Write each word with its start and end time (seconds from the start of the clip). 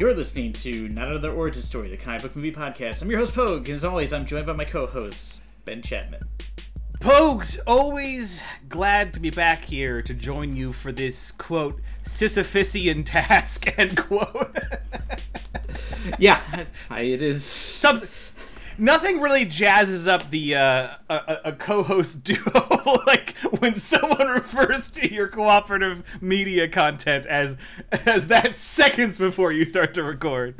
You're 0.00 0.14
listening 0.14 0.54
to 0.54 0.88
Not 0.88 1.08
Another 1.08 1.30
Origin 1.30 1.60
Story, 1.60 1.90
the 1.90 1.96
comic 1.98 2.22
book 2.22 2.34
movie 2.34 2.52
podcast. 2.52 3.02
I'm 3.02 3.10
your 3.10 3.18
host, 3.18 3.34
Pogue, 3.34 3.68
and 3.68 3.76
as 3.76 3.84
always, 3.84 4.14
I'm 4.14 4.24
joined 4.24 4.46
by 4.46 4.54
my 4.54 4.64
co 4.64 4.86
host, 4.86 5.42
Ben 5.66 5.82
Chapman. 5.82 6.22
Pogues, 7.00 7.58
always 7.66 8.40
glad 8.70 9.12
to 9.12 9.20
be 9.20 9.28
back 9.28 9.62
here 9.62 10.00
to 10.00 10.14
join 10.14 10.56
you 10.56 10.72
for 10.72 10.90
this, 10.90 11.30
quote, 11.32 11.82
Sisyphusian 12.06 13.04
task, 13.04 13.74
end 13.78 13.98
quote. 13.98 14.56
yeah, 16.18 16.40
I, 16.88 17.02
it 17.02 17.20
is. 17.20 17.44
Some, 17.44 18.00
nothing 18.80 19.20
really 19.20 19.44
jazzes 19.44 20.08
up 20.08 20.30
the 20.30 20.56
uh, 20.56 20.88
a, 21.08 21.36
a 21.46 21.52
co-host 21.52 22.24
duo 22.24 23.02
like 23.06 23.36
when 23.60 23.74
someone 23.76 24.26
refers 24.26 24.90
to 24.90 25.12
your 25.12 25.28
cooperative 25.28 26.02
media 26.20 26.68
content 26.68 27.26
as 27.26 27.56
as 27.92 28.28
that 28.28 28.54
seconds 28.54 29.18
before 29.18 29.52
you 29.52 29.64
start 29.64 29.94
to 29.94 30.02
record. 30.02 30.56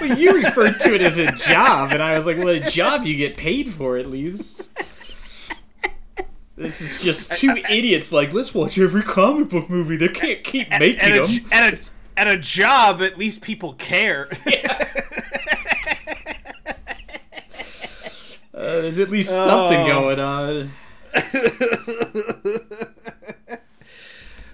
Well, 0.00 0.18
you 0.18 0.32
referred 0.32 0.80
to 0.80 0.94
it 0.94 1.02
as 1.02 1.18
a 1.18 1.30
job, 1.32 1.92
and 1.92 2.02
I 2.02 2.16
was 2.16 2.26
like, 2.26 2.38
"Well, 2.38 2.48
a 2.48 2.60
job 2.60 3.04
you 3.04 3.16
get 3.16 3.36
paid 3.36 3.72
for 3.72 3.96
at 3.96 4.06
least." 4.06 4.70
This 6.56 6.80
is 6.80 7.00
just 7.00 7.30
two 7.32 7.54
idiots 7.70 8.10
like, 8.10 8.32
let's 8.32 8.52
watch 8.52 8.78
every 8.78 9.02
comic 9.02 9.48
book 9.48 9.70
movie. 9.70 9.96
They 9.96 10.08
can't 10.08 10.42
keep 10.42 10.68
making 10.70 10.98
and, 11.00 11.14
and 11.14 11.24
them. 11.24 11.46
A, 11.52 11.54
and, 11.54 11.74
a, 11.74 11.78
and 12.16 12.28
a 12.30 12.36
job, 12.36 13.00
at 13.00 13.16
least 13.16 13.42
people 13.42 13.74
care. 13.74 14.28
Yeah. 14.44 15.04
Uh, 18.78 18.82
there's 18.82 19.00
at 19.00 19.10
least 19.10 19.30
something 19.30 19.80
oh. 19.80 19.86
going 19.86 20.20
on. 20.20 20.70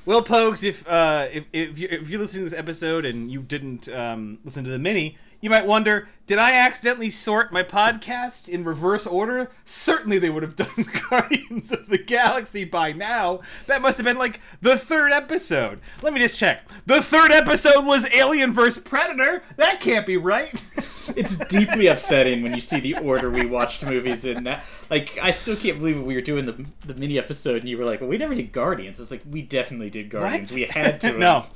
well, 0.06 0.24
Pogues, 0.24 0.64
if 0.64 0.88
uh, 0.88 1.28
if 1.30 1.44
if 1.52 1.78
you're, 1.78 1.90
if 1.90 2.08
you're 2.08 2.20
listening 2.20 2.44
to 2.44 2.50
this 2.50 2.58
episode 2.58 3.04
and 3.04 3.30
you 3.30 3.42
didn't 3.42 3.86
um, 3.90 4.38
listen 4.44 4.64
to 4.64 4.70
the 4.70 4.78
mini, 4.78 5.18
you 5.42 5.50
might 5.50 5.66
wonder, 5.66 6.08
did 6.26 6.38
I 6.38 6.52
accidentally 6.52 7.10
sort 7.10 7.52
my 7.52 7.62
podcast 7.62 8.48
in 8.48 8.64
reverse 8.64 9.06
order? 9.06 9.50
Certainly 9.66 10.20
they 10.20 10.30
would 10.30 10.42
have 10.42 10.56
done 10.56 10.86
Guardians 11.10 11.70
of 11.70 11.88
the 11.88 11.98
Galaxy 11.98 12.64
by 12.64 12.92
now. 12.92 13.40
That 13.66 13.82
must 13.82 13.98
have 13.98 14.06
been 14.06 14.16
like 14.16 14.40
the 14.62 14.78
third 14.78 15.12
episode. 15.12 15.80
Let 16.00 16.14
me 16.14 16.20
just 16.20 16.38
check. 16.38 16.66
The 16.86 17.02
third 17.02 17.30
episode 17.30 17.84
was 17.84 18.06
Alien 18.14 18.54
vs. 18.54 18.82
Predator. 18.82 19.42
That 19.56 19.80
can't 19.80 20.06
be 20.06 20.16
right. 20.16 20.62
it's 21.10 21.36
deeply 21.36 21.86
upsetting 21.86 22.42
when 22.42 22.54
you 22.54 22.60
see 22.60 22.80
the 22.80 22.96
order 22.98 23.30
we 23.30 23.46
watched 23.46 23.84
movies 23.84 24.24
in. 24.24 24.44
That, 24.44 24.64
like, 24.90 25.18
I 25.20 25.30
still 25.30 25.56
can't 25.56 25.78
believe 25.78 26.00
we 26.00 26.14
were 26.14 26.20
doing 26.20 26.46
the, 26.46 26.66
the 26.86 26.94
mini 26.94 27.18
episode 27.18 27.58
and 27.58 27.68
you 27.68 27.78
were 27.78 27.84
like, 27.84 28.00
well, 28.00 28.10
we 28.10 28.18
never 28.18 28.34
did 28.34 28.52
Guardians. 28.52 28.98
I 28.98 29.02
was 29.02 29.10
like, 29.10 29.22
we 29.30 29.42
definitely 29.42 29.90
did 29.90 30.10
Guardians. 30.10 30.50
What? 30.50 30.56
We 30.56 30.64
had 30.64 31.00
to. 31.02 31.12
no. 31.18 31.46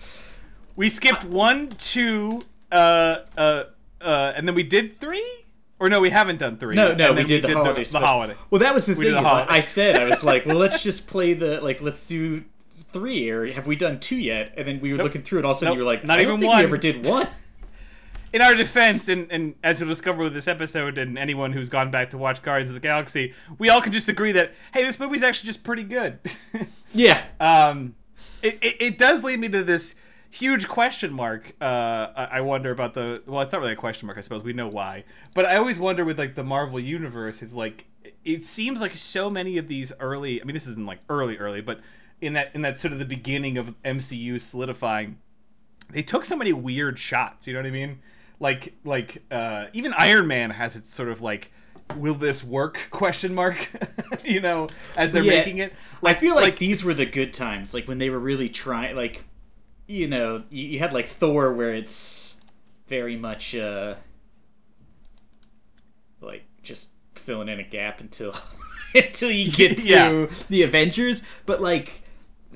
We 0.77 0.89
skipped 0.89 1.25
one, 1.25 1.71
two, 1.71 2.43
uh, 2.71 3.19
uh, 3.37 3.65
uh, 4.01 4.33
and 4.37 4.47
then 4.47 4.55
we 4.55 4.63
did 4.63 5.01
three. 5.01 5.27
Or 5.81 5.89
no, 5.89 6.01
we 6.01 6.11
haven't 6.11 6.39
done 6.39 6.57
three. 6.59 6.75
No, 6.75 6.93
no, 6.93 7.13
we 7.13 7.23
did, 7.23 7.45
we 7.45 7.53
the, 7.53 7.57
holiday 7.57 7.85
the, 7.85 7.91
the, 7.91 7.99
holiday. 8.01 8.35
Well, 8.51 8.61
that 8.61 8.75
was 8.75 8.87
the 8.87 8.95
we 8.95 9.05
thing. 9.05 9.15
The 9.15 9.21
I 9.21 9.61
said 9.61 9.95
I 9.97 10.07
was 10.07 10.25
like, 10.25 10.45
well, 10.45 10.57
let's 10.57 10.83
just 10.83 11.07
play 11.07 11.35
the 11.35 11.61
like, 11.61 11.81
let's 11.81 12.09
do 12.09 12.45
three. 12.93 13.31
Or 13.31 13.47
have 13.53 13.69
we 13.69 13.77
done 13.77 14.01
two 14.01 14.17
yet? 14.17 14.55
And 14.57 14.67
then 14.67 14.81
we 14.81 14.91
were 14.91 14.99
nope. 14.99 15.05
looking 15.05 15.23
through, 15.23 15.39
and 15.39 15.47
all 15.47 15.53
of 15.53 15.57
a 15.57 15.61
sudden 15.61 15.71
nope. 15.75 15.79
you 15.79 15.85
were 15.85 15.93
like, 15.93 16.05
not 16.05 16.21
even 16.21 16.41
one. 16.41 16.59
We 16.59 16.65
ever 16.65 16.79
did 16.79 17.07
one. 17.07 17.29
In 18.33 18.43
our 18.43 18.55
defense, 18.55 19.09
and, 19.09 19.31
and 19.33 19.55
as 19.63 19.81
you'll 19.81 19.89
discover 19.89 20.23
with 20.23 20.35
this 20.35 20.49
episode, 20.49 20.99
and 20.99 21.19
anyone 21.19 21.53
who's 21.53 21.69
gone 21.69 21.91
back 21.91 22.11
to 22.11 22.19
watch 22.19 22.43
Guardians 22.43 22.71
of 22.71 22.75
the 22.75 22.81
Galaxy, 22.81 23.35
we 23.59 23.71
all 23.71 23.81
can 23.81 23.93
just 23.93 24.09
agree 24.09 24.33
that 24.33 24.53
hey, 24.73 24.85
this 24.85 24.99
movie's 24.99 25.23
actually 25.23 25.47
just 25.47 25.65
pretty 25.65 25.85
good. 25.85 26.19
yeah. 26.93 27.25
Um, 27.41 27.95
it, 28.43 28.59
it, 28.63 28.77
it 28.81 28.99
does 28.99 29.25
lead 29.25 29.41
me 29.41 29.49
to 29.49 29.65
this 29.65 29.95
huge 30.31 30.69
question 30.69 31.13
mark. 31.13 31.55
Uh, 31.61 32.09
I 32.15 32.41
wonder 32.41 32.71
about 32.71 32.95
the. 32.95 33.23
Well, 33.27 33.41
it's 33.43 33.53
not 33.53 33.61
really 33.61 33.73
a 33.73 33.77
question 33.77 34.07
mark. 34.07 34.19
I 34.19 34.21
suppose 34.21 34.43
we 34.43 34.53
know 34.53 34.69
why, 34.69 35.05
but 35.35 35.47
I 35.47 35.57
always 35.57 35.79
wonder 35.79 36.05
with 36.05 36.19
like 36.19 36.35
the 36.35 36.45
Marvel 36.45 36.81
universe. 36.81 37.43
It's 37.43 37.55
like 37.55 37.87
it 38.25 38.45
seems 38.45 38.81
like 38.81 38.97
so 38.97 39.31
many 39.31 39.59
of 39.59 39.69
these 39.69 39.93
early. 40.01 40.41
I 40.41 40.45
mean, 40.45 40.55
this 40.55 40.67
isn't 40.67 40.87
like 40.87 41.01
early, 41.09 41.39
early, 41.39 41.61
but 41.61 41.81
in 42.21 42.35
that 42.35 42.55
in 42.55 42.63
that 42.63 42.77
sort 42.77 42.93
of 42.93 42.99
the 42.99 43.05
beginning 43.05 43.57
of 43.59 43.75
MCU 43.85 44.41
solidifying, 44.41 45.19
they 45.91 46.03
took 46.03 46.25
so 46.25 46.37
many 46.37 46.53
weird 46.53 46.99
shots. 46.99 47.47
You 47.47 47.55
know 47.55 47.61
what 47.61 47.67
I 47.67 47.71
mean? 47.71 48.01
Like 48.41 48.75
like 48.85 49.23
uh, 49.31 49.67
even 49.73 49.93
Iron 49.95 50.27
Man 50.27 50.51
has 50.51 50.77
its 50.77 50.93
sort 50.93 51.09
of 51.09 51.21
like 51.21 51.51
will 51.97 52.15
this 52.15 52.45
work 52.45 52.87
question 52.91 53.35
mark 53.35 53.71
you 54.23 54.43
know 54.43 54.69
as 54.95 55.11
they're 55.11 55.25
yeah. 55.25 55.31
making 55.31 55.57
it 55.57 55.73
like, 56.03 56.19
i 56.19 56.21
feel 56.21 56.35
like, 56.35 56.45
like, 56.45 56.59
these 56.59 56.85
were 56.85 56.93
the 56.93 57.07
good 57.07 57.33
times 57.33 57.73
like 57.73 57.89
when 57.89 57.97
they 57.97 58.11
were 58.11 58.19
really 58.19 58.51
trying 58.51 58.95
like 58.95 59.25
you 59.89 60.07
know, 60.07 60.43
you, 60.51 60.69
you 60.69 60.79
had 60.79 60.93
like 60.93 61.07
Thor 61.07 61.53
where 61.53 61.75
it's 61.75 62.37
very 62.87 63.17
much 63.17 63.55
uh 63.57 63.97
like 66.21 66.45
just 66.63 66.91
filling 67.15 67.49
in 67.49 67.59
a 67.59 67.65
gap 67.65 68.01
until 68.01 68.35
until 68.95 69.31
you 69.31 69.51
get 69.51 69.79
to 69.79 69.89
yeah. 69.89 70.27
the 70.49 70.63
Avengers, 70.63 71.23
but 71.47 71.61
like 71.61 72.03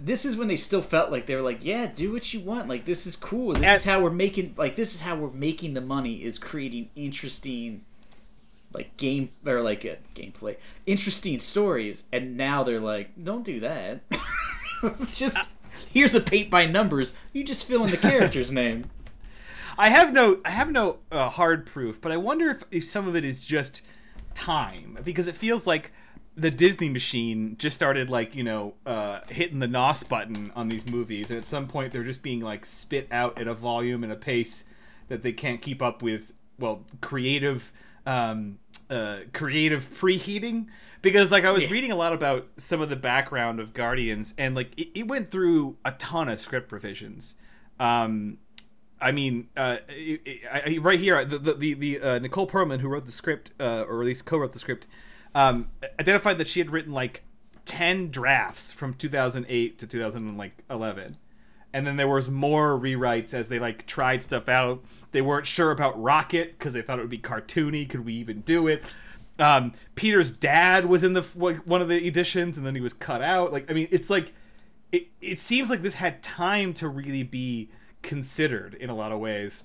this 0.05 0.25
is 0.25 0.37
when 0.37 0.49
they 0.49 0.57
still 0.57 0.83
felt 0.83 1.13
like 1.13 1.27
they 1.27 1.37
were 1.37 1.43
like, 1.43 1.65
yeah, 1.65 1.87
do 1.87 2.13
what 2.13 2.35
you 2.35 2.41
want. 2.41 2.69
Like 2.69 2.85
this 2.85 3.07
is 3.07 3.15
cool. 3.15 3.55
This 3.55 3.81
is 3.81 3.85
how 3.85 4.01
we're 4.01 4.11
making 4.11 4.55
like 4.57 4.75
this 4.75 4.95
is 4.95 5.01
how 5.01 5.15
we're 5.15 5.31
making 5.31 5.75
the 5.75 5.81
money 5.81 6.25
is 6.25 6.39
creating 6.39 6.91
interesting 6.97 7.85
like 8.73 8.97
game 8.97 9.31
or 9.47 9.61
like 9.61 9.85
a 9.85 9.99
gameplay, 10.15 10.57
interesting 10.87 11.39
stories. 11.39 12.05
And 12.13 12.37
now 12.37 12.65
they're 12.65 12.81
like, 12.81 13.11
don't 13.23 13.45
do 13.45 13.61
that. 13.61 14.01
just 15.13 15.49
here's 15.91 16.15
a 16.15 16.21
paint 16.21 16.51
by 16.51 16.67
numbers. 16.67 17.13
You 17.33 17.45
just 17.45 17.65
fill 17.65 17.85
in 17.85 17.91
the 17.91 17.97
character's 17.97 18.51
name. 18.53 18.91
I 19.79 19.91
have 19.91 20.13
no 20.13 20.41
I 20.45 20.51
have 20.51 20.71
no 20.71 20.99
uh, 21.13 21.29
hard 21.29 21.65
proof, 21.65 22.01
but 22.01 22.11
I 22.11 22.17
wonder 22.17 22.51
if, 22.51 22.65
if 22.71 22.85
some 22.85 23.07
of 23.07 23.15
it 23.15 23.25
is 23.25 23.45
just 23.45 23.83
time 24.35 24.99
because 25.05 25.29
it 25.29 25.37
feels 25.37 25.67
like 25.67 25.93
the 26.37 26.51
Disney 26.51 26.89
machine 26.89 27.57
just 27.59 27.77
started 27.77 28.09
like 28.09 28.35
you 28.35 28.43
know 28.43 28.75
uh, 28.87 29.21
hitting 29.31 29.59
the 29.59 29.69
nos 29.69 30.03
button 30.03 30.53
on 30.55 30.69
these 30.69 30.87
movies, 30.87 31.31
and 31.31 31.39
at 31.39 31.47
some 31.47 31.69
point 31.69 31.93
they're 31.93 32.05
just 32.05 32.23
being 32.23 32.41
like 32.41 32.67
spit 32.67 33.09
out 33.11 33.39
at 33.41 33.47
a 33.47 33.55
volume 33.55 34.03
and 34.03 34.13
a 34.13 34.17
pace 34.17 34.65
that 35.09 35.23
they 35.23 35.33
can't 35.33 35.61
keep 35.61 35.83
up 35.83 36.03
with. 36.03 36.33
Well, 36.59 36.85
creative 37.01 37.73
um, 38.07 38.59
uh, 38.91 39.21
creative 39.33 39.89
preheating 39.99 40.67
because 41.01 41.33
like 41.33 41.45
I 41.45 41.51
was 41.51 41.65
yeah. 41.65 41.71
reading 41.71 41.93
a 41.93 41.97
lot 41.97 42.13
about 42.13 42.47
some 42.57 42.81
of 42.81 42.89
the 42.89 42.97
background 42.97 43.61
of 43.61 43.75
Guardians 43.75 44.35
and 44.39 44.55
like 44.55 44.79
it, 44.79 44.89
it 44.95 45.09
went 45.09 45.31
through 45.31 45.77
a 45.85 45.93
ton 45.93 46.29
of 46.29 46.41
script 46.41 46.73
revisions. 46.73 47.35
Um, 47.81 48.39
I 49.01 49.11
mean, 49.11 49.49
uh, 49.57 49.79
it, 49.89 50.21
it, 50.25 50.83
right 50.83 51.01
here, 51.01 51.25
the 51.25 51.39
the, 51.39 51.75
the 51.75 52.01
uh, 52.01 52.19
Nicole 52.21 52.47
Perlman 52.47 52.81
who 52.81 52.89
wrote 52.89 53.07
the 53.07 53.13
script, 53.13 53.51
uh, 53.59 53.85
or 53.89 54.01
at 54.01 54.07
least 54.07 54.25
co-wrote 54.25 54.53
the 54.53 54.61
script, 54.61 54.87
um, 55.35 55.71
identified 55.99 56.39
that 56.39 56.49
she 56.49 56.61
had 56.61 56.71
written 56.71 56.93
like 56.93 57.23
ten 57.65 58.11
drafts 58.11 58.73
from 58.73 58.95
2008 58.95 59.79
to 59.79 59.87
2011 59.87 61.17
and 61.73 61.87
then 61.87 61.97
there 61.97 62.09
was 62.09 62.31
more 62.31 62.79
rewrites 62.79 63.33
as 63.33 63.49
they 63.49 63.59
like 63.59 63.87
tried 63.87 64.23
stuff 64.23 64.49
out. 64.49 64.83
They 65.13 65.23
weren't 65.23 65.47
sure 65.47 65.71
about 65.71 66.01
Rocket 66.01 66.59
because 66.59 66.73
they 66.73 66.83
thought 66.83 66.99
it 66.99 67.03
would 67.03 67.11
be 67.11 67.19
cartoony. 67.19 67.89
Could 67.89 68.05
we 68.05 68.15
even 68.15 68.41
do 68.43 68.69
it? 68.69 68.85
Um, 69.39 69.73
Peter's 69.95 70.33
dad 70.33 70.87
was 70.87 71.03
in 71.03 71.15
the 71.15 71.23
one 71.23 71.81
of 71.81 71.89
the 71.89 72.07
editions, 72.07 72.57
and 72.57 72.67
then 72.67 72.75
he 72.75 72.81
was 72.81 72.93
cut 72.93 73.23
out. 73.23 73.53
Like, 73.53 73.71
I 73.71 73.75
mean, 73.75 73.89
it's 73.91 74.11
like 74.11 74.33
it. 74.91 75.09
It 75.21 75.41
seems 75.41 75.71
like 75.71 75.83
this 75.83 75.95
had 75.95 76.23
time 76.23 76.75
to 76.75 76.89
really 76.89 77.23
be 77.23 77.71
considered 78.03 78.75
in 78.75 78.91
a 78.91 78.95
lot 78.95 79.11
of 79.13 79.19
ways, 79.19 79.63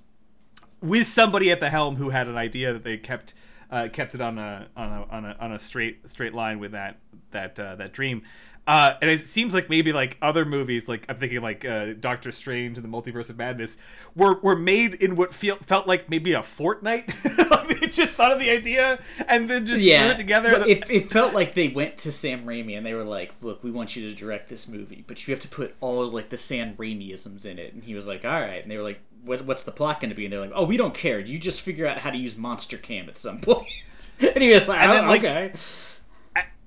with 0.81 1.07
somebody 1.07 1.51
at 1.51 1.59
the 1.59 1.69
helm 1.69 1.97
who 1.97 2.11
had 2.11 2.27
an 2.27 2.37
idea 2.37 2.71
that 2.71 2.83
they 2.83 2.97
kept 2.97 3.33
uh, 3.71 3.87
kept 3.91 4.15
it 4.15 4.21
on 4.21 4.37
a 4.37 4.67
on 4.75 4.89
a 4.89 5.05
on 5.09 5.25
a 5.25 5.37
on 5.39 5.51
a 5.53 5.59
straight 5.59 6.07
straight 6.09 6.33
line 6.33 6.59
with 6.59 6.71
that 6.71 6.97
that 7.31 7.59
uh, 7.59 7.75
that 7.75 7.93
dream. 7.93 8.23
Uh, 8.67 8.95
and 9.01 9.09
it 9.09 9.21
seems 9.21 9.53
like 9.53 9.69
maybe 9.69 9.93
like 9.93 10.17
other 10.21 10.43
movies, 10.43 10.89
like 10.89 11.05
I'm 11.07 11.15
thinking 11.15 11.41
like 11.41 11.63
uh, 11.63 11.93
Doctor 11.97 12.33
Strange 12.33 12.77
and 12.77 12.83
the 12.83 12.89
Multiverse 12.89 13.29
of 13.29 13.37
Madness, 13.37 13.77
were 14.13 14.41
were 14.41 14.57
made 14.57 14.95
in 14.95 15.15
what 15.15 15.33
feel, 15.33 15.55
felt 15.55 15.87
like 15.87 16.09
maybe 16.09 16.33
a 16.33 16.43
fortnight. 16.43 17.15
like 17.49 17.79
they 17.79 17.87
just 17.87 18.11
thought 18.11 18.33
of 18.33 18.39
the 18.39 18.49
idea 18.49 18.99
and 19.25 19.49
then 19.49 19.65
just 19.65 19.81
yeah, 19.81 20.03
threw 20.03 20.11
it 20.11 20.17
together. 20.17 20.49
But 20.51 20.67
it, 20.67 20.89
it 20.89 21.09
felt 21.09 21.33
like 21.33 21.53
they 21.53 21.69
went 21.69 21.97
to 21.99 22.11
Sam 22.11 22.45
Raimi 22.45 22.75
and 22.75 22.85
they 22.85 22.93
were 22.93 23.05
like, 23.05 23.33
"Look, 23.41 23.63
we 23.63 23.71
want 23.71 23.95
you 23.95 24.09
to 24.09 24.13
direct 24.13 24.49
this 24.49 24.67
movie, 24.67 25.05
but 25.07 25.25
you 25.25 25.33
have 25.33 25.41
to 25.41 25.47
put 25.47 25.73
all 25.79 26.05
like 26.09 26.27
the 26.27 26.37
Sam 26.37 26.75
Raimiisms 26.75 27.45
in 27.45 27.59
it." 27.59 27.73
And 27.73 27.85
he 27.85 27.95
was 27.95 28.05
like, 28.05 28.25
"All 28.25 28.31
right." 28.31 28.61
And 28.61 28.69
they 28.69 28.75
were 28.75 28.83
like, 28.83 28.99
"What's 29.23 29.63
the 29.63 29.71
plot 29.71 29.99
going 29.99 30.09
to 30.09 30.15
be?" 30.15 30.25
And 30.25 30.33
they're 30.33 30.41
like, 30.41 30.51
"Oh, 30.53 30.65
we 30.65 30.77
don't 30.77 30.93
care. 30.93 31.19
You 31.19 31.37
just 31.39 31.61
figure 31.61 31.85
out 31.87 31.99
how 31.99 32.11
to 32.11 32.17
use 32.17 32.37
Monster 32.37 32.77
Cam 32.77 33.09
at 33.09 33.17
some 33.17 33.39
point." 33.41 33.83
and 34.19 34.41
he 34.41 34.49
was 34.49 34.67
like, 34.67 34.81
and 34.81 34.91
then, 34.91 35.05
oh, 35.05 35.07
like, 35.07 35.23
"Okay." 35.23 35.53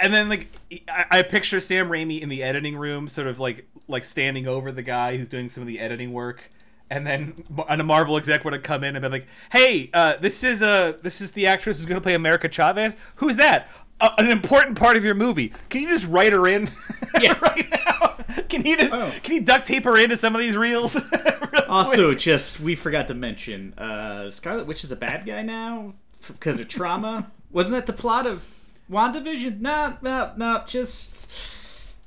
and 0.01 0.13
then 0.13 0.29
like 0.29 0.49
I, 0.89 1.05
I, 1.11 1.23
picture 1.23 1.61
Sam 1.61 1.89
Raimi 1.89 2.21
in 2.21 2.29
the 2.29 2.43
editing 2.43 2.77
room, 2.77 3.09
sort 3.09 3.27
of 3.27 3.39
like 3.39 3.69
like 3.87 4.05
standing 4.05 4.47
over 4.49 4.73
the 4.73 4.83
guy 4.83 5.17
who's 5.17 5.29
doing 5.29 5.51
some 5.51 5.63
of 5.63 5.67
the 5.67 5.79
editing 5.79 6.13
work, 6.13 6.51
and 6.89 7.07
then 7.07 7.45
and 7.69 7.81
a 7.81 7.85
Marvel 7.85 8.17
exec 8.17 8.45
would 8.45 8.53
have 8.53 8.63
come 8.63 8.83
in 8.83 8.97
and 8.97 9.03
been 9.03 9.13
like, 9.13 9.27
"Hey, 9.53 9.91
uh, 9.93 10.17
this 10.17 10.43
is 10.43 10.63
uh 10.63 10.95
this 11.03 11.21
is 11.21 11.33
the 11.33 11.47
actress 11.47 11.77
who's 11.77 11.87
going 11.87 12.01
to 12.01 12.03
play 12.03 12.15
America 12.15 12.49
Chavez. 12.49 12.97
Who's 13.17 13.37
that? 13.37 13.69
A, 14.01 14.13
an 14.19 14.29
important 14.29 14.79
part 14.79 14.97
of 14.97 15.05
your 15.05 15.15
movie. 15.15 15.53
Can 15.69 15.83
you 15.83 15.89
just 15.89 16.07
write 16.07 16.33
her 16.33 16.47
in? 16.49 16.71
Yeah. 17.21 17.39
right 17.41 17.69
now. 17.71 18.17
Can 18.49 18.65
you 18.65 18.77
just 18.79 18.95
Oh. 18.95 19.13
can 19.23 19.35
you 19.35 19.41
duct 19.43 19.67
tape 19.67 19.85
her 19.85 19.99
into 19.99 20.17
some 20.17 20.35
of 20.35 20.41
these 20.41 20.57
reels? 20.57 20.95
Real 21.13 21.63
Also, 21.69 22.07
quick? 22.11 22.19
just 22.19 22.61
we 22.61 22.75
forgot 22.77 23.09
to 23.09 23.15
mention, 23.15 23.75
uh, 23.75 24.31
Scarlet 24.31 24.67
Witch 24.67 24.85
is 24.85 24.93
a 24.93 24.97
bad 24.97 25.27
guy 25.27 25.43
now 25.43 25.95
because 26.29 26.61
of 26.61 26.69
trauma. 26.69 27.31
Wasn't 27.51 27.75
that 27.75 27.87
the 27.87 27.93
plot 27.93 28.27
of 28.27 28.45
WandaVision? 28.91 29.61
No, 29.61 29.99
no, 30.01 30.33
no. 30.37 30.63
Just 30.67 31.31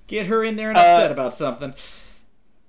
get 0.07 0.25
her 0.27 0.43
in 0.43 0.55
there 0.55 0.69
and 0.69 0.77
upset 0.77 1.11
Uh, 1.11 1.13
about 1.13 1.33
something. 1.33 1.73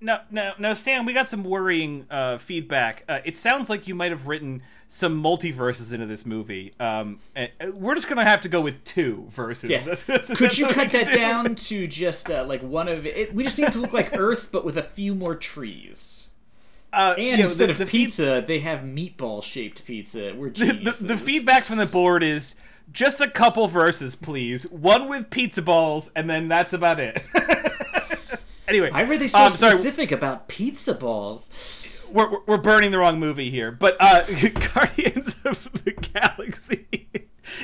no, 0.00 0.18
no, 0.30 0.52
no, 0.58 0.74
Sam. 0.74 1.06
We 1.06 1.12
got 1.14 1.28
some 1.28 1.44
worrying 1.44 2.06
uh, 2.10 2.36
feedback. 2.38 3.04
Uh, 3.08 3.20
it 3.24 3.36
sounds 3.38 3.70
like 3.70 3.86
you 3.88 3.94
might 3.94 4.10
have 4.10 4.26
written 4.26 4.62
some 4.94 5.20
multiverses 5.20 5.92
into 5.92 6.06
this 6.06 6.24
movie. 6.24 6.72
Um, 6.78 7.18
uh, 7.34 7.46
we're 7.74 7.96
just 7.96 8.08
gonna 8.08 8.24
have 8.24 8.42
to 8.42 8.48
go 8.48 8.60
with 8.60 8.84
two 8.84 9.26
verses. 9.32 9.68
Yeah. 9.70 9.78
That's- 9.78 10.04
that's- 10.04 10.28
Could 10.28 10.50
that's 10.50 10.58
you 10.58 10.68
cut 10.68 10.92
that 10.92 11.06
do. 11.06 11.12
down 11.14 11.56
to 11.56 11.88
just 11.88 12.30
uh, 12.30 12.44
like 12.44 12.62
one 12.62 12.86
of 12.86 13.04
it? 13.04 13.34
We 13.34 13.42
just 13.42 13.58
need 13.58 13.72
to 13.72 13.78
look 13.80 13.92
like 13.92 14.10
Earth, 14.16 14.50
but 14.52 14.64
with 14.64 14.76
a 14.76 14.84
few 14.84 15.16
more 15.16 15.34
trees. 15.34 16.28
Uh, 16.92 17.14
And 17.18 17.26
you 17.26 17.36
know, 17.38 17.42
instead 17.42 17.70
the- 17.70 17.72
of 17.72 17.78
the 17.78 17.86
pizza, 17.86 18.44
they 18.46 18.60
have 18.60 18.80
meatball 18.82 19.42
shaped 19.42 19.84
pizza. 19.84 20.32
We're 20.36 20.50
the, 20.50 20.96
the 21.00 21.16
feedback 21.16 21.64
from 21.64 21.78
the 21.78 21.86
board 21.86 22.22
is 22.22 22.54
just 22.92 23.20
a 23.20 23.26
couple 23.28 23.66
verses, 23.66 24.14
please. 24.14 24.62
One 24.70 25.08
with 25.08 25.28
pizza 25.28 25.60
balls, 25.62 26.12
and 26.14 26.30
then 26.30 26.46
that's 26.46 26.72
about 26.72 27.00
it. 27.00 27.20
anyway, 28.68 28.90
I 28.92 29.02
were 29.04 29.18
they 29.18 29.26
so 29.26 29.38
um, 29.46 29.50
sorry, 29.52 29.72
specific 29.74 30.12
about 30.12 30.46
pizza 30.46 30.94
balls? 30.94 31.50
We're, 32.14 32.30
we're- 32.46 32.62
burning 32.62 32.90
the 32.92 32.98
wrong 32.98 33.18
movie 33.20 33.50
here, 33.50 33.70
but 33.70 33.96
uh, 34.00 34.24
Guardians 34.74 35.36
of 35.44 35.68
the 35.84 35.92
Galaxy 35.92 37.08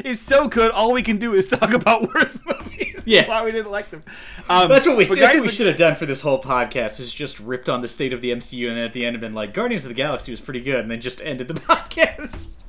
is 0.04 0.20
so 0.20 0.48
good. 0.48 0.70
All 0.72 0.92
we 0.92 1.02
can 1.02 1.16
do 1.18 1.32
is 1.34 1.46
talk 1.46 1.72
about 1.72 2.12
worse 2.14 2.38
movies. 2.46 3.02
Yeah. 3.06 3.26
why 3.28 3.42
we 3.44 3.50
didn't 3.52 3.70
like 3.72 3.90
them. 3.90 4.02
Um, 4.48 4.68
That's 4.68 4.86
what 4.86 4.96
we. 4.96 5.08
but 5.08 5.18
That's 5.18 5.34
what 5.34 5.42
we 5.42 5.48
should 5.48 5.66
have 5.66 5.76
done 5.76 5.94
for 5.94 6.04
this 6.06 6.20
whole 6.20 6.40
podcast. 6.42 7.00
Is 7.00 7.12
just 7.12 7.40
ripped 7.40 7.68
on 7.68 7.80
the 7.80 7.88
state 7.88 8.12
of 8.12 8.20
the 8.20 8.30
MCU, 8.30 8.68
and 8.68 8.76
then 8.76 8.84
at 8.84 8.92
the 8.92 9.04
end 9.06 9.14
have 9.14 9.20
been 9.20 9.34
like, 9.34 9.54
"Guardians 9.54 9.84
of 9.84 9.88
the 9.88 9.94
Galaxy 9.94 10.30
was 10.32 10.40
pretty 10.40 10.60
good," 10.60 10.80
and 10.80 10.90
then 10.90 11.00
just 11.00 11.20
ended 11.22 11.48
the 11.48 11.54
podcast. 11.60 12.64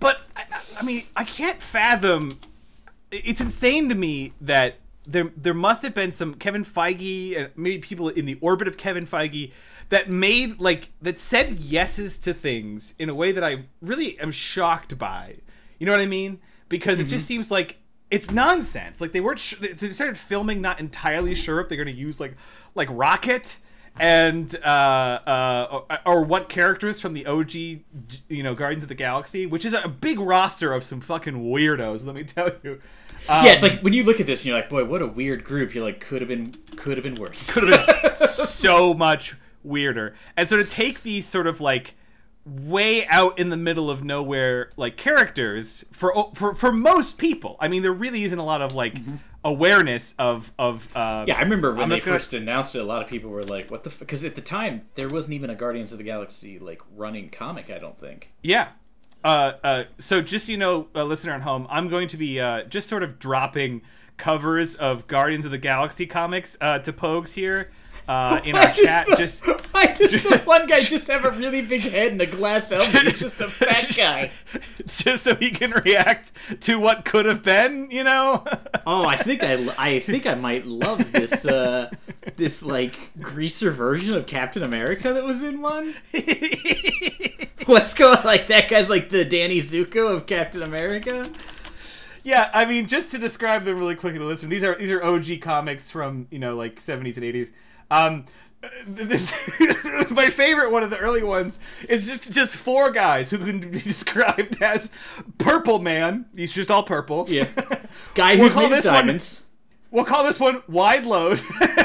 but 0.00 0.22
I, 0.36 0.44
I 0.78 0.82
mean, 0.82 1.04
I 1.16 1.24
can't 1.24 1.62
fathom. 1.62 2.38
It's 3.12 3.40
insane 3.40 3.88
to 3.88 3.94
me 3.94 4.32
that 4.40 4.76
there 5.06 5.30
there 5.36 5.54
must 5.54 5.82
have 5.82 5.94
been 5.94 6.12
some 6.12 6.34
Kevin 6.34 6.64
Feige 6.64 7.38
and 7.38 7.50
maybe 7.56 7.78
people 7.78 8.08
in 8.08 8.26
the 8.26 8.38
orbit 8.40 8.66
of 8.68 8.76
Kevin 8.76 9.06
Feige 9.06 9.52
that 9.90 10.08
made 10.08 10.60
like 10.60 10.90
that 11.02 11.18
said 11.18 11.60
yeses 11.60 12.18
to 12.20 12.32
things 12.32 12.94
in 12.98 13.08
a 13.08 13.14
way 13.14 13.32
that 13.32 13.44
I 13.44 13.64
really 13.80 14.18
am 14.18 14.32
shocked 14.32 14.98
by. 14.98 15.34
You 15.78 15.86
know 15.86 15.92
what 15.92 16.00
I 16.00 16.06
mean? 16.06 16.40
Because 16.68 17.00
it 17.00 17.04
just 17.04 17.26
seems 17.26 17.50
like 17.50 17.76
it's 18.10 18.30
nonsense. 18.30 19.00
Like 19.00 19.12
they 19.12 19.20
weren't. 19.20 19.38
Sh- 19.38 19.56
they 19.56 19.92
started 19.92 20.16
filming 20.16 20.60
not 20.60 20.80
entirely 20.80 21.34
sure 21.34 21.60
if 21.60 21.68
they're 21.68 21.76
going 21.76 21.94
to 21.94 22.00
use 22.00 22.20
like 22.20 22.36
like 22.74 22.88
Rocket 22.90 23.56
and 23.98 24.54
uh, 24.64 24.68
uh, 25.26 25.82
or, 25.90 25.98
or 26.06 26.22
what 26.22 26.48
characters 26.48 27.00
from 27.00 27.12
the 27.12 27.26
OG, 27.26 27.54
you 27.54 28.42
know, 28.42 28.54
Guardians 28.54 28.84
of 28.84 28.88
the 28.88 28.94
Galaxy, 28.94 29.46
which 29.46 29.64
is 29.64 29.74
a 29.74 29.88
big 29.88 30.20
roster 30.20 30.72
of 30.72 30.84
some 30.84 31.00
fucking 31.00 31.34
weirdos. 31.34 32.06
Let 32.06 32.14
me 32.14 32.24
tell 32.24 32.50
you. 32.62 32.80
Um, 33.28 33.44
yeah, 33.44 33.52
it's 33.52 33.62
like 33.62 33.80
when 33.80 33.92
you 33.92 34.04
look 34.04 34.20
at 34.20 34.26
this, 34.26 34.40
and 34.40 34.46
you're 34.46 34.56
like, 34.56 34.68
"Boy, 34.68 34.84
what 34.84 35.02
a 35.02 35.06
weird 35.06 35.44
group." 35.44 35.74
You're 35.74 35.84
like, 35.84 36.00
"Could 36.00 36.22
have 36.22 36.28
been, 36.28 36.54
could 36.76 36.96
have 36.96 37.04
been 37.04 37.16
worse." 37.16 37.52
could 37.52 37.68
have 37.68 38.18
been 38.18 38.28
so 38.28 38.94
much 38.94 39.34
weirder. 39.62 40.14
And 40.36 40.48
so 40.48 40.56
to 40.56 40.64
take 40.64 41.02
these 41.02 41.26
sort 41.26 41.46
of 41.46 41.60
like 41.60 41.94
way 42.46 43.06
out 43.08 43.38
in 43.38 43.50
the 43.50 43.56
middle 43.56 43.90
of 43.90 44.02
nowhere 44.02 44.70
like 44.76 44.96
characters 44.96 45.84
for 45.92 46.30
for 46.34 46.54
for 46.54 46.72
most 46.72 47.18
people. 47.18 47.56
I 47.60 47.68
mean, 47.68 47.82
there 47.82 47.92
really 47.92 48.24
isn't 48.24 48.38
a 48.38 48.44
lot 48.44 48.62
of 48.62 48.74
like 48.74 48.96
awareness 49.44 50.14
of 50.18 50.50
of 50.58 50.88
uh, 50.96 51.24
Yeah, 51.28 51.36
I 51.36 51.42
remember 51.42 51.72
when 51.72 51.84
I'm 51.84 51.88
they 51.90 51.96
just 51.96 52.06
gonna- 52.06 52.18
first 52.18 52.34
announced 52.34 52.74
it. 52.74 52.80
A 52.80 52.84
lot 52.84 53.02
of 53.02 53.08
people 53.08 53.30
were 53.30 53.42
like, 53.44 53.70
"What 53.70 53.84
the?" 53.84 53.90
Because 53.90 54.24
at 54.24 54.34
the 54.34 54.40
time, 54.40 54.82
there 54.94 55.08
wasn't 55.08 55.34
even 55.34 55.50
a 55.50 55.54
Guardians 55.54 55.92
of 55.92 55.98
the 55.98 56.04
Galaxy 56.04 56.58
like 56.58 56.80
running 56.96 57.28
comic. 57.28 57.70
I 57.70 57.78
don't 57.78 57.98
think. 58.00 58.32
Yeah. 58.42 58.68
Uh, 59.22 59.52
uh, 59.62 59.84
so 59.98 60.22
just 60.22 60.46
so 60.46 60.52
you 60.52 60.58
know, 60.58 60.88
uh, 60.94 61.04
listener 61.04 61.32
at 61.34 61.42
home, 61.42 61.66
I'm 61.68 61.88
going 61.88 62.08
to 62.08 62.16
be 62.16 62.40
uh, 62.40 62.62
just 62.64 62.88
sort 62.88 63.02
of 63.02 63.18
dropping 63.18 63.82
covers 64.16 64.74
of 64.76 65.06
Guardians 65.06 65.44
of 65.44 65.50
the 65.50 65.58
Galaxy 65.58 66.06
comics 66.06 66.56
uh, 66.62 66.78
to 66.78 66.92
Pogues 66.92 67.34
here 67.34 67.70
uh, 68.10 68.40
in 68.44 68.56
our 68.56 68.62
I 68.68 68.72
just 68.72 68.82
chat. 68.82 69.06
saw- 69.08 69.16
Just 69.16 69.44
I 69.72 69.86
just 69.94 70.22
saw 70.24 70.36
one 70.38 70.66
guy 70.66 70.80
just 70.80 71.06
have 71.08 71.24
a 71.24 71.30
really 71.30 71.62
big 71.62 71.82
head 71.82 72.12
and 72.12 72.20
a 72.20 72.26
glass 72.26 72.70
helmet. 72.70 73.04
He's 73.04 73.20
just 73.20 73.40
a 73.40 73.48
fat 73.48 73.92
guy. 73.96 74.30
just 74.86 75.22
so 75.24 75.34
he 75.36 75.50
can 75.52 75.70
react 75.70 76.32
to 76.62 76.78
what 76.78 77.04
could 77.04 77.24
have 77.26 77.42
been, 77.42 77.88
you 77.90 78.02
know. 78.04 78.44
Oh, 78.86 79.04
I 79.06 79.16
think 79.16 79.42
I, 79.44 79.72
I 79.78 80.00
think 80.00 80.26
I 80.26 80.34
might 80.34 80.66
love 80.66 81.12
this 81.12 81.46
uh, 81.46 81.88
this 82.36 82.62
like 82.62 83.12
greaser 83.20 83.70
version 83.70 84.14
of 84.16 84.26
Captain 84.26 84.62
America 84.64 85.12
that 85.12 85.22
was 85.24 85.42
in 85.42 85.60
one. 85.62 85.94
Let's 87.68 87.94
go 87.94 88.16
like 88.24 88.48
that 88.48 88.68
guy's 88.68 88.90
like 88.90 89.10
the 89.10 89.24
Danny 89.24 89.60
Zuko 89.60 90.12
of 90.12 90.26
Captain 90.26 90.62
America. 90.62 91.30
yeah, 92.24 92.50
I 92.52 92.64
mean, 92.64 92.86
just 92.88 93.12
to 93.12 93.18
describe 93.18 93.64
them 93.64 93.78
really 93.78 93.94
quickly 93.94 94.18
to 94.18 94.24
listen, 94.24 94.48
these 94.48 94.64
are 94.64 94.76
these 94.76 94.90
are 94.90 95.02
OG 95.02 95.40
comics 95.40 95.90
from 95.90 96.26
you 96.30 96.38
know 96.40 96.56
like 96.56 96.80
70s 96.80 97.16
and 97.16 97.24
80s. 97.24 97.50
Um, 97.90 98.24
this, 98.86 99.32
my 100.10 100.28
favorite 100.28 100.70
one 100.70 100.82
of 100.82 100.90
the 100.90 100.98
early 100.98 101.22
ones 101.22 101.58
is 101.88 102.06
just 102.06 102.30
just 102.30 102.54
four 102.54 102.90
guys 102.90 103.30
who 103.30 103.38
can 103.38 103.60
be 103.70 103.80
described 103.80 104.62
as 104.62 104.90
Purple 105.38 105.78
Man. 105.78 106.26
He's 106.36 106.52
just 106.52 106.70
all 106.70 106.82
purple. 106.82 107.24
Yeah, 107.28 107.48
guy 108.14 108.34
We'll 108.34 108.44
who's 108.44 108.52
call 108.52 108.62
made 108.64 108.72
this 108.72 108.84
one- 108.86 108.94
diamonds. 108.94 109.44
We'll 109.90 110.04
call 110.04 110.22
this 110.24 110.38
one 110.38 110.62
Wide 110.68 111.04
Load. 111.06 111.40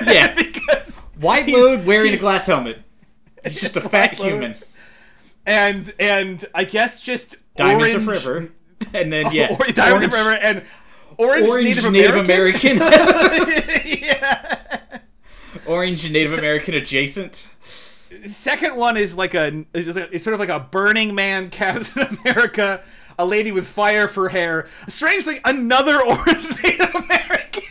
Yeah. 0.06 0.36
because 0.36 1.02
wide 1.20 1.48
load 1.48 1.86
wearing 1.88 2.14
a 2.14 2.18
glass 2.18 2.46
helmet. 2.46 2.80
He's 3.44 3.60
just 3.60 3.78
a 3.78 3.82
fat 3.82 4.20
load. 4.20 4.28
human. 4.28 4.56
and 5.46 5.92
and 6.00 6.46
I 6.54 6.66
guess 6.66 7.02
just 7.02 7.38
Diamonds 7.56 7.96
orange, 7.96 8.08
are 8.10 8.16
forever. 8.22 8.52
And 8.94 9.12
then 9.12 9.32
yeah, 9.32 9.56
or, 9.60 9.66
diamonds 9.68 10.04
orange, 10.04 10.04
are 10.04 10.10
forever 10.12 10.32
and 10.36 10.64
orange, 11.18 11.48
Orange 11.48 11.66
Native, 11.66 11.92
Native 11.94 12.16
American. 12.18 12.78
American. 12.78 13.82
yeah. 13.86 14.55
Orange 15.68 16.10
Native 16.12 16.34
American 16.38 16.74
adjacent. 16.76 17.50
Second 18.26 18.76
one 18.76 18.98
is 18.98 19.18
like 19.18 19.34
a 19.34 19.66
is, 19.74 19.88
is 19.88 20.24
sort 20.24 20.34
of 20.34 20.40
like 20.40 20.50
a 20.50 20.60
Burning 20.60 21.16
Man 21.16 21.50
Captain 21.52 22.18
America, 22.24 22.82
a 23.20 23.26
lady 23.26 23.52
with 23.52 23.68
fire 23.68 24.08
for 24.08 24.30
hair. 24.30 24.68
Strangely, 24.88 25.42
another 25.46 26.02
orange 26.06 26.64
Native 26.64 26.96
American. 26.96 27.64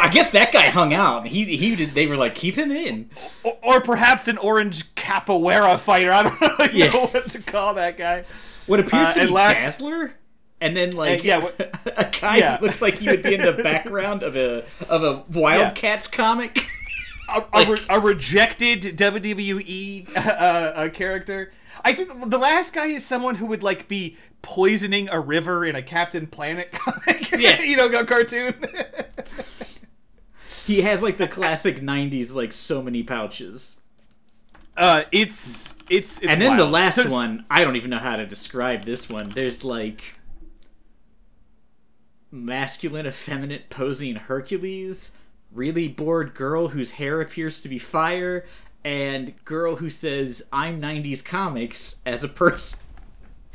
I 0.00 0.08
guess 0.10 0.30
that 0.30 0.52
guy 0.52 0.68
hung 0.70 0.94
out. 0.94 1.26
He 1.26 1.56
he 1.56 1.74
did. 1.76 1.90
They 1.90 2.06
were 2.06 2.16
like, 2.16 2.34
keep 2.34 2.54
him 2.56 2.70
in. 2.70 3.10
or, 3.42 3.58
or 3.62 3.80
perhaps 3.80 4.28
an 4.28 4.38
orange 4.38 4.94
capoeira 4.94 5.78
fighter. 5.78 6.12
I 6.12 6.22
don't 6.24 6.40
really 6.58 6.78
Yeah. 6.78 6.90
know 6.90 7.06
what 7.06 7.30
to 7.32 7.40
call 7.42 7.74
that 7.74 7.96
guy. 7.96 8.24
What 8.66 8.80
appears 8.80 9.08
Uh, 9.08 9.14
to 9.14 9.20
and 9.20 9.28
be 9.28 9.34
last- 9.34 9.60
Dazzler, 9.60 10.12
and 10.60 10.76
then 10.76 10.90
like 10.90 11.20
Uh, 11.20 11.22
yeah, 11.24 11.38
what- 11.38 11.78
a 11.96 12.04
guy 12.20 12.36
yeah. 12.38 12.58
looks 12.60 12.80
like 12.82 12.94
he 12.94 13.08
would 13.08 13.22
be 13.22 13.34
in 13.34 13.42
the 13.42 13.54
background 13.54 14.22
of 14.22 14.36
a 14.36 14.64
of 14.90 15.02
a 15.02 15.24
Wildcats 15.36 16.06
comic. 16.06 16.64
A, 17.28 17.44
a, 17.52 17.70
re- 17.72 17.86
a 17.88 18.00
rejected 18.00 18.82
WWE 18.82 20.16
uh, 20.16 20.20
uh, 20.20 20.88
character. 20.90 21.52
I 21.84 21.92
think 21.92 22.30
the 22.30 22.38
last 22.38 22.74
guy 22.74 22.86
is 22.86 23.04
someone 23.06 23.36
who 23.36 23.46
would 23.46 23.62
like 23.62 23.86
be 23.88 24.16
poisoning 24.42 25.08
a 25.10 25.20
river 25.20 25.64
in 25.64 25.76
a 25.76 25.82
Captain 25.82 26.26
Planet 26.26 26.72
comic. 26.72 27.30
Yeah. 27.32 27.60
you 27.62 27.76
know, 27.76 28.04
cartoon. 28.04 28.54
He 30.66 30.82
has 30.82 31.02
like 31.02 31.16
the 31.16 31.28
classic 31.28 31.78
'90s 31.80 32.34
like 32.34 32.52
so 32.52 32.82
many 32.82 33.02
pouches. 33.02 33.80
uh, 34.76 35.04
it's 35.12 35.74
it's, 35.90 36.18
it's 36.18 36.26
And 36.26 36.42
then 36.42 36.56
the 36.56 36.64
last 36.66 36.96
So- 36.96 37.10
one, 37.10 37.46
I 37.50 37.64
don't 37.64 37.76
even 37.76 37.90
know 37.90 37.98
how 37.98 38.16
to 38.16 38.26
describe 38.26 38.84
this 38.84 39.08
one. 39.08 39.28
There's 39.30 39.64
like 39.64 40.02
masculine, 42.30 43.06
effeminate 43.06 43.70
posing 43.70 44.16
Hercules, 44.16 45.12
really 45.52 45.88
bored 45.88 46.34
girl 46.34 46.68
whose 46.68 46.92
hair 46.92 47.20
appears 47.20 47.60
to 47.62 47.68
be 47.68 47.78
fire, 47.78 48.44
and 48.84 49.34
girl 49.44 49.76
who 49.76 49.90
says, 49.90 50.42
I'm 50.52 50.80
90s 50.80 51.24
comics 51.24 51.96
as 52.06 52.24
a 52.24 52.28
person. 52.28 52.80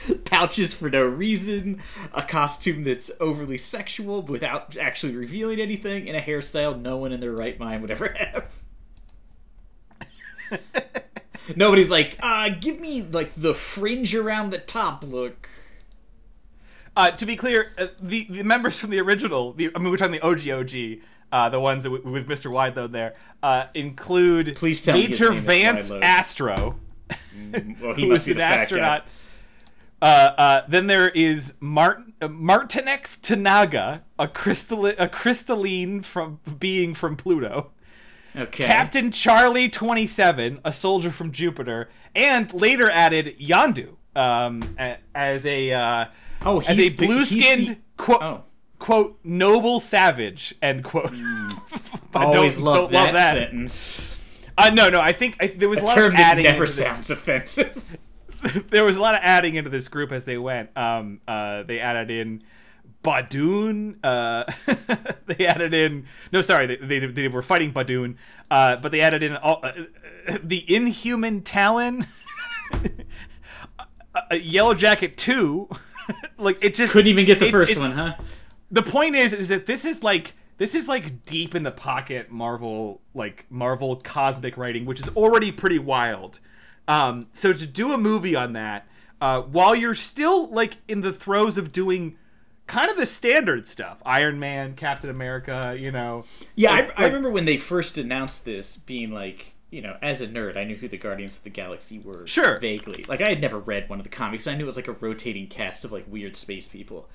Pouches 0.25 0.73
for 0.73 0.89
no 0.89 1.03
reason, 1.03 1.81
a 2.13 2.21
costume 2.21 2.83
that's 2.83 3.11
overly 3.19 3.57
sexual 3.57 4.21
without 4.21 4.77
actually 4.77 5.15
revealing 5.15 5.59
anything, 5.59 6.07
and 6.07 6.17
a 6.17 6.21
hairstyle 6.21 6.79
no 6.79 6.97
one 6.97 7.13
in 7.13 7.19
their 7.19 7.31
right 7.31 7.59
mind 7.59 7.81
would 7.81 7.91
ever 7.91 8.09
have. 8.17 8.59
Nobody's 11.55 11.91
like, 11.91 12.17
uh, 12.21 12.49
give 12.49 12.79
me 12.79 13.01
like 13.01 13.33
the 13.35 13.53
fringe 13.53 14.15
around 14.15 14.51
the 14.51 14.59
top 14.59 15.03
look. 15.03 15.49
Uh, 16.95 17.11
to 17.11 17.25
be 17.25 17.35
clear, 17.35 17.71
uh, 17.77 17.87
the, 17.99 18.27
the 18.29 18.43
members 18.43 18.77
from 18.77 18.91
the 18.91 18.99
original, 18.99 19.53
the, 19.53 19.71
I 19.75 19.79
mean, 19.79 19.89
we're 19.89 19.97
talking 19.97 20.13
the 20.13 20.21
OG 20.21 20.47
OG, 20.47 21.01
uh, 21.33 21.49
the 21.49 21.59
ones 21.59 21.83
that 21.83 21.89
w- 21.89 22.09
with 22.11 22.27
Mr. 22.29 22.49
Wideload 22.51 22.91
there, 22.93 23.13
uh, 23.41 23.65
include 23.73 24.55
Please 24.55 24.81
tell 24.83 24.95
me 24.95 25.07
Major 25.07 25.33
is 25.33 25.43
Vance 25.43 25.91
Astro, 25.91 26.79
Well, 27.81 27.93
he 27.95 28.05
must 28.05 28.07
was 28.07 28.23
be 28.23 28.31
an 28.31 28.37
the 28.37 28.43
astronaut. 28.43 29.05
Uh, 30.01 30.05
uh, 30.37 30.61
then 30.67 30.87
there 30.87 31.09
is 31.09 31.53
Mart- 31.59 32.03
uh, 32.21 32.27
Martinex 32.27 33.17
T'Naga, 33.19 34.01
a 34.19 34.27
crystal 34.27 34.85
a 34.85 35.07
crystalline 35.07 36.01
from 36.03 36.39
being 36.59 36.93
from 36.93 37.15
Pluto. 37.15 37.71
Okay. 38.35 38.65
Captain 38.65 39.11
Charlie 39.11 39.69
27, 39.69 40.59
a 40.65 40.71
soldier 40.71 41.11
from 41.11 41.31
Jupiter, 41.31 41.89
and 42.15 42.51
later 42.53 42.89
added 42.89 43.35
Yondu 43.39 43.95
um, 44.15 44.75
as 45.15 45.45
a 45.45 45.71
uh, 45.71 46.05
Oh, 46.45 46.59
as 46.61 46.77
a 46.77 46.81
he's 46.81 46.95
blue-skinned 46.95 47.67
the- 47.69 47.77
quote 47.97 48.21
Oh. 48.23 48.43
Quote 48.83 49.17
noble 49.23 49.79
savage 49.79 50.53
end 50.61 50.83
quote. 50.83 51.11
I 52.13 52.25
Always 52.25 52.55
don't- 52.55 52.63
love 52.65 52.91
don't 52.91 53.13
that, 53.13 53.33
sentence. 53.35 54.17
Uh, 54.57 54.69
no, 54.73 54.89
no, 54.89 54.99
I 54.99 55.13
think 55.13 55.37
I, 55.39 55.47
there 55.47 55.69
was 55.69 55.79
a, 55.79 55.83
A 55.83 55.85
lot 55.85 55.95
term 55.95 56.11
of 56.11 56.17
that 56.17 56.31
adding 56.33 56.43
never 56.43 56.65
into 56.65 56.75
this- 56.75 56.85
sounds 56.85 57.09
offensive. 57.09 57.81
there 58.69 58.83
was 58.83 58.97
a 58.97 59.01
lot 59.01 59.15
of 59.15 59.21
adding 59.23 59.55
into 59.55 59.69
this 59.69 59.87
group 59.87 60.11
as 60.11 60.25
they 60.25 60.37
went. 60.37 60.69
Um, 60.77 61.21
uh, 61.29 61.63
they 61.63 61.79
added 61.79 62.11
in 62.11 62.41
Badoon. 63.01 63.95
Uh, 64.03 64.43
they 65.27 65.45
added 65.47 65.73
in 65.73 66.05
no, 66.33 66.41
sorry, 66.41 66.67
they, 66.67 66.75
they, 66.75 66.99
they 67.07 67.27
were 67.29 67.41
fighting 67.41 67.71
Badoon, 67.71 68.17
uh, 68.51 68.75
but 68.81 68.91
they 68.91 68.99
added 68.99 69.23
in 69.23 69.37
all, 69.37 69.61
uh, 69.63 69.71
uh, 70.27 70.37
the 70.43 70.65
Inhuman 70.75 71.41
Talon, 71.43 72.05
uh, 72.73 74.35
Yellow 74.35 74.73
Jacket 74.73 75.15
Two. 75.17 75.69
like 76.37 76.61
it 76.61 76.75
just 76.75 76.91
Couldn't 76.91 77.07
even 77.07 77.23
get 77.25 77.39
the 77.39 77.49
first 77.49 77.77
one, 77.77 77.93
huh? 77.93 78.15
The 78.73 78.83
point 78.83 79.15
is 79.15 79.31
is 79.31 79.47
that 79.47 79.65
this 79.65 79.85
is 79.85 80.03
like 80.03 80.33
this 80.57 80.75
is 80.75 80.87
like 80.89 81.23
deep 81.25 81.55
in 81.55 81.63
the 81.63 81.71
pocket 81.71 82.29
marvel 82.31 82.99
like 83.13 83.45
marvel 83.49 83.95
cosmic 83.97 84.57
writing 84.57 84.83
which 84.85 84.99
is 84.99 85.07
already 85.15 85.51
pretty 85.51 85.79
wild 85.79 86.39
um 86.89 87.25
so 87.31 87.53
to 87.53 87.65
do 87.65 87.93
a 87.93 87.97
movie 87.97 88.35
on 88.35 88.53
that 88.53 88.85
uh 89.21 89.41
while 89.41 89.73
you're 89.75 89.95
still 89.95 90.47
like 90.49 90.77
in 90.87 90.99
the 91.01 91.13
throes 91.13 91.57
of 91.57 91.71
doing 91.71 92.17
kind 92.67 92.89
of 92.91 92.97
the 92.97 93.05
standard 93.05 93.67
stuff 93.67 93.97
iron 94.05 94.39
man 94.39 94.73
captain 94.73 95.09
america 95.09 95.75
you 95.79 95.91
know 95.91 96.25
Yeah, 96.55 96.71
like- 96.71 96.99
I, 96.99 97.03
I 97.03 97.05
remember 97.07 97.29
when 97.31 97.45
they 97.45 97.57
first 97.57 97.97
announced 97.97 98.43
this 98.45 98.77
being 98.77 99.11
like, 99.11 99.53
you 99.69 99.81
know, 99.81 99.97
as 100.03 100.21
a 100.21 100.27
nerd, 100.27 100.55
I 100.55 100.63
knew 100.65 100.75
who 100.75 100.87
the 100.87 100.97
Guardians 100.97 101.37
of 101.37 101.43
the 101.43 101.49
Galaxy 101.49 101.97
were. 101.97 102.27
Sure. 102.27 102.59
Vaguely. 102.59 103.05
Like, 103.07 103.21
I 103.21 103.29
had 103.29 103.41
never 103.41 103.57
read 103.57 103.89
one 103.89 103.99
of 103.99 104.03
the 104.03 104.09
comics. 104.09 104.45
I 104.45 104.53
knew 104.55 104.65
it 104.65 104.67
was 104.67 104.75
like 104.75 104.87
a 104.87 104.91
rotating 104.91 105.47
cast 105.47 105.83
of 105.83 105.91
like 105.91 106.05
weird 106.07 106.35
space 106.35 106.67
people. 106.67 107.09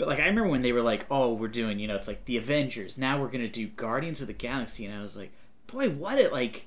But 0.00 0.08
like, 0.08 0.18
I 0.18 0.22
remember 0.26 0.48
when 0.50 0.62
they 0.62 0.72
were 0.72 0.82
like, 0.82 1.06
oh, 1.10 1.32
we're 1.34 1.46
doing, 1.46 1.78
you 1.78 1.86
know, 1.86 1.94
it's 1.94 2.08
like 2.08 2.24
the 2.24 2.36
Avengers. 2.36 2.98
Now 2.98 3.20
we're 3.20 3.28
going 3.28 3.44
to 3.44 3.50
do 3.50 3.68
Guardians 3.68 4.20
of 4.20 4.26
the 4.26 4.32
Galaxy. 4.32 4.84
And 4.86 4.92
I 4.98 5.00
was 5.00 5.16
like, 5.16 5.30
boy, 5.68 5.90
what 5.90 6.18
it 6.18 6.32
like. 6.32 6.66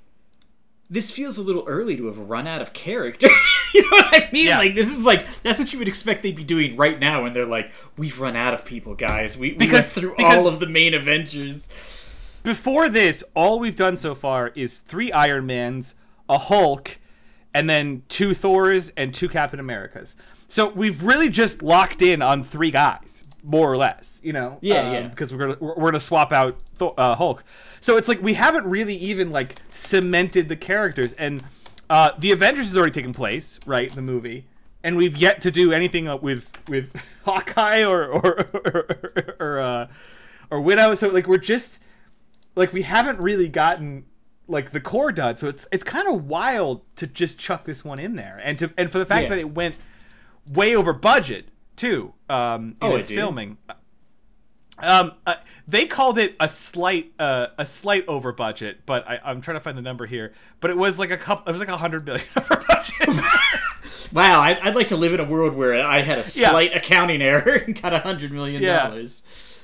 This 0.89 1.11
feels 1.11 1.37
a 1.39 1.41
little 1.43 1.63
early 1.65 1.97
to 1.97 2.05
have 2.05 2.19
run 2.19 2.45
out 2.45 2.61
of 2.61 2.71
character. 2.73 3.27
you 3.73 3.81
know 3.81 3.87
what 3.97 4.13
I 4.13 4.29
mean? 4.31 4.47
Yeah. 4.47 4.59
Like 4.59 4.75
this 4.75 4.87
is 4.87 4.99
like 4.99 5.41
that's 5.41 5.57
what 5.57 5.73
you 5.73 5.79
would 5.79 5.87
expect 5.87 6.21
they'd 6.21 6.35
be 6.35 6.43
doing 6.43 6.75
right 6.75 6.99
now 6.99 7.25
and 7.25 7.35
they're 7.35 7.45
like, 7.47 7.71
we've 7.97 8.19
run 8.19 8.35
out 8.35 8.53
of 8.53 8.63
people, 8.63 8.93
guys. 8.93 9.35
We, 9.37 9.51
we 9.53 9.57
Because- 9.57 9.73
went 9.73 10.05
through 10.05 10.15
because- 10.17 10.35
all 10.35 10.47
of 10.47 10.59
the 10.59 10.67
main 10.67 10.93
Avengers. 10.93 11.67
before 12.43 12.89
this 12.89 13.23
all 13.33 13.59
we've 13.59 13.75
done 13.77 13.97
so 13.97 14.13
far 14.13 14.49
is 14.49 14.81
three 14.81 15.11
iron 15.11 15.45
mans 15.47 15.95
a 16.29 16.37
hulk 16.37 16.99
and 17.53 17.67
then 17.69 18.03
two 18.09 18.33
thors 18.33 18.89
and 18.97 19.13
two 19.13 19.29
captain 19.29 19.59
americas 19.61 20.15
so 20.53 20.69
we've 20.69 21.01
really 21.01 21.29
just 21.29 21.63
locked 21.63 22.01
in 22.03 22.21
on 22.21 22.43
three 22.43 22.69
guys 22.71 23.23
more 23.43 23.71
or 23.71 23.75
less 23.77 24.19
you 24.23 24.31
know 24.33 24.57
Yeah, 24.61 24.91
yeah. 24.91 25.07
because 25.07 25.31
we're 25.33 25.39
gonna 25.39 25.57
we're, 25.59 25.75
we're 25.75 25.91
gonna 25.91 25.99
swap 25.99 26.31
out 26.31 26.61
Thor, 26.75 26.93
uh, 26.97 27.15
hulk 27.15 27.43
so 27.79 27.97
it's 27.97 28.07
like 28.07 28.21
we 28.21 28.35
haven't 28.35 28.65
really 28.65 28.95
even 28.95 29.31
like 29.31 29.55
cemented 29.73 30.47
the 30.49 30.55
characters 30.55 31.13
and 31.13 31.43
uh, 31.89 32.11
the 32.17 32.31
avengers 32.31 32.67
has 32.67 32.77
already 32.77 32.93
taken 32.93 33.13
place 33.13 33.59
right 33.65 33.91
the 33.93 34.01
movie 34.01 34.45
and 34.83 34.95
we've 34.95 35.17
yet 35.17 35.41
to 35.41 35.51
do 35.51 35.73
anything 35.73 36.07
uh, 36.07 36.15
with 36.17 36.49
with 36.69 37.01
hawkeye 37.25 37.83
or 37.83 38.05
or 38.05 38.47
or, 38.53 39.35
or, 39.39 39.59
uh, 39.59 39.87
or 40.51 40.61
widow 40.61 40.93
so 40.93 41.07
like 41.09 41.27
we're 41.27 41.37
just 41.37 41.79
like 42.55 42.71
we 42.71 42.83
haven't 42.83 43.19
really 43.19 43.49
gotten 43.49 44.05
like 44.47 44.71
the 44.71 44.79
core 44.79 45.11
done 45.11 45.35
so 45.35 45.47
it's 45.47 45.67
it's 45.71 45.83
kind 45.83 46.07
of 46.07 46.25
wild 46.25 46.81
to 46.95 47.07
just 47.07 47.37
chuck 47.39 47.65
this 47.65 47.83
one 47.83 47.99
in 47.99 48.15
there 48.15 48.39
and 48.43 48.57
to 48.59 48.71
and 48.77 48.91
for 48.91 48.99
the 48.99 49.05
fact 49.05 49.23
Yeah. 49.23 49.29
that 49.29 49.39
it 49.39 49.51
went 49.53 49.75
way 50.51 50.75
over 50.75 50.93
budget 50.93 51.47
too 51.75 52.13
um 52.29 52.69
in 52.69 52.75
Oh, 52.81 52.95
it 52.95 52.99
its 52.99 53.09
filming. 53.09 53.57
Um 54.79 55.13
uh, 55.25 55.35
they 55.67 55.85
called 55.85 56.17
it 56.17 56.35
a 56.39 56.47
slight 56.47 57.11
uh 57.19 57.47
a 57.57 57.65
slight 57.65 58.05
over 58.07 58.31
budget 58.33 58.81
but 58.85 59.07
I, 59.07 59.19
i'm 59.23 59.39
trying 59.39 59.55
to 59.55 59.61
find 59.61 59.77
the 59.77 59.81
number 59.81 60.05
here. 60.05 60.33
But 60.59 60.71
it 60.71 60.77
was 60.77 60.97
like 60.99 61.11
a 61.11 61.17
couple 61.17 61.47
it 61.47 61.51
was 61.51 61.59
like 61.61 61.69
a 61.69 61.77
hundred 61.77 62.05
million 62.05 62.25
over 62.37 62.63
budget. 62.67 63.23
Wow, 64.11 64.41
I'd, 64.41 64.59
I'd 64.59 64.75
like 64.75 64.89
to 64.89 64.97
live 64.97 65.13
in 65.15 65.19
a 65.19 65.23
world 65.23 65.55
where 65.55 65.73
I 65.83 65.99
had 66.01 66.17
a 66.19 66.21
Yeah. 66.35 66.51
slight 66.51 66.75
accounting 66.75 67.21
error 67.21 67.53
and 67.65 67.79
got 67.79 67.93
a 67.93 67.99
hundred 67.99 68.31
million 68.31 68.61
Yeah. 68.61 68.89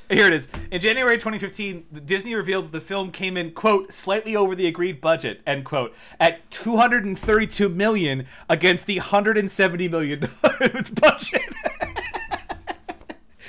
Here 0.09 0.25
it 0.25 0.33
is. 0.33 0.47
In 0.71 0.81
January 0.81 1.17
2015, 1.17 2.01
Disney 2.05 2.33
revealed 2.33 2.65
that 2.65 2.71
the 2.71 2.81
film 2.81 3.11
came 3.11 3.37
in 3.37 3.51
quote 3.51 3.93
slightly 3.93 4.35
over 4.35 4.55
the 4.55 4.65
agreed 4.65 4.99
budget 4.99 5.41
end 5.45 5.65
quote 5.65 5.93
at 6.19 6.49
232 6.49 7.69
million 7.69 8.25
against 8.49 8.87
the 8.87 8.97
170 8.97 9.87
million 9.87 10.19
dollars 10.41 10.89
budget. 10.89 11.41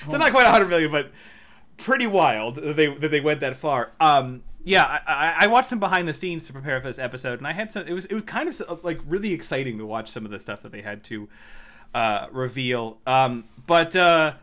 so 0.09 0.19
not 0.19 0.33
quite 0.33 0.45
100 0.45 0.69
million, 0.69 0.93
but 0.93 1.11
pretty 1.79 2.07
wild 2.07 2.57
that 2.57 2.77
they 2.77 2.95
that 2.95 3.11
they 3.11 3.21
went 3.21 3.41
that 3.41 3.57
far. 3.57 3.93
Um, 3.99 4.43
yeah, 4.63 4.85
I, 4.85 5.01
I, 5.07 5.37
I 5.41 5.47
watched 5.47 5.71
some 5.71 5.81
behind 5.81 6.07
the 6.07 6.15
scenes 6.15 6.47
to 6.47 6.53
prepare 6.53 6.79
for 6.83 6.89
this 6.89 6.99
episode, 6.99 7.39
and 7.39 7.47
I 7.47 7.53
had 7.53 7.73
some. 7.73 7.87
It 7.87 7.95
was 7.95 8.05
it 8.05 8.15
was 8.15 8.25
kind 8.25 8.49
of 8.49 8.85
like 8.85 8.99
really 9.07 9.33
exciting 9.33 9.79
to 9.79 9.87
watch 9.87 10.11
some 10.11 10.27
of 10.27 10.31
the 10.31 10.39
stuff 10.39 10.63
that 10.63 10.73
they 10.73 10.83
had 10.83 11.03
to 11.05 11.29
uh, 11.95 12.27
reveal. 12.31 12.99
Um, 13.07 13.45
but 13.67 13.97
uh, 13.97 14.35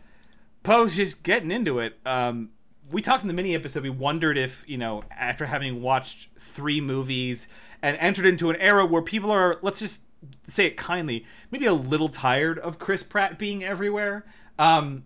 Poe's 0.67 0.97
just 0.97 1.23
getting 1.23 1.49
into 1.49 1.79
it. 1.79 1.97
Um, 2.05 2.49
we 2.91 3.01
talked 3.01 3.21
in 3.21 3.29
the 3.29 3.33
mini 3.33 3.55
episode. 3.55 3.83
We 3.83 3.89
wondered 3.89 4.37
if 4.37 4.65
you 4.67 4.77
know, 4.77 5.01
after 5.09 5.45
having 5.45 5.81
watched 5.81 6.27
three 6.37 6.81
movies 6.81 7.47
and 7.81 7.95
entered 8.01 8.25
into 8.25 8.49
an 8.49 8.57
era 8.57 8.85
where 8.85 9.01
people 9.01 9.31
are, 9.31 9.59
let's 9.61 9.79
just 9.79 10.01
say 10.43 10.65
it 10.65 10.75
kindly, 10.75 11.25
maybe 11.51 11.67
a 11.67 11.73
little 11.73 12.09
tired 12.09 12.59
of 12.59 12.79
Chris 12.79 13.01
Pratt 13.01 13.39
being 13.39 13.63
everywhere. 13.63 14.25
Um, 14.59 15.05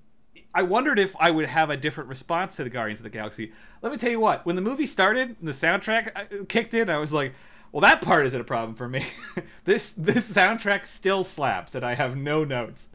I 0.51 0.63
wondered 0.63 0.97
if 0.97 1.15
I 1.19 1.29
would 1.29 1.45
have 1.45 1.69
a 1.69 1.77
different 1.77 2.09
response 2.09 2.55
to 2.55 2.63
the 2.63 2.71
Guardians 2.71 2.99
of 2.99 3.03
the 3.03 3.11
Galaxy. 3.11 3.51
Let 3.83 3.91
me 3.91 3.99
tell 3.99 4.09
you 4.09 4.19
what. 4.19 4.43
When 4.47 4.55
the 4.55 4.63
movie 4.63 4.87
started, 4.87 5.35
the 5.43 5.51
soundtrack 5.51 6.11
uh, 6.15 6.43
kicked 6.49 6.73
in. 6.73 6.89
I 6.89 6.97
was 6.97 7.13
like, 7.13 7.35
"Well, 7.71 7.81
that 7.81 8.01
part 8.01 8.25
isn't 8.25 8.41
a 8.41 8.43
problem 8.43 8.73
for 8.73 8.89
me. 8.89 9.05
this 9.65 9.91
this 9.91 10.27
soundtrack 10.27 10.87
still 10.87 11.23
slaps, 11.23 11.75
and 11.75 11.85
I 11.85 11.93
have 11.93 12.17
no 12.17 12.43
notes." 12.43 12.89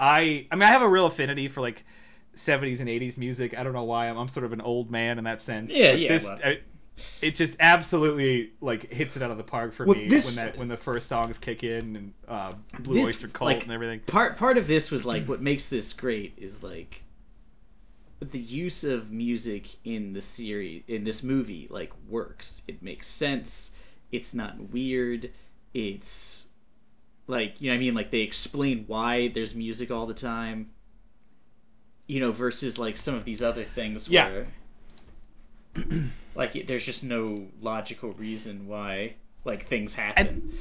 I 0.00 0.46
I 0.50 0.54
mean, 0.54 0.62
I 0.62 0.72
have 0.72 0.80
a 0.80 0.88
real 0.88 1.04
affinity 1.04 1.48
for 1.48 1.60
like 1.60 1.84
70s 2.38 2.80
and 2.80 2.88
80s 2.88 3.18
music. 3.18 3.56
I 3.58 3.62
don't 3.62 3.72
know 3.72 3.84
why. 3.84 4.08
I'm, 4.08 4.16
I'm 4.16 4.28
sort 4.28 4.44
of 4.46 4.52
an 4.52 4.60
old 4.60 4.90
man 4.90 5.18
in 5.18 5.24
that 5.24 5.40
sense. 5.40 5.72
Yeah, 5.72 5.92
But 5.92 6.00
yeah, 6.00 6.08
This, 6.08 6.24
well. 6.24 6.38
I- 6.44 6.60
it 7.22 7.36
just 7.36 7.56
absolutely 7.60 8.50
like 8.60 8.92
hits 8.92 9.16
it 9.16 9.22
out 9.22 9.30
of 9.30 9.36
the 9.36 9.44
park 9.44 9.72
for 9.72 9.86
Well, 9.86 9.96
me 9.96 10.08
this- 10.08 10.36
when 10.36 10.46
that 10.46 10.58
when 10.58 10.66
the 10.68 10.76
first 10.76 11.06
songs 11.06 11.38
kick 11.38 11.62
in 11.62 11.94
and 11.94 12.14
uh, 12.26 12.52
Blue 12.80 12.94
This, 12.96 13.08
Oyster 13.08 13.28
Cult 13.28 13.46
like, 13.54 13.62
and 13.62 13.70
everything. 13.72 14.00
Part 14.00 14.36
part 14.36 14.58
of 14.58 14.66
this 14.66 14.90
was 14.90 15.06
like 15.06 15.24
what 15.28 15.40
makes 15.40 15.68
this 15.68 15.92
great 15.92 16.34
is 16.36 16.62
like 16.62 17.04
the 18.20 18.38
use 18.40 18.82
of 18.82 19.12
music 19.12 19.76
in 19.84 20.12
the 20.12 20.20
series 20.20 20.82
in 20.88 21.04
this 21.04 21.22
movie 21.22 21.68
like 21.70 21.92
works. 22.08 22.62
It 22.66 22.82
makes 22.82 23.06
sense. 23.06 23.70
It's 24.10 24.34
not 24.34 24.58
weird. 24.70 25.30
It's 25.74 26.46
like 27.28 27.60
you 27.60 27.70
know 27.70 27.74
what 27.74 27.76
I 27.76 27.80
mean 27.80 27.94
like 27.94 28.10
they 28.10 28.20
explain 28.22 28.84
why 28.88 29.28
there's 29.28 29.54
music 29.54 29.92
all 29.92 30.06
the 30.06 30.14
time. 30.14 30.70
You 32.08 32.18
know, 32.20 32.32
versus 32.32 32.78
like 32.78 32.96
some 32.96 33.14
of 33.14 33.24
these 33.24 33.42
other 33.42 33.62
things 33.64 34.08
Yeah. 34.08 34.28
where 34.30 34.46
like 36.34 36.66
there's 36.66 36.84
just 36.84 37.04
no 37.04 37.46
logical 37.60 38.12
reason 38.12 38.66
why 38.66 39.14
like 39.44 39.66
things 39.66 39.94
happen. 39.94 40.54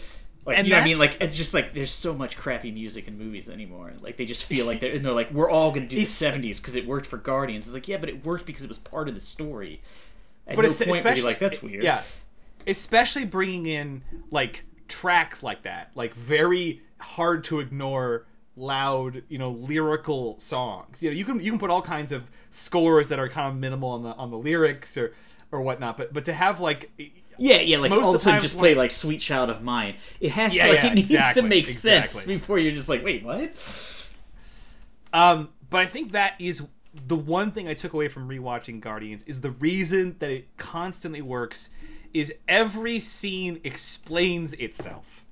like 0.45 0.57
and 0.57 0.67
you 0.67 0.71
know 0.71 0.77
what 0.79 0.83
I 0.83 0.87
mean? 0.87 0.99
Like 0.99 1.17
it's 1.19 1.35
just 1.35 1.53
like 1.53 1.73
there's 1.73 1.91
so 1.91 2.13
much 2.13 2.37
crappy 2.37 2.71
music 2.71 3.07
in 3.07 3.17
movies 3.17 3.49
anymore. 3.49 3.93
Like 4.01 4.17
they 4.17 4.25
just 4.25 4.43
feel 4.43 4.65
like 4.65 4.79
they're 4.81 4.93
and 4.93 5.03
they're 5.05 5.13
like 5.13 5.31
we're 5.31 5.49
all 5.49 5.71
gonna 5.71 5.87
do 5.87 5.95
the 5.95 6.03
'70s 6.03 6.57
because 6.57 6.75
it 6.75 6.85
worked 6.85 7.05
for 7.05 7.17
Guardians. 7.17 7.65
It's 7.65 7.73
like 7.73 7.87
yeah, 7.87 7.97
but 7.97 8.09
it 8.09 8.25
worked 8.25 8.45
because 8.45 8.63
it 8.63 8.69
was 8.69 8.77
part 8.77 9.07
of 9.07 9.13
the 9.13 9.19
story. 9.21 9.81
At 10.45 10.55
but 10.55 10.63
no 10.63 10.69
point 10.69 10.79
were 10.79 10.85
you 10.87 10.93
especially 10.99 11.21
like 11.23 11.39
that's 11.39 11.61
weird. 11.63 11.83
Yeah, 11.83 12.03
especially 12.65 13.25
bringing 13.25 13.65
in 13.65 14.03
like 14.31 14.63
tracks 14.87 15.43
like 15.43 15.63
that, 15.63 15.91
like 15.95 16.13
very 16.13 16.81
hard 16.99 17.43
to 17.45 17.59
ignore, 17.59 18.25
loud, 18.57 19.23
you 19.29 19.37
know, 19.37 19.51
lyrical 19.51 20.39
songs. 20.39 21.01
You 21.03 21.11
know, 21.11 21.15
you 21.15 21.25
can 21.25 21.39
you 21.39 21.51
can 21.51 21.59
put 21.59 21.69
all 21.69 21.81
kinds 21.81 22.11
of 22.11 22.23
scores 22.51 23.09
that 23.09 23.19
are 23.19 23.29
kind 23.29 23.47
of 23.49 23.55
minimal 23.57 23.89
on 23.89 24.03
the 24.03 24.09
on 24.15 24.31
the 24.31 24.37
lyrics 24.37 24.97
or 24.97 25.13
or 25.51 25.61
whatnot, 25.61 25.97
but 25.97 26.13
but 26.13 26.25
to 26.25 26.33
have 26.33 26.59
like 26.59 26.91
Yeah, 27.37 27.61
yeah, 27.61 27.77
like 27.77 27.91
Most 27.91 28.03
all 28.03 28.09
of 28.09 28.15
a 28.15 28.19
sudden 28.19 28.39
just 28.39 28.57
play 28.57 28.73
like 28.75 28.91
"Sweet 28.91 29.19
Child 29.19 29.49
of 29.49 29.61
Mine." 29.61 29.95
It 30.19 30.31
has 30.31 30.55
Yeah, 30.55 30.63
to, 30.63 30.69
like 30.69 30.83
yeah, 30.83 30.87
it 30.87 30.93
needs 30.93 31.11
exactly, 31.11 31.41
to 31.41 31.47
make 31.47 31.67
sense 31.67 32.23
before 32.23 32.57
you're 32.59 32.71
just 32.71 32.89
like, 32.89 33.03
wait, 33.03 33.23
what? 33.23 33.53
Um, 35.13 35.49
but 35.69 35.81
I 35.81 35.85
think 35.87 36.11
that 36.11 36.35
is 36.39 36.65
the 37.07 37.15
one 37.15 37.51
thing 37.51 37.67
I 37.67 37.73
took 37.73 37.93
away 37.93 38.07
from 38.07 38.27
rewatching 38.27 38.81
Guardians 38.81 39.23
is 39.23 39.41
the 39.41 39.51
reason 39.51 40.15
that 40.19 40.29
it 40.31 40.47
constantly 40.57 41.21
works 41.21 41.69
is 42.13 42.33
every 42.47 42.99
scene 42.99 43.59
explains 43.63 44.53
itself 44.53 45.25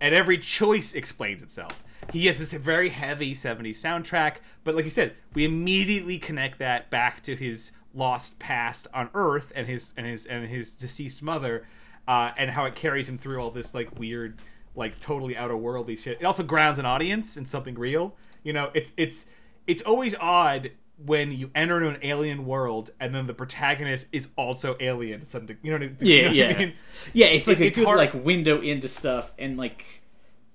and 0.00 0.14
every 0.14 0.38
choice 0.38 0.94
explains 0.94 1.42
itself. 1.42 1.82
He 2.12 2.26
has 2.26 2.38
this 2.38 2.52
very 2.52 2.88
heavy 2.90 3.34
70s 3.34 3.76
soundtrack, 3.76 4.36
but 4.64 4.74
like 4.74 4.84
you 4.84 4.90
said, 4.90 5.14
we 5.34 5.44
immediately 5.44 6.18
connect 6.18 6.58
that 6.58 6.90
back 6.90 7.22
to 7.22 7.36
his 7.36 7.72
lost 7.94 8.38
past 8.38 8.86
on 8.94 9.10
Earth 9.14 9.52
and 9.54 9.66
his 9.66 9.92
and 9.96 10.06
his 10.06 10.26
and 10.26 10.46
his 10.48 10.72
deceased 10.72 11.22
mother, 11.22 11.66
uh, 12.08 12.30
and 12.36 12.50
how 12.50 12.64
it 12.64 12.74
carries 12.74 13.08
him 13.08 13.18
through 13.18 13.40
all 13.42 13.50
this 13.50 13.74
like 13.74 13.98
weird, 13.98 14.38
like 14.76 14.98
totally 15.00 15.36
outer 15.36 15.56
worldly 15.56 15.96
shit. 15.96 16.18
It 16.20 16.24
also 16.24 16.42
grounds 16.42 16.78
an 16.78 16.86
audience 16.86 17.36
in 17.36 17.44
something 17.44 17.74
real. 17.74 18.14
You 18.42 18.52
know, 18.52 18.70
it's 18.74 18.92
it's 18.96 19.26
it's 19.66 19.82
always 19.82 20.14
odd 20.20 20.70
when 21.06 21.32
you 21.32 21.50
enter 21.54 21.78
into 21.78 21.88
an 21.88 21.98
alien 22.02 22.44
world 22.44 22.90
and 23.00 23.14
then 23.14 23.26
the 23.26 23.32
protagonist 23.34 24.06
is 24.12 24.28
also 24.36 24.76
alien. 24.80 25.20
to 25.20 25.26
Something 25.26 25.56
you 25.62 25.78
know. 25.78 25.90
Yeah, 26.00 26.14
you 26.14 26.22
know 26.22 26.30
yeah, 26.32 26.54
I 26.54 26.58
mean? 26.58 26.72
yeah. 27.12 27.26
It's 27.26 27.46
like 27.46 27.58
It- 27.58 27.62
a 27.62 27.66
it's 27.66 27.78
hard- 27.78 27.98
like 27.98 28.12
window 28.14 28.60
into 28.60 28.86
stuff, 28.88 29.32
and 29.38 29.56
like 29.56 29.99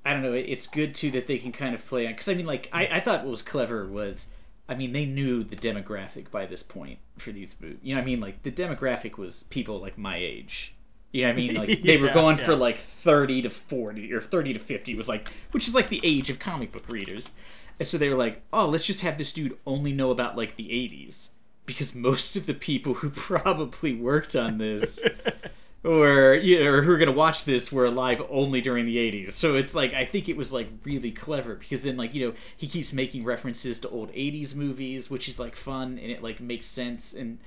I 0.06 0.14
don't 0.14 0.22
know. 0.22 0.34
It's 0.34 0.68
good 0.68 0.94
too 0.94 1.12
that 1.12 1.28
they 1.28 1.38
can 1.38 1.52
kind 1.52 1.74
of 1.76 1.86
play 1.86 2.06
on 2.06 2.14
because 2.14 2.30
I 2.30 2.36
mean, 2.36 2.46
like 2.46 2.70
I, 2.72 2.88
I 2.88 3.00
thought 3.00 3.22
what 3.24 3.32
was 3.32 3.42
clever 3.42 3.88
was. 3.88 4.30
I 4.68 4.74
mean, 4.76 4.94
they 4.94 5.06
knew 5.06 5.44
the 5.44 5.56
demographic 5.56 6.32
by 6.32 6.48
this 6.48 6.64
point 6.64 6.98
for 7.20 7.32
these 7.32 7.60
movies. 7.62 7.78
You 7.84 7.94
know 7.94 8.02
what 8.02 8.04
I 8.04 8.06
mean? 8.06 8.20
Like, 8.20 8.42
the 8.42 8.52
demographic 8.52 9.16
was 9.18 9.44
people 9.44 9.80
like 9.80 9.96
my 9.98 10.18
age. 10.18 10.74
You 11.12 11.22
know 11.24 11.28
what 11.30 11.34
I 11.34 11.36
mean? 11.38 11.54
Like, 11.54 11.76
they 11.86 11.98
were 11.98 12.10
Yeah, 12.10 12.10
going 12.10 12.38
for 12.38 12.56
like 12.56 12.78
30 12.80 13.44
to 13.44 13.50
40 13.52 14.12
or 14.12 14.22
30 14.22 14.54
to 14.54 14.60
50 14.60 14.96
was 14.96 15.08
like, 15.08 15.30
which 15.52 15.68
is 15.68 15.76
like 15.76 15.90
the 15.90 16.02
age 16.04 16.32
of 16.32 16.40
comic 16.40 16.72
book 16.72 16.90
readers. 16.90 17.32
And 17.80 17.88
so 17.88 17.98
they 17.98 18.10
were 18.10 18.16
like, 18.16 18.42
oh, 18.54 18.68
let's 18.68 18.86
just 18.86 19.02
have 19.02 19.18
this 19.18 19.34
dude 19.34 19.58
only 19.68 19.94
know 19.94 20.12
about 20.12 20.38
like 20.38 20.56
the 20.56 20.72
80s. 20.72 21.30
Because 21.66 21.96
most 21.96 22.36
of 22.36 22.46
the 22.48 22.54
people 22.54 22.96
who 22.96 23.10
probably 23.12 23.94
worked 23.94 24.36
on 24.36 24.58
this 24.58 25.08
or 25.86 26.34
you 26.36 26.64
know, 26.64 26.72
or 26.72 26.82
who 26.82 26.92
are 26.92 26.98
going 26.98 27.12
to 27.12 27.16
watch 27.16 27.46
this 27.46 27.72
were 27.72 27.86
alive 27.86 28.22
only 28.30 28.60
during 28.60 28.86
the 28.86 28.98
80s. 28.98 29.32
So 29.32 29.56
it's 29.56 29.76
like 29.76 29.94
I 29.94 30.06
think 30.06 30.28
it 30.28 30.36
was 30.36 30.52
like 30.52 30.68
really 30.84 31.12
clever 31.12 31.56
because 31.56 31.84
then 31.84 31.96
like, 31.96 32.14
you 32.14 32.28
know, 32.28 32.34
he 32.58 32.68
keeps 32.68 32.92
making 32.92 33.24
references 33.24 33.80
to 33.82 33.90
old 33.90 34.12
80s 34.14 34.56
movies, 34.56 35.10
which 35.10 35.30
is 35.30 35.40
like 35.40 35.56
fun 35.56 36.00
and 36.02 36.12
it 36.12 36.24
like 36.24 36.40
makes 36.40 36.68
sense 36.68 37.14
and 37.14 37.40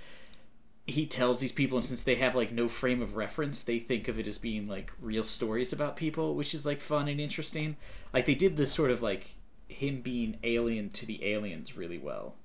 he 0.87 1.04
tells 1.04 1.38
these 1.38 1.52
people 1.52 1.76
and 1.76 1.85
since 1.85 2.02
they 2.02 2.14
have 2.14 2.35
like 2.35 2.52
no 2.52 2.68
frame 2.68 3.02
of 3.02 3.16
reference, 3.16 3.62
they 3.62 3.78
think 3.78 4.09
of 4.09 4.18
it 4.18 4.26
as 4.26 4.38
being 4.38 4.68
like 4.68 4.92
real 5.00 5.25
stories 5.25 5.73
about 5.73 5.97
people, 5.97 6.35
which 6.35 6.54
is 6.54 6.64
like 6.64 6.80
fun 6.80 7.09
and 7.09 7.21
interesting. 7.21 7.76
Like 8.14 8.25
they 8.25 8.37
did 8.37 8.57
this 8.57 8.73
sort 8.73 8.90
of 8.90 9.02
like 9.02 9.35
him 9.68 10.00
being 10.00 10.38
alien 10.45 10.90
to 10.90 11.07
the 11.07 11.25
aliens 11.25 11.76
really 11.76 11.99
well. 11.99 12.37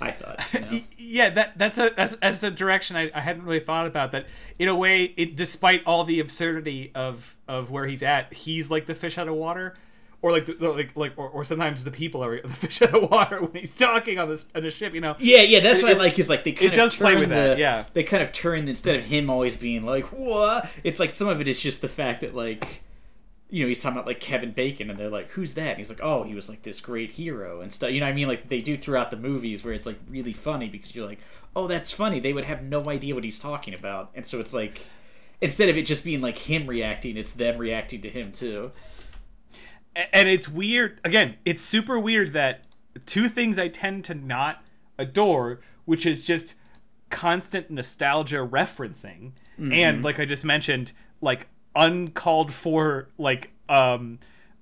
I 0.00 0.10
thought, 0.10 0.40
you 0.52 0.60
know? 0.60 0.80
yeah 0.98 1.30
that 1.30 1.56
that's 1.56 1.78
a 1.78 1.90
that's, 1.96 2.16
that's 2.16 2.42
a 2.42 2.50
direction 2.50 2.96
I, 2.96 3.10
I 3.14 3.20
hadn't 3.20 3.44
really 3.44 3.60
thought 3.60 3.86
about 3.86 4.12
that 4.12 4.26
in 4.58 4.68
a 4.68 4.74
way 4.76 5.04
it 5.16 5.36
despite 5.36 5.82
all 5.86 6.04
the 6.04 6.20
absurdity 6.20 6.90
of 6.94 7.36
of 7.48 7.70
where 7.70 7.86
he's 7.86 8.02
at 8.02 8.32
he's 8.34 8.70
like 8.70 8.86
the 8.86 8.94
fish 8.94 9.16
out 9.18 9.28
of 9.28 9.34
water 9.34 9.74
or 10.20 10.32
like 10.32 10.46
the, 10.46 10.54
like 10.70 10.96
like 10.96 11.12
or, 11.16 11.28
or 11.28 11.44
sometimes 11.44 11.84
the 11.84 11.90
people 11.90 12.24
are 12.24 12.40
the 12.42 12.48
fish 12.48 12.82
out 12.82 12.94
of 12.94 13.10
water 13.10 13.40
when 13.40 13.52
he's 13.60 13.72
talking 13.72 14.18
on 14.18 14.28
this 14.28 14.46
on 14.54 14.62
the 14.62 14.70
ship 14.70 14.94
you 14.94 15.00
know 15.00 15.14
Yeah, 15.18 15.42
yeah, 15.42 15.60
that's 15.60 15.82
what 15.82 15.92
It- 15.92 15.96
I 15.96 16.00
like. 16.00 16.18
Is 16.18 16.28
like 16.30 16.44
they 16.44 16.52
kind 16.52 16.72
of 16.72 16.76
does 16.76 16.96
play 16.96 17.14
with 17.16 17.28
that, 17.28 17.54
the- 17.54 17.60
yeah. 17.60 17.84
they 17.92 18.02
kind 18.04 18.22
of 18.22 18.32
turn 18.32 18.66
instead 18.66 18.96
of 18.96 19.04
him 19.04 19.28
always 19.30 19.56
being 19.56 19.84
like 19.84 20.06
what. 20.06 20.70
It's 20.82 20.98
like 20.98 21.10
some 21.10 21.28
of 21.28 21.40
it 21.40 21.48
is 21.48 21.60
just 21.60 21.82
the 21.82 21.88
fact 21.88 22.22
that 22.22 22.34
like, 22.34 22.82
you 23.50 23.62
know, 23.62 23.68
he's 23.68 23.78
talking 23.78 23.96
about 23.96 24.06
like 24.06 24.20
Kevin 24.20 24.52
Bacon, 24.52 24.90
and 24.90 24.98
they're 24.98 25.10
like, 25.10 25.30
"Who's 25.30 25.54
that?" 25.54 25.70
And 25.70 25.78
he's 25.78 25.90
like, 25.90 26.02
"Oh, 26.02 26.24
he 26.24 26.34
was 26.34 26.48
like 26.48 26.62
this 26.62 26.80
great 26.80 27.12
hero 27.12 27.60
and 27.60 27.72
stuff." 27.72 27.90
You 27.90 28.00
know, 28.00 28.06
what 28.06 28.12
I 28.12 28.14
mean, 28.14 28.28
like 28.28 28.48
they 28.48 28.60
do 28.60 28.76
throughout 28.76 29.10
the 29.10 29.16
movies 29.16 29.64
where 29.64 29.74
it's 29.74 29.86
like 29.86 29.98
really 30.08 30.32
funny 30.32 30.68
because 30.68 30.94
you're 30.94 31.06
like, 31.06 31.20
"Oh, 31.54 31.66
that's 31.66 31.90
funny." 31.90 32.20
They 32.20 32.32
would 32.32 32.44
have 32.44 32.62
no 32.62 32.84
idea 32.88 33.14
what 33.14 33.24
he's 33.24 33.38
talking 33.38 33.74
about, 33.74 34.10
and 34.14 34.26
so 34.26 34.40
it's 34.40 34.54
like. 34.54 34.80
Instead 35.40 35.68
of 35.68 35.76
it 35.76 35.82
just 35.82 36.04
being 36.04 36.22
like 36.22 36.38
him 36.38 36.66
reacting, 36.66 37.18
it's 37.18 37.34
them 37.34 37.58
reacting 37.58 38.00
to 38.00 38.08
him 38.08 38.32
too. 38.32 38.70
And 40.12 40.28
it's 40.28 40.48
weird 40.48 41.00
again 41.04 41.36
it's 41.44 41.62
super 41.62 41.98
weird 41.98 42.32
that 42.32 42.66
two 43.06 43.28
things 43.28 43.58
i 43.58 43.68
tend 43.68 44.04
to 44.04 44.14
not 44.14 44.64
adore 44.98 45.60
which 45.84 46.04
is 46.04 46.24
just 46.24 46.54
constant 47.10 47.70
nostalgia 47.70 48.36
referencing 48.36 49.32
and 49.56 49.70
mm-hmm. 49.70 50.04
like 50.04 50.18
i 50.18 50.24
just 50.24 50.44
mentioned 50.44 50.92
like 51.20 51.46
uncalled 51.76 52.52
for 52.52 53.08
like 53.18 53.50
um 53.68 54.18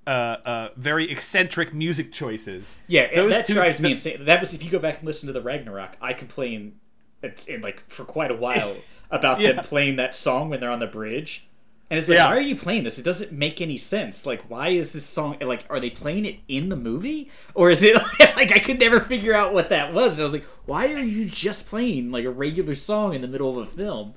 uh, 0.06 0.10
uh 0.10 0.68
very 0.76 1.10
eccentric 1.10 1.72
music 1.72 2.12
choices 2.12 2.74
Yeah, 2.88 3.14
Those 3.14 3.30
that 3.32 3.46
two- 3.46 3.54
drives 3.54 3.80
me 3.80 3.92
insane. 3.92 4.24
That 4.24 4.40
was 4.40 4.52
if 4.52 4.64
you 4.64 4.70
go 4.70 4.78
back 4.78 4.98
and 4.98 5.06
listen 5.06 5.28
to 5.28 5.32
the 5.32 5.40
Ragnarok, 5.42 5.96
I 6.00 6.12
complain 6.12 6.76
it's 7.22 7.46
in 7.46 7.60
like 7.60 7.88
for 7.88 8.04
quite 8.04 8.30
a 8.30 8.34
while 8.36 8.74
about 9.10 9.38
them 9.40 9.56
playing 9.58 9.96
that 9.96 10.14
song 10.14 10.48
when 10.50 10.58
they're 10.60 10.70
on 10.70 10.80
the 10.80 10.86
bridge. 10.88 11.46
And 11.90 11.98
it's 11.98 12.08
like, 12.08 12.16
Yeah. 12.16 12.28
why 12.28 12.36
are 12.36 12.40
you 12.40 12.56
playing 12.56 12.84
this? 12.84 12.98
It 12.98 13.04
doesn't 13.04 13.32
make 13.32 13.60
any 13.60 13.76
sense. 13.76 14.24
Like, 14.24 14.48
why 14.48 14.68
is 14.70 14.94
this 14.94 15.04
song 15.04 15.36
like? 15.42 15.66
Are 15.68 15.78
they 15.78 15.90
playing 15.90 16.24
it 16.24 16.38
in 16.48 16.70
the 16.70 16.76
movie, 16.76 17.30
or 17.54 17.70
is 17.70 17.82
it 17.82 17.94
like 18.34 18.50
I 18.50 18.58
could 18.60 18.80
never 18.80 18.98
figure 18.98 19.34
out 19.34 19.52
what 19.52 19.68
that 19.68 19.92
was? 19.92 20.14
And 20.14 20.20
I 20.22 20.24
was 20.24 20.32
like, 20.32 20.46
why 20.64 20.86
are 20.94 21.00
you 21.00 21.26
just 21.26 21.66
playing 21.66 22.10
like 22.10 22.24
a 22.24 22.30
regular 22.30 22.74
song 22.74 23.14
in 23.14 23.20
the 23.20 23.28
middle 23.28 23.50
of 23.50 23.68
a 23.68 23.70
film? 23.70 24.14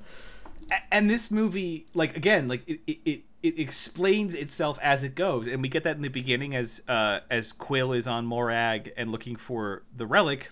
And 0.90 1.08
this 1.08 1.30
movie 1.30 1.86
like 1.94 2.16
again 2.16 2.48
like 2.48 2.68
it, 2.68 2.80
it, 2.86 3.22
it 3.42 3.58
explains 3.58 4.34
itself 4.34 4.78
as 4.82 5.04
it 5.04 5.14
goes 5.14 5.46
and 5.46 5.62
we 5.62 5.68
get 5.68 5.84
that 5.84 5.96
in 5.96 6.02
the 6.02 6.08
beginning 6.08 6.54
as 6.54 6.82
uh 6.88 7.20
as 7.30 7.52
quill 7.52 7.92
is 7.92 8.06
on 8.06 8.26
morag 8.26 8.92
and 8.96 9.12
looking 9.12 9.36
for 9.36 9.84
the 9.96 10.06
relic 10.06 10.50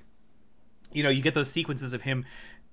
you 0.93 1.03
know 1.03 1.09
you 1.09 1.23
get 1.23 1.35
those 1.35 1.51
sequences 1.51 1.93
of 1.93 2.03
him 2.03 2.25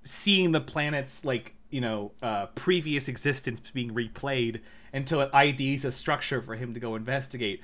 seeing 0.02 0.52
the 0.52 0.60
planet's 0.60 1.24
like 1.24 1.54
you 1.70 1.80
know 1.80 2.12
uh 2.22 2.46
previous 2.54 3.08
existence 3.08 3.60
being 3.72 3.92
replayed 3.92 4.60
until 4.94 5.22
it 5.22 5.30
IDs 5.34 5.84
a 5.84 5.90
structure 5.92 6.42
for 6.42 6.54
him 6.54 6.74
to 6.74 6.80
go 6.80 6.94
investigate 6.94 7.60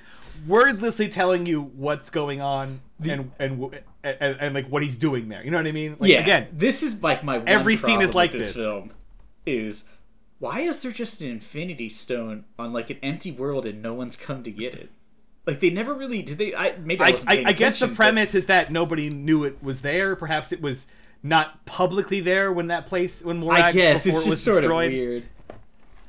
wordlessly 0.47 1.07
telling 1.07 1.45
you 1.45 1.61
what's 1.61 2.09
going 2.09 2.41
on 2.41 2.81
and, 3.03 3.31
and 3.39 3.61
w- 3.61 3.81
and 4.03 4.37
and 4.39 4.55
like 4.55 4.67
what 4.67 4.83
he's 4.83 4.97
doing 4.97 5.29
there 5.29 5.43
you 5.43 5.51
know 5.51 5.57
what 5.57 5.67
i 5.67 5.71
mean 5.71 5.95
like 5.99 6.11
yeah, 6.11 6.19
again 6.19 6.47
this 6.51 6.83
is 6.83 7.01
like 7.01 7.23
my 7.23 7.41
every 7.45 7.75
scene 7.75 8.01
is 8.01 8.13
like 8.13 8.31
this, 8.31 8.47
this. 8.47 8.55
film. 8.55 8.91
Is 9.45 9.85
why 10.39 10.61
is 10.61 10.81
there 10.81 10.91
just 10.91 11.21
an 11.21 11.29
Infinity 11.29 11.89
Stone 11.89 12.45
on 12.57 12.71
like 12.73 12.89
an 12.89 12.97
empty 13.03 13.31
world 13.31 13.65
and 13.65 13.81
no 13.81 13.93
one's 13.93 14.15
come 14.15 14.43
to 14.43 14.51
get 14.51 14.73
it? 14.73 14.89
Like 15.45 15.59
they 15.59 15.69
never 15.69 15.93
really 15.93 16.21
did. 16.21 16.37
They 16.37 16.53
I 16.55 16.75
maybe 16.77 17.01
I, 17.03 17.07
I, 17.07 17.09
I, 17.09 17.13
I 17.47 17.53
guess 17.53 17.79
the 17.79 17.85
attention, 17.85 17.89
but- 17.89 17.95
premise 17.95 18.35
is 18.35 18.45
that 18.47 18.71
nobody 18.71 19.09
knew 19.09 19.43
it 19.43 19.63
was 19.63 19.81
there. 19.81 20.15
Perhaps 20.15 20.51
it 20.51 20.61
was 20.61 20.87
not 21.21 21.65
publicly 21.65 22.21
there 22.21 22.51
when 22.51 22.67
that 22.67 22.85
place 22.85 23.23
when 23.23 23.39
Morag 23.39 23.61
I 23.61 23.71
guess 23.71 24.03
before 24.05 24.19
it's 24.19 24.27
it 24.27 24.29
was 24.29 24.37
just 24.37 24.45
sort 24.45 24.61
destroyed, 24.61 24.87
of 24.87 24.93
weird. 24.93 25.23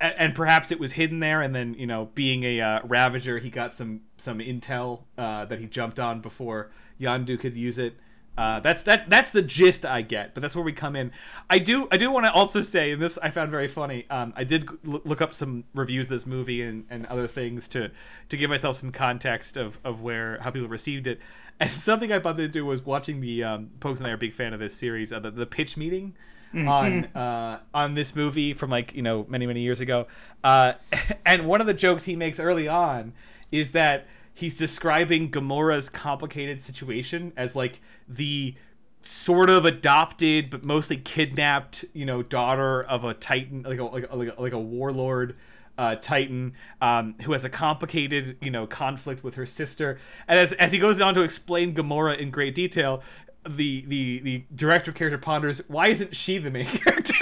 A- 0.00 0.20
and 0.22 0.34
perhaps 0.34 0.70
it 0.70 0.78
was 0.78 0.92
hidden 0.92 1.20
there. 1.20 1.40
And 1.42 1.54
then 1.54 1.74
you 1.74 1.86
know, 1.86 2.10
being 2.14 2.44
a 2.44 2.60
uh, 2.60 2.80
Ravager, 2.84 3.38
he 3.38 3.50
got 3.50 3.72
some 3.72 4.02
some 4.18 4.38
intel 4.38 5.00
uh, 5.18 5.46
that 5.46 5.58
he 5.58 5.66
jumped 5.66 5.98
on 5.98 6.20
before 6.20 6.70
Yondu 7.00 7.38
could 7.40 7.56
use 7.56 7.78
it. 7.78 7.94
Uh, 8.38 8.60
that's 8.60 8.82
that. 8.82 9.10
That's 9.10 9.30
the 9.30 9.42
gist 9.42 9.84
I 9.84 10.02
get, 10.02 10.34
but 10.34 10.40
that's 10.40 10.54
where 10.54 10.64
we 10.64 10.72
come 10.72 10.96
in. 10.96 11.12
I 11.50 11.58
do. 11.58 11.88
I 11.90 11.96
do 11.96 12.10
want 12.10 12.26
to 12.26 12.32
also 12.32 12.62
say, 12.62 12.92
and 12.92 13.02
this 13.02 13.18
I 13.18 13.30
found 13.30 13.50
very 13.50 13.68
funny. 13.68 14.06
Um, 14.08 14.32
I 14.36 14.44
did 14.44 14.66
l- 14.86 15.02
look 15.04 15.20
up 15.20 15.34
some 15.34 15.64
reviews 15.74 16.06
of 16.06 16.10
this 16.10 16.26
movie 16.26 16.62
and, 16.62 16.86
and 16.88 17.04
other 17.06 17.26
things 17.26 17.68
to 17.68 17.90
to 18.28 18.36
give 18.36 18.48
myself 18.48 18.76
some 18.76 18.92
context 18.92 19.56
of, 19.56 19.78
of 19.84 20.00
where 20.00 20.38
how 20.40 20.50
people 20.50 20.68
received 20.68 21.06
it. 21.06 21.20
And 21.58 21.70
something 21.72 22.12
I 22.12 22.18
bumped 22.18 22.40
into 22.40 22.64
was 22.64 22.82
watching 22.82 23.20
the 23.20 23.44
um, 23.44 23.70
Pogues 23.80 23.98
and 23.98 24.06
I 24.06 24.10
are 24.10 24.16
big 24.16 24.32
fan 24.32 24.54
of 24.54 24.60
this 24.60 24.74
series, 24.74 25.12
uh, 25.12 25.20
the, 25.20 25.30
the 25.30 25.46
pitch 25.46 25.76
meeting 25.76 26.14
on 26.54 27.04
uh, 27.14 27.60
on 27.74 27.94
this 27.94 28.16
movie 28.16 28.54
from 28.54 28.70
like 28.70 28.94
you 28.94 29.02
know 29.02 29.26
many 29.28 29.46
many 29.46 29.60
years 29.60 29.80
ago. 29.80 30.06
Uh, 30.42 30.74
and 31.26 31.46
one 31.46 31.60
of 31.60 31.66
the 31.66 31.74
jokes 31.74 32.04
he 32.04 32.16
makes 32.16 32.40
early 32.40 32.68
on 32.68 33.12
is 33.52 33.72
that 33.72 34.06
he's 34.40 34.56
describing 34.56 35.30
Gamora's 35.30 35.88
complicated 35.88 36.62
situation 36.62 37.32
as 37.36 37.54
like 37.54 37.80
the 38.08 38.54
sort 39.02 39.50
of 39.50 39.64
adopted 39.64 40.50
but 40.50 40.64
mostly 40.64 40.96
kidnapped, 40.96 41.84
you 41.92 42.04
know, 42.04 42.22
daughter 42.22 42.82
of 42.82 43.04
a 43.04 43.14
titan, 43.14 43.62
like 43.62 43.78
a 43.78 43.84
like 43.84 44.10
a, 44.10 44.16
like 44.16 44.36
a, 44.36 44.42
like 44.42 44.52
a 44.52 44.58
warlord 44.58 45.36
uh, 45.78 45.94
Titan 45.94 46.52
um, 46.82 47.14
who 47.22 47.32
has 47.32 47.44
a 47.44 47.48
complicated, 47.48 48.36
you 48.42 48.50
know, 48.50 48.66
conflict 48.66 49.24
with 49.24 49.36
her 49.36 49.46
sister. 49.46 49.98
And 50.28 50.38
as, 50.38 50.52
as 50.54 50.72
he 50.72 50.78
goes 50.78 51.00
on 51.00 51.14
to 51.14 51.22
explain 51.22 51.74
Gamora 51.74 52.18
in 52.18 52.30
great 52.30 52.54
detail, 52.54 53.02
the 53.48 53.86
the 53.86 54.20
the 54.20 54.44
director 54.54 54.92
character 54.92 55.16
ponders 55.16 55.62
why 55.66 55.86
isn't 55.86 56.14
she 56.14 56.36
the 56.36 56.50
main 56.50 56.66
character? 56.66 57.14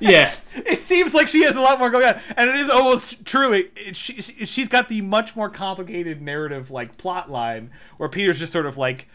Yeah, 0.00 0.34
it 0.56 0.82
seems 0.82 1.14
like 1.14 1.28
she 1.28 1.42
has 1.44 1.56
a 1.56 1.60
lot 1.60 1.78
more 1.78 1.90
going 1.90 2.06
on, 2.06 2.20
and 2.36 2.48
it 2.50 2.56
is 2.56 2.70
almost 2.70 3.24
true. 3.24 3.52
It, 3.52 3.72
it, 3.76 3.96
she, 3.96 4.20
she- 4.20 4.46
she's 4.46 4.68
got 4.68 4.88
the 4.88 5.00
much 5.02 5.36
more 5.36 5.50
complicated 5.50 6.20
narrative, 6.22 6.70
like 6.70 6.96
plot 6.98 7.30
line, 7.30 7.70
where 7.98 8.08
Peter's 8.08 8.38
just 8.38 8.52
sort 8.52 8.66
of 8.66 8.76
like 8.78 9.08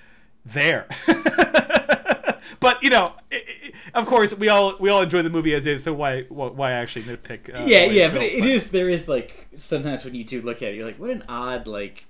there. 0.45 0.87
but 2.59 2.81
you 2.83 2.89
know, 2.89 3.13
i 3.31 3.35
i 3.35 3.99
of 3.99 4.05
course, 4.05 4.35
we 4.37 4.49
all 4.49 4.75
we 4.79 4.89
all 4.89 5.01
enjoy 5.01 5.21
the 5.21 5.29
movie 5.29 5.53
as 5.55 5.65
is. 5.65 5.83
So 5.83 5.93
why 5.93 6.23
why, 6.29 6.47
why 6.49 6.71
actually 6.73 7.03
nitpick? 7.05 7.53
Uh, 7.53 7.65
yeah, 7.65 7.85
yeah. 7.85 8.07
But 8.07 8.19
built, 8.19 8.31
it 8.33 8.45
is 8.45 8.71
there 8.71 8.89
is 8.89 9.07
like 9.07 9.47
sometimes 9.55 10.03
when 10.05 10.13
you 10.15 10.23
do 10.23 10.41
look 10.41 10.57
at 10.61 10.69
it, 10.69 10.75
you're 10.75 10.85
like, 10.85 10.99
what 10.99 11.09
an 11.09 11.23
odd 11.29 11.65
like. 11.67 12.05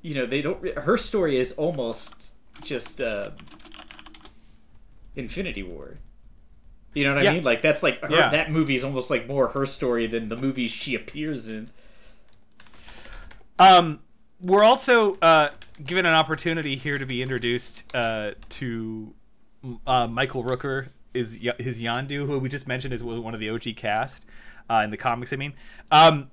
You 0.00 0.14
know, 0.14 0.26
they 0.26 0.42
don't. 0.42 0.76
Her 0.78 0.96
story 0.96 1.38
is 1.38 1.52
almost 1.52 2.34
just 2.62 3.00
uh, 3.00 3.30
Infinity 5.16 5.62
War. 5.62 5.94
You 6.94 7.04
know 7.04 7.14
what 7.14 7.24
Yeah. 7.24 7.30
I 7.30 7.34
mean? 7.34 7.44
Like 7.44 7.62
that's 7.62 7.82
like 7.82 8.00
her, 8.00 8.10
Yeah. 8.10 8.30
that 8.30 8.50
movie 8.50 8.74
is 8.74 8.84
almost 8.84 9.10
like 9.10 9.26
more 9.28 9.48
her 9.48 9.66
story 9.66 10.06
than 10.06 10.28
the 10.28 10.36
movies 10.36 10.70
she 10.70 10.94
appears 10.94 11.48
in. 11.48 11.70
Um, 13.58 14.00
we're 14.40 14.62
also 14.62 15.16
uh, 15.16 15.50
given 15.84 16.06
an 16.06 16.14
opportunity 16.14 16.76
here 16.76 16.98
to 16.98 17.06
be 17.06 17.22
introduced 17.22 17.84
uh, 17.94 18.32
to 18.50 19.14
uh, 19.86 20.06
Michael 20.06 20.44
Rooker 20.44 20.88
is 21.14 21.38
his 21.58 21.80
Yondu, 21.80 22.26
who 22.26 22.38
we 22.38 22.48
just 22.48 22.68
mentioned 22.68 22.94
is 22.94 23.02
one 23.02 23.34
of 23.34 23.40
the 23.40 23.50
OG 23.50 23.74
cast 23.76 24.24
uh, 24.70 24.82
in 24.84 24.90
the 24.90 24.96
comics. 24.96 25.32
I 25.32 25.36
mean, 25.36 25.54
um, 25.90 26.30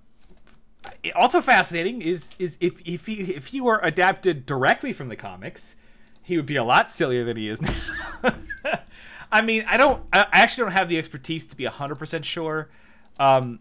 also 1.16 1.42
fascinating 1.42 2.02
is 2.02 2.36
is 2.38 2.58
if 2.62 2.80
if 2.86 3.08
he 3.08 3.22
if 3.22 3.48
he 3.48 3.60
were 3.62 3.80
adapted 3.82 4.46
directly 4.46 4.94
from 4.94 5.08
the 5.10 5.16
comics, 5.16 5.76
he 6.22 6.38
would 6.38 6.46
be 6.46 6.56
a 6.58 6.64
lot 6.64 6.92
sillier 6.92 7.24
than 7.24 7.38
he 7.38 7.50
is 7.50 7.62
now. 7.62 7.74
I 9.32 9.42
mean, 9.42 9.66
I 9.68 9.78
don't. 9.78 10.04
I 10.14 10.28
actually 10.32 10.66
don't 10.66 10.74
have 10.74 10.90
the 10.90 10.98
expertise 10.98 11.46
to 11.48 11.56
be 11.56 11.66
hundred 11.66 11.96
percent 11.96 12.26
sure 12.26 12.70
um, 13.20 13.60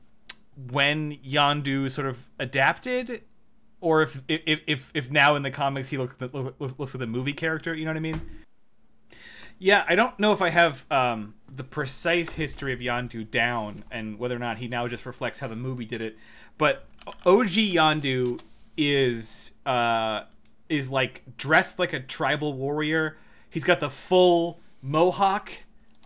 when 0.71 1.17
Yondu 1.19 1.91
sort 1.91 2.07
of 2.07 2.29
adapted, 2.39 3.23
or 3.81 4.03
if 4.03 4.23
if 4.29 4.61
if, 4.67 4.91
if 4.95 5.11
now 5.11 5.37
in 5.37 5.43
the 5.43 5.51
comics 5.51 5.89
he 5.89 5.99
looks 5.99 6.17
looks 6.21 6.79
like 6.79 6.93
the 6.93 7.07
movie 7.07 7.33
character. 7.33 7.75
You 7.75 7.85
know 7.85 7.91
what 7.91 7.97
I 7.97 8.01
mean? 8.01 8.21
Yeah, 9.59 9.85
I 9.89 9.95
don't 9.95 10.19
know 10.19 10.33
if 10.33 10.43
I 10.43 10.51
have 10.51 10.85
um, 10.91 11.35
the 11.49 11.65
precise 11.65 12.33
history 12.33 12.73
of 12.73 12.81
Yondu 12.81 13.31
down 13.31 13.85
and 13.91 14.19
whether 14.19 14.35
or 14.35 14.41
not 14.41 14.59
he 14.59 14.69
now 14.69 14.89
just 14.89 15.07
reflects 15.07 15.39
how 15.39 15.49
the 15.49 15.57
movie 15.57 15.85
did 15.85 16.03
it. 16.03 16.17
But 16.59 16.87
OG 17.25 17.51
Yondu 17.51 18.41
is 18.77 19.53
uh, 19.65 20.25
is 20.69 20.91
like 20.91 21.23
dressed 21.37 21.79
like 21.79 21.93
a 21.93 22.01
tribal 22.01 22.53
warrior. 22.53 23.17
He's 23.49 23.65
got 23.65 23.81
the 23.81 23.91
full 23.91 24.61
mohawk 24.85 25.51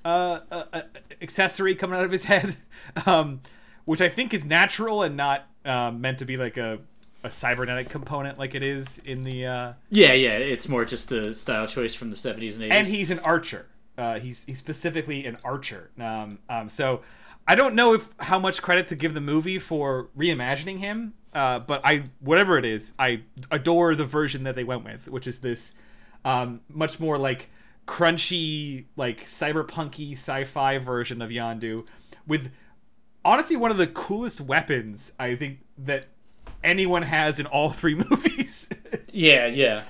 uh, 0.05 0.41
uh, 0.51 0.64
uh 0.73 0.83
accessory 1.21 1.75
coming 1.75 1.99
out 1.99 2.05
of 2.05 2.12
his 2.12 2.25
head, 2.33 2.57
um, 3.05 3.41
which 3.85 4.01
I 4.01 4.09
think 4.09 4.33
is 4.33 4.47
natural 4.47 5.03
and 5.03 5.17
not 5.17 5.47
um, 5.64 6.01
meant 6.01 6.19
to 6.21 6.25
be 6.25 6.37
like 6.37 6.57
a 6.57 6.79
a 7.25 7.31
cybernetic 7.31 7.88
component 7.88 8.38
like 8.38 8.55
it 8.55 8.62
is 8.62 9.01
in 9.05 9.23
the 9.25 9.45
uh 9.45 9.73
yeah 9.91 10.12
yeah 10.12 10.31
it's 10.31 10.69
more 10.69 10.85
just 10.85 11.11
a 11.11 11.35
style 11.35 11.67
choice 11.67 11.93
from 11.93 12.11
the 12.11 12.17
70s 12.17 12.55
and 12.55 12.64
80s 12.64 12.71
and 12.71 12.87
he's 12.87 13.11
an 13.11 13.19
archer. 13.21 13.67
Uh 13.97 14.21
he's 14.21 14.45
he's 14.45 14.59
specifically 14.59 15.27
an 15.27 15.37
archer. 15.43 15.91
Um 15.99 16.38
um 16.49 16.69
so 16.69 17.03
i 17.49 17.57
don't 17.57 17.75
know 17.75 17.93
if 17.93 18.09
how 18.21 18.38
much 18.38 18.62
credit 18.62 18.87
to 18.87 18.95
give 18.95 19.14
the 19.14 19.21
movie 19.21 19.59
for 19.59 20.11
reimagining 20.17 20.79
him 20.79 21.14
uh 21.35 21.59
but 21.59 21.81
i 21.83 22.05
whatever 22.21 22.57
it 22.57 22.64
is 22.64 22.93
i 23.01 23.21
adore 23.51 23.97
the 23.97 24.05
version 24.05 24.45
that 24.45 24.55
they 24.55 24.64
went 24.64 24.85
with 24.85 25.09
which 25.09 25.27
is 25.27 25.41
this 25.41 25.75
um 26.25 26.61
much 26.69 27.01
more 27.01 27.19
like 27.19 27.51
crunchy 27.88 28.85
like 28.96 29.24
cyberpunky 29.24 30.12
sci-fi 30.12 30.77
version 30.77 31.22
of 31.22 31.31
Yondu 31.31 31.88
with 32.27 32.51
honestly 33.24 33.57
one 33.57 33.70
of 33.70 33.79
the 33.79 33.87
coolest 33.87 34.42
weapons 34.42 35.12
I 35.18 35.35
think 35.35 35.61
that 35.79 36.07
anyone 36.62 37.03
has 37.03 37.40
in 37.40 37.46
all 37.46 37.70
three 37.72 37.94
movies. 37.94 38.68
yeah, 39.11 39.46
yeah. 39.46 39.85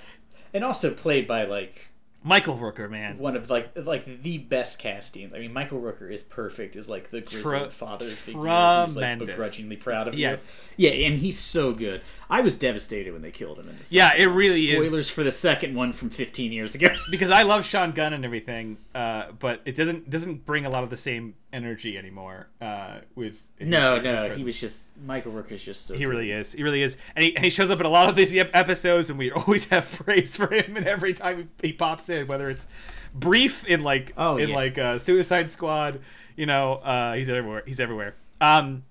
And 0.54 0.64
also 0.64 0.94
played 0.94 1.26
by 1.26 1.44
like 1.44 1.87
Michael 2.28 2.58
Rooker, 2.58 2.90
man, 2.90 3.18
one 3.18 3.36
of 3.36 3.48
like 3.48 3.70
like 3.74 4.22
the 4.22 4.38
best 4.38 4.78
castings. 4.78 5.32
I 5.32 5.38
mean, 5.38 5.52
Michael 5.52 5.80
Rooker 5.80 6.12
is 6.12 6.22
perfect. 6.22 6.76
Is 6.76 6.88
like 6.88 7.10
the 7.10 7.22
grizzled 7.22 7.72
father 7.72 8.04
figure 8.06 8.40
who's 8.40 8.96
like 8.96 9.18
begrudgingly 9.18 9.76
proud 9.76 10.08
of 10.08 10.14
yeah. 10.14 10.32
you. 10.32 10.38
Yeah, 10.76 10.90
and 10.90 11.18
he's 11.18 11.38
so 11.38 11.72
good. 11.72 12.02
I 12.30 12.40
was 12.40 12.56
devastated 12.56 13.12
when 13.12 13.22
they 13.22 13.32
killed 13.32 13.58
him 13.58 13.68
in 13.68 13.76
this. 13.76 13.90
Yeah, 13.90 14.14
it 14.14 14.26
really 14.26 14.68
Spoilers 14.68 14.84
is. 14.84 14.88
Spoilers 14.88 15.10
for 15.10 15.24
the 15.24 15.30
second 15.30 15.74
one 15.74 15.92
from 15.92 16.10
15 16.10 16.52
years 16.52 16.74
ago. 16.74 16.88
because 17.10 17.30
I 17.30 17.42
love 17.42 17.64
Sean 17.64 17.92
Gunn 17.92 18.12
and 18.12 18.24
everything, 18.24 18.76
uh, 18.94 19.32
but 19.38 19.60
it 19.64 19.74
doesn't 19.74 20.08
doesn't 20.08 20.44
bring 20.46 20.66
a 20.66 20.70
lot 20.70 20.84
of 20.84 20.90
the 20.90 20.96
same 20.96 21.34
energy 21.52 21.96
anymore. 21.96 22.48
Uh, 22.60 22.98
with 23.14 23.44
no, 23.60 24.00
no, 24.00 24.30
he 24.30 24.44
was 24.44 24.58
just 24.58 24.90
Michael 25.04 25.32
Rooker's 25.32 25.62
just 25.62 25.86
so. 25.86 25.94
He 25.94 26.00
good. 26.00 26.06
really 26.06 26.30
is. 26.30 26.52
He 26.52 26.62
really 26.62 26.82
is, 26.82 26.96
and 27.16 27.24
he 27.24 27.34
and 27.34 27.44
he 27.44 27.50
shows 27.50 27.70
up 27.70 27.80
in 27.80 27.86
a 27.86 27.90
lot 27.90 28.08
of 28.08 28.16
these 28.16 28.34
episodes, 28.36 29.10
and 29.10 29.18
we 29.18 29.30
always 29.32 29.66
have 29.66 29.90
praise 29.90 30.36
for 30.36 30.52
him. 30.52 30.76
And 30.76 30.86
every 30.86 31.14
time 31.14 31.50
he 31.62 31.72
pops 31.72 32.08
in, 32.08 32.17
whether 32.26 32.50
it's 32.50 32.66
brief 33.14 33.64
in 33.64 33.82
like 33.82 34.12
oh, 34.16 34.36
in 34.36 34.48
yeah. 34.50 34.54
like 34.56 34.78
uh, 34.78 34.98
Suicide 34.98 35.50
Squad, 35.50 36.00
you 36.36 36.46
know, 36.46 36.74
uh, 36.74 37.14
he's 37.14 37.28
everywhere. 37.28 37.62
He's 37.66 37.80
everywhere. 37.80 38.14
Um, 38.40 38.84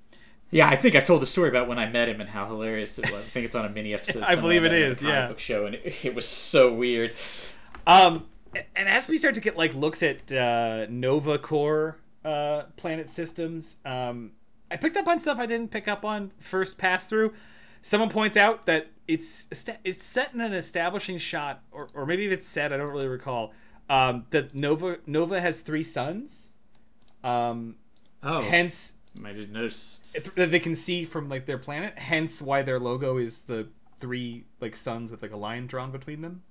yeah, 0.50 0.70
I 0.70 0.78
think 0.78 0.96
I've 0.96 1.06
told 1.06 1.22
the 1.22 1.26
story 1.26 1.50
about 1.50 1.68
when 1.68 1.78
I 1.78 1.90
met 1.90 2.08
him 2.08 2.22
and 2.22 2.30
how 2.30 2.48
hilarious 2.48 2.98
it 3.00 3.12
was. 3.12 3.28
I 3.28 3.30
think 3.30 3.46
it's 3.46 3.56
on 3.56 3.66
a 3.66 3.70
mini 3.70 3.94
episode. 3.94 4.24
I 4.28 4.36
believe 4.36 4.64
it 4.64 4.74
is. 4.74 5.02
Yeah, 5.02 5.28
book 5.28 5.40
show, 5.40 5.66
and 5.66 5.76
it, 5.76 6.06
it, 6.06 6.16
was 6.16 6.28
so 6.28 6.74
weird. 6.74 7.14
Um, 7.86 8.26
and 8.76 8.88
as 8.88 9.08
we 9.08 9.18
start 9.18 9.36
to 9.36 9.42
get 9.42 9.58
like 9.58 9.74
looks 9.74 10.02
at 10.04 10.32
uh, 10.32 10.86
Nova 10.90 11.38
Corps 11.38 11.98
uh, 12.24 12.64
planet 12.78 13.10
systems, 13.10 13.76
um, 13.86 14.32
I 14.72 14.78
picked 14.78 14.96
up 14.96 15.08
on 15.08 15.20
stuff 15.20 15.38
I 15.38 15.46
didn't 15.46 15.72
pick 15.72 15.88
up 15.88 16.06
on 16.06 16.32
first 16.40 16.78
pass 16.78 17.08
through. 17.08 17.34
Someone 17.88 18.10
points 18.10 18.36
out 18.36 18.66
that 18.66 18.88
it's 19.08 19.48
it's 19.86 20.04
set 20.04 20.34
in 20.34 20.42
an 20.42 20.52
establishing 20.52 21.18
shot, 21.18 21.64
or, 21.72 21.88
or 21.94 22.06
maybe 22.06 22.26
if 22.26 22.34
it's 22.34 22.50
set, 22.50 22.74
I 22.74 22.78
don't 22.78 22.90
really 22.90 23.08
recall. 23.08 23.54
Um, 23.90 24.26
that 24.32 24.54
Nova 24.54 24.98
Nova 25.08 25.40
has 25.40 25.62
three 25.62 25.84
suns. 25.84 26.58
Um, 27.24 27.78
oh, 28.22 28.42
hence 28.42 28.96
I 29.24 29.32
didn't 29.32 29.54
notice 29.54 30.00
that 30.36 30.52
they 30.52 30.60
can 30.60 30.76
see 30.76 31.06
from 31.06 31.30
like 31.30 31.46
their 31.46 31.58
planet. 31.58 31.98
Hence, 31.98 32.42
why 32.42 32.62
their 32.62 32.78
logo 32.78 33.16
is 33.16 33.44
the 33.44 33.70
three 34.02 34.44
like 34.60 34.76
suns 34.76 35.10
with 35.10 35.22
like 35.22 35.32
a 35.32 35.38
line 35.38 35.66
drawn 35.66 35.90
between 35.90 36.20
them. 36.20 36.44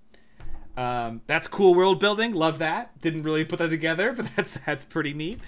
Um, 0.78 1.20
that's 1.26 1.48
cool 1.48 1.74
world 1.74 2.00
building. 2.00 2.32
Love 2.32 2.56
that. 2.60 2.98
Didn't 3.02 3.24
really 3.24 3.44
put 3.44 3.58
that 3.58 3.68
together, 3.68 4.12
but 4.16 4.34
that's 4.36 4.54
that's 4.64 4.86
pretty 4.86 5.12
neat. 5.12 5.40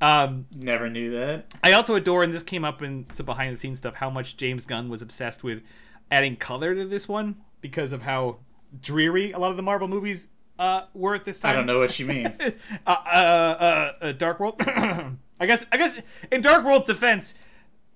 Um, 0.00 0.46
Never 0.56 0.88
knew 0.88 1.10
that. 1.12 1.54
I 1.62 1.72
also 1.72 1.94
adore, 1.94 2.22
and 2.22 2.32
this 2.32 2.42
came 2.42 2.64
up 2.64 2.82
in 2.82 3.06
some 3.12 3.26
behind 3.26 3.52
the 3.52 3.58
scenes 3.58 3.78
stuff, 3.78 3.94
how 3.94 4.10
much 4.10 4.36
James 4.36 4.66
Gunn 4.66 4.88
was 4.88 5.02
obsessed 5.02 5.42
with 5.42 5.62
adding 6.10 6.36
color 6.36 6.74
to 6.74 6.84
this 6.84 7.08
one 7.08 7.36
because 7.60 7.92
of 7.92 8.02
how 8.02 8.38
dreary 8.80 9.32
a 9.32 9.38
lot 9.38 9.50
of 9.50 9.56
the 9.56 9.62
Marvel 9.62 9.88
movies 9.88 10.28
uh, 10.58 10.82
were 10.94 11.14
at 11.14 11.24
this 11.24 11.40
time. 11.40 11.52
I 11.52 11.54
don't 11.54 11.66
know 11.66 11.78
what 11.78 11.98
you 11.98 12.06
mean. 12.06 12.26
uh, 12.86 12.90
uh, 12.90 13.92
uh, 14.00 14.12
Dark 14.12 14.40
World. 14.40 14.56
I 14.60 15.46
guess. 15.46 15.64
I 15.70 15.76
guess 15.76 16.00
in 16.32 16.40
Dark 16.40 16.64
World's 16.64 16.86
defense, 16.86 17.34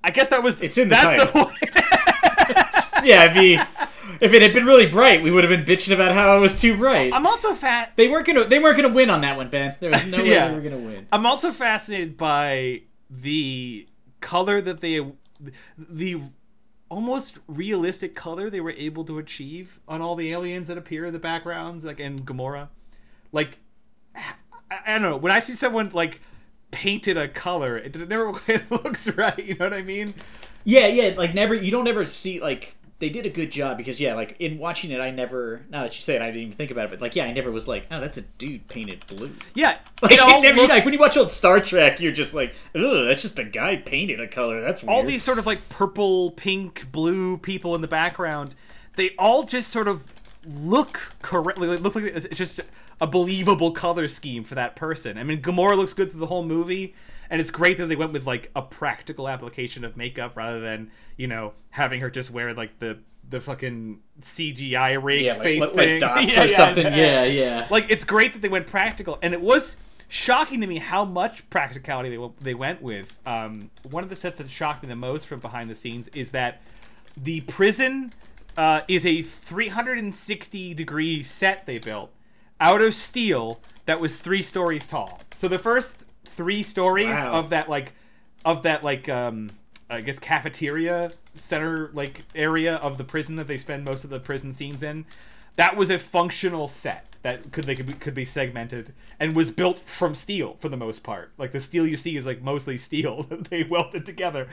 I 0.05 0.11
guess 0.11 0.29
that 0.29 0.43
was. 0.43 0.61
It's 0.63 0.79
in 0.79 0.89
the 0.89 0.95
that's 0.95 1.23
title. 1.23 1.27
the 1.27 1.47
point. 1.47 1.59
yeah, 3.05 3.25
if 3.25 3.35
he, 3.35 3.59
if 4.23 4.33
it 4.33 4.43
had 4.43 4.53
been 4.53 4.65
really 4.65 4.87
bright, 4.87 5.23
we 5.23 5.31
would 5.31 5.45
have 5.45 5.51
been 5.51 5.65
bitching 5.65 5.93
about 5.93 6.13
how 6.13 6.37
it 6.37 6.41
was 6.41 6.61
too 6.61 6.77
bright. 6.77 7.13
I'm 7.13 7.27
also 7.27 7.55
fat. 7.55 7.93
They 7.97 8.09
weren't 8.09 8.27
gonna. 8.27 8.45
They 8.45 8.59
weren't 8.59 8.77
gonna 8.77 8.95
win 8.95 9.11
on 9.11 9.21
that 9.23 9.37
one, 9.37 9.51
Ben. 9.51 9.77
There 9.81 9.91
was 9.91 10.07
no 10.07 10.19
way 10.23 10.31
yeah. 10.31 10.49
they 10.49 10.55
were 10.55 10.61
gonna 10.61 10.79
win. 10.79 11.07
I'm 11.13 11.27
also 11.27 11.53
fascinated 11.53 12.17
by 12.17 12.83
the 13.11 13.87
color 14.21 14.61
that 14.61 14.81
they, 14.81 15.05
the 15.77 16.21
almost 16.89 17.39
realistic 17.47 18.15
color 18.15 18.49
they 18.49 18.61
were 18.61 18.71
able 18.71 19.05
to 19.05 19.19
achieve 19.19 19.81
on 19.89 20.01
all 20.01 20.15
the 20.15 20.31
aliens 20.31 20.69
that 20.69 20.79
appear 20.79 21.05
in 21.07 21.13
the 21.13 21.19
backgrounds, 21.19 21.85
like 21.85 22.01
in 22.01 22.21
Gamora. 22.21 22.69
Like, 23.33 23.59
I, 24.15 24.35
I 24.71 24.93
don't 24.93 25.03
know. 25.03 25.17
When 25.17 25.33
I 25.33 25.41
see 25.41 25.55
someone 25.55 25.91
like 25.93 26.21
painted 26.73 27.17
a 27.17 27.29
color. 27.29 27.77
It 27.77 28.09
never 28.09 28.33
quite 28.33 28.69
looks 28.71 29.09
right. 29.11 29.39
You 29.39 29.55
know 29.55 29.67
what 29.67 29.75
I 29.75 29.83
mean? 29.83 30.15
Yeah, 30.65 30.89
yeah. 30.89 31.15
Like 31.17 31.35
never. 31.35 31.55
You 31.55 31.71
don't 31.71 31.87
ever 31.87 32.05
see 32.05 32.41
like 32.41 32.75
they 33.03 33.11
did 33.11 33.27
a 33.27 33.31
good 33.31 33.51
job 33.51 33.77
because 33.77 34.01
yeah, 34.01 34.15
like 34.15 34.37
in 34.39 34.59
watching 34.59 34.93
it, 34.93 35.01
I 35.01 35.11
never. 35.11 35.63
Now 35.69 35.83
that 35.83 35.97
you 35.97 36.01
say 36.01 36.15
it, 36.15 36.23
I 36.23 36.27
didn't 36.27 36.43
even 36.43 36.53
think 36.53 36.71
about 36.71 36.85
it. 36.85 36.91
But 36.91 37.01
like, 37.01 37.17
yeah, 37.17 37.25
I 37.25 37.33
never 37.33 37.51
was 37.51 37.67
like, 37.67 37.85
oh, 37.91 38.01
that's 38.01 38.17
a 38.17 38.21
dude 38.23 38.69
painted 38.69 39.05
blue. 39.09 39.33
Yeah, 39.55 39.79
like, 40.03 40.13
it 40.13 40.21
all 40.21 40.41
never, 40.41 40.61
looks... 40.61 40.69
like 40.69 40.85
when 40.85 40.95
you 40.95 41.01
watch 41.01 41.17
old 41.17 41.33
Star 41.33 41.61
Trek, 41.61 42.01
you're 42.01 42.13
just 42.13 42.33
like, 42.33 42.55
oh, 42.77 43.05
that's 43.05 43.21
just 43.21 43.41
a 43.41 43.45
guy 43.45 43.75
painted 43.75 44.21
a 44.21 44.29
color. 44.29 44.61
That's 44.61 44.85
weird. 44.85 44.97
all 44.97 45.03
these 45.03 45.25
sort 45.25 45.41
of 45.41 45.47
like 45.47 45.69
purple, 45.69 46.31
pink, 46.31 46.93
blue 46.93 47.39
people 47.39 47.75
in 47.75 47.81
the 47.81 47.89
background. 47.89 48.55
They 48.95 49.17
all 49.19 49.43
just 49.43 49.73
sort 49.73 49.89
of 49.89 50.05
look 50.47 51.13
correctly. 51.23 51.77
Look 51.77 51.97
like 51.97 52.05
it's 52.05 52.29
just 52.29 52.61
a 53.01 53.07
believable 53.09 53.73
color 53.73 54.07
scheme 54.07 54.45
for 54.45 54.55
that 54.55 54.77
person. 54.77 55.19
I 55.19 55.25
mean, 55.25 55.43
Gamora 55.43 55.77
looks 55.77 55.93
good 55.93 56.13
through 56.13 56.21
the 56.21 56.27
whole 56.27 56.45
movie, 56.45 56.95
and 57.33 57.41
it's 57.41 57.51
great 57.51 57.79
that 57.79 57.87
they 57.87 57.97
went 57.97 58.13
with 58.13 58.27
like 58.27 58.51
a 58.55 58.61
practical 58.61 59.27
application 59.27 59.87
of 59.87 59.97
makeup 59.97 60.37
rather 60.37 60.61
than 60.61 60.91
you 61.17 61.27
know 61.27 61.55
having 61.71 62.01
her 62.03 62.11
just 62.11 62.31
wear 62.31 62.53
like 62.53 62.79
the 62.79 62.99
the 63.29 63.41
fucking 63.41 64.01
CGI 64.21 65.03
rig 65.03 65.25
yeah, 65.25 65.35
face 65.35 65.63
like, 65.63 65.71
thing 65.71 65.91
like 65.93 66.01
dots 66.01 66.37
yeah, 66.37 66.43
or 66.43 66.47
yeah, 66.47 66.57
something. 66.57 66.85
Yeah, 66.85 67.25
yeah. 67.25 67.67
Like 67.71 67.87
it's 67.89 68.05
great 68.05 68.35
that 68.35 68.43
they 68.43 68.51
went 68.51 68.67
practical, 68.67 69.19
and 69.23 69.33
it 69.33 69.41
was 69.41 69.79
shocking 70.09 70.61
to 70.61 70.67
me 70.67 70.77
how 70.77 71.07
much 71.07 71.49
practicality 71.49 72.15
they 72.15 72.29
they 72.43 72.55
went 72.55 72.83
with. 72.83 73.19
Um, 73.25 73.71
one 73.83 74.05
of 74.05 74.11
the 74.11 74.17
sets 74.17 74.37
that 74.37 74.51
shocked 74.51 74.83
me 74.83 74.91
the 74.91 74.95
most 74.97 75.27
from 75.27 75.41
behind 75.41 75.71
the 75.71 75.75
scenes 75.75 76.09
is 76.09 76.33
that 76.33 76.61
the 77.17 77.41
prison 77.41 78.13
uh, 78.59 78.83
is 78.89 79.07
a 79.07 79.23
360 79.23 80.75
degree 80.75 81.23
set 81.23 81.65
they 81.65 81.79
built 81.79 82.11
out 82.61 82.83
of 82.83 82.95
steel 82.95 83.63
that 83.87 84.01
was 84.01 84.21
three 84.21 84.43
stories 84.43 84.87
tall. 84.87 85.23
So 85.35 85.49
the 85.49 85.59
first 85.59 85.97
three 86.37 86.63
stories 86.63 87.07
wow. 87.07 87.33
of 87.33 87.51
that 87.51 87.69
like 87.69 87.93
of 88.45 88.63
that 88.63 88.83
like 88.83 89.09
um 89.09 89.51
I 89.89 90.01
guess 90.01 90.19
cafeteria 90.19 91.13
center 91.35 91.91
like 91.93 92.25
area 92.35 92.77
of 92.77 92.99
the 92.99 93.05
prison 93.05 93.37
that 93.37 93.47
they 93.47 93.59
spend 93.59 93.85
most 93.85 94.05
of 94.05 94.11
the 94.11 94.21
prison 94.21 94.53
scenes 94.53 94.83
in, 94.83 95.05
that 95.57 95.77
was 95.77 95.91
a 95.91 95.99
functional 95.99 96.69
set 96.69 97.07
that 97.23 97.53
could 97.53 97.65
they 97.65 97.75
could 97.75 97.87
be, 97.87 97.93
could 97.93 98.15
be 98.15 98.25
segmented 98.25 98.95
and 99.21 99.37
was 99.37 99.51
built 99.51 99.81
from 99.81 100.15
steel 100.15 100.57
for 100.61 100.69
the 100.69 100.77
most 100.77 101.03
part. 101.03 101.33
Like 101.39 101.53
the 101.53 101.61
steel 101.61 101.87
you 101.87 101.97
see 101.97 102.17
is 102.17 102.27
like 102.27 102.43
mostly 102.43 102.79
steel 102.79 103.23
that 103.31 103.45
they 103.45 103.63
welded 103.63 104.07
together. 104.07 104.49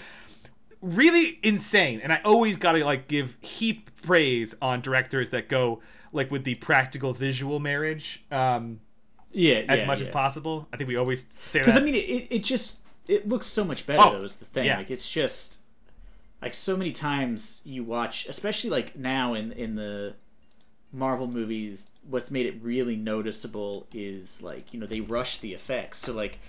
really 0.81 1.39
insane. 1.43 1.99
And 2.01 2.13
I 2.13 2.21
always 2.23 2.57
gotta 2.57 2.83
like 2.85 3.07
give 3.07 3.37
heap 3.41 4.01
praise 4.01 4.55
on 4.61 4.81
directors 4.81 5.29
that 5.31 5.49
go 5.49 5.81
like 6.11 6.31
with 6.31 6.43
the 6.43 6.55
practical 6.55 7.13
visual 7.13 7.59
marriage. 7.59 8.23
Um, 8.31 8.81
yeah, 9.31 9.63
as 9.67 9.81
yeah, 9.81 9.85
much 9.85 9.99
yeah. 9.99 10.07
as 10.07 10.11
possible. 10.11 10.67
I 10.73 10.77
think 10.77 10.87
we 10.87 10.97
always 10.97 11.25
say 11.29 11.59
that. 11.59 11.65
Because 11.65 11.77
I 11.77 11.83
mean, 11.83 11.95
it, 11.95 12.27
it 12.29 12.43
just 12.43 12.79
it 13.07 13.27
looks 13.27 13.47
so 13.47 13.63
much 13.63 13.85
better. 13.85 14.01
Oh, 14.01 14.19
though, 14.19 14.25
is 14.25 14.37
the 14.37 14.45
thing. 14.45 14.65
yeah. 14.65 14.77
Like 14.77 14.91
it's 14.91 15.09
just 15.09 15.61
like 16.41 16.53
so 16.53 16.77
many 16.77 16.91
times 16.91 17.61
you 17.63 17.83
watch, 17.83 18.27
especially 18.27 18.69
like 18.69 18.95
now 18.95 19.33
in 19.33 19.51
in 19.51 19.75
the 19.75 20.13
Marvel 20.91 21.27
movies. 21.27 21.87
What's 22.07 22.31
made 22.31 22.45
it 22.45 22.55
really 22.61 22.95
noticeable 22.95 23.87
is 23.93 24.41
like 24.41 24.73
you 24.73 24.79
know 24.79 24.87
they 24.87 25.01
rush 25.01 25.37
the 25.37 25.53
effects. 25.53 25.99
So 25.99 26.13
like 26.13 26.39